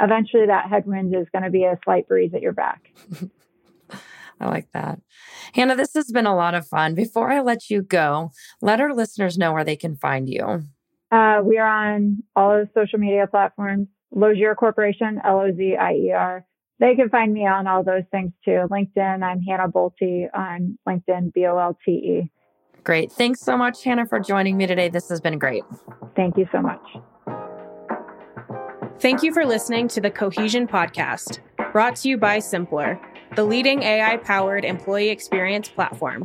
Eventually, 0.00 0.46
that 0.46 0.70
headwind 0.70 1.14
is 1.14 1.26
going 1.32 1.44
to 1.44 1.50
be 1.50 1.64
a 1.64 1.78
slight 1.84 2.08
breeze 2.08 2.32
at 2.32 2.40
your 2.40 2.54
back. 2.54 2.80
I 4.42 4.48
like 4.48 4.68
that. 4.72 4.98
Hannah, 5.54 5.76
this 5.76 5.94
has 5.94 6.10
been 6.10 6.26
a 6.26 6.36
lot 6.36 6.54
of 6.54 6.66
fun. 6.66 6.94
Before 6.94 7.30
I 7.30 7.40
let 7.40 7.70
you 7.70 7.82
go, 7.82 8.30
let 8.60 8.80
our 8.80 8.94
listeners 8.94 9.38
know 9.38 9.52
where 9.52 9.64
they 9.64 9.76
can 9.76 9.96
find 9.96 10.28
you. 10.28 10.64
Uh, 11.10 11.40
we 11.44 11.58
are 11.58 11.94
on 11.94 12.22
all 12.34 12.60
of 12.60 12.66
the 12.66 12.80
social 12.80 12.98
media 12.98 13.26
platforms. 13.26 13.88
Lozier 14.14 14.54
Corporation, 14.54 15.20
L 15.24 15.40
O 15.40 15.52
Z 15.56 15.76
I 15.80 15.92
E 15.92 16.12
R. 16.12 16.44
They 16.80 16.94
can 16.94 17.08
find 17.08 17.32
me 17.32 17.46
on 17.46 17.66
all 17.66 17.84
those 17.84 18.02
things 18.10 18.32
too. 18.44 18.66
LinkedIn, 18.70 19.22
I'm 19.22 19.40
Hannah 19.40 19.68
Bolte 19.68 20.26
on 20.34 20.78
LinkedIn, 20.86 21.32
B 21.32 21.46
O 21.46 21.56
L 21.58 21.78
T 21.84 21.92
E. 21.92 22.30
Great. 22.84 23.12
Thanks 23.12 23.40
so 23.40 23.56
much, 23.56 23.84
Hannah, 23.84 24.06
for 24.06 24.18
joining 24.18 24.56
me 24.56 24.66
today. 24.66 24.88
This 24.88 25.08
has 25.08 25.20
been 25.20 25.38
great. 25.38 25.62
Thank 26.16 26.36
you 26.36 26.48
so 26.50 26.60
much. 26.60 26.82
Thank 28.98 29.22
you 29.22 29.32
for 29.32 29.46
listening 29.46 29.88
to 29.88 30.00
the 30.00 30.10
Cohesion 30.10 30.66
Podcast, 30.66 31.38
brought 31.72 31.96
to 31.96 32.08
you 32.08 32.16
by 32.16 32.38
Simpplr, 32.38 33.00
the 33.34 33.44
leading 33.44 33.82
AI 33.82 34.18
powered 34.18 34.64
employee 34.64 35.08
experience 35.08 35.68
platform. 35.68 36.24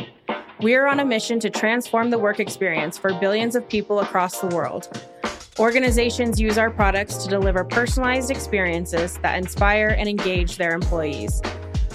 We 0.61 0.75
are 0.75 0.87
on 0.87 0.99
a 0.99 1.05
mission 1.05 1.39
to 1.39 1.49
transform 1.49 2.09
the 2.09 2.19
work 2.19 2.39
experience 2.39 2.97
for 2.97 3.13
billions 3.13 3.55
of 3.55 3.67
people 3.69 4.01
across 4.01 4.41
the 4.41 4.47
world. 4.47 5.09
Organizations 5.57 6.39
use 6.39 6.57
our 6.57 6.69
products 6.69 7.15
to 7.23 7.29
deliver 7.29 7.63
personalized 7.63 8.29
experiences 8.29 9.17
that 9.19 9.37
inspire 9.37 9.95
and 9.97 10.09
engage 10.09 10.57
their 10.57 10.73
employees. 10.73 11.41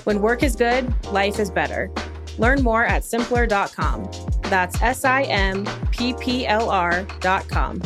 When 0.04 0.22
work 0.22 0.42
is 0.42 0.56
good, 0.56 0.92
life 1.06 1.38
is 1.38 1.50
better. 1.50 1.90
Learn 2.38 2.62
more 2.62 2.84
at 2.84 3.02
simpplr.com. 3.02 4.10
That's 4.44 4.80
S 4.80 5.04
I 5.04 5.22
M 5.24 5.66
P 5.90 6.14
P 6.14 6.46
L 6.46 6.70
R.com. 6.70 7.82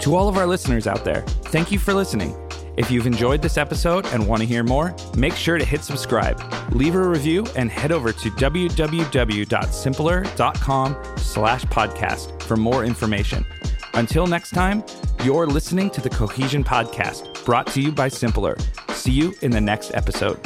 To 0.00 0.14
all 0.14 0.28
of 0.28 0.36
our 0.38 0.46
listeners 0.46 0.86
out 0.86 1.04
there, 1.04 1.20
thank 1.22 1.70
you 1.70 1.78
for 1.78 1.92
listening. 1.92 2.34
If 2.78 2.90
you've 2.92 3.08
enjoyed 3.08 3.42
this 3.42 3.58
episode 3.58 4.06
and 4.06 4.28
want 4.28 4.40
to 4.40 4.46
hear 4.46 4.62
more, 4.62 4.94
make 5.16 5.34
sure 5.34 5.58
to 5.58 5.64
hit 5.64 5.82
subscribe, 5.82 6.40
leave 6.72 6.94
a 6.94 7.08
review, 7.08 7.44
and 7.56 7.72
head 7.72 7.90
over 7.90 8.12
to 8.12 8.30
www.simpplr.com 8.30 11.16
slash 11.16 11.64
podcast 11.64 12.42
for 12.44 12.56
more 12.56 12.84
information. 12.84 13.44
Until 13.94 14.28
next 14.28 14.50
time, 14.50 14.84
you're 15.24 15.48
listening 15.48 15.90
to 15.90 16.00
the 16.00 16.10
Cohesion 16.10 16.62
Podcast, 16.62 17.44
brought 17.44 17.66
to 17.66 17.82
you 17.82 17.90
by 17.90 18.08
Simpplr. 18.08 18.56
See 18.92 19.10
you 19.10 19.34
in 19.42 19.50
the 19.50 19.60
next 19.60 19.92
episode. 19.94 20.38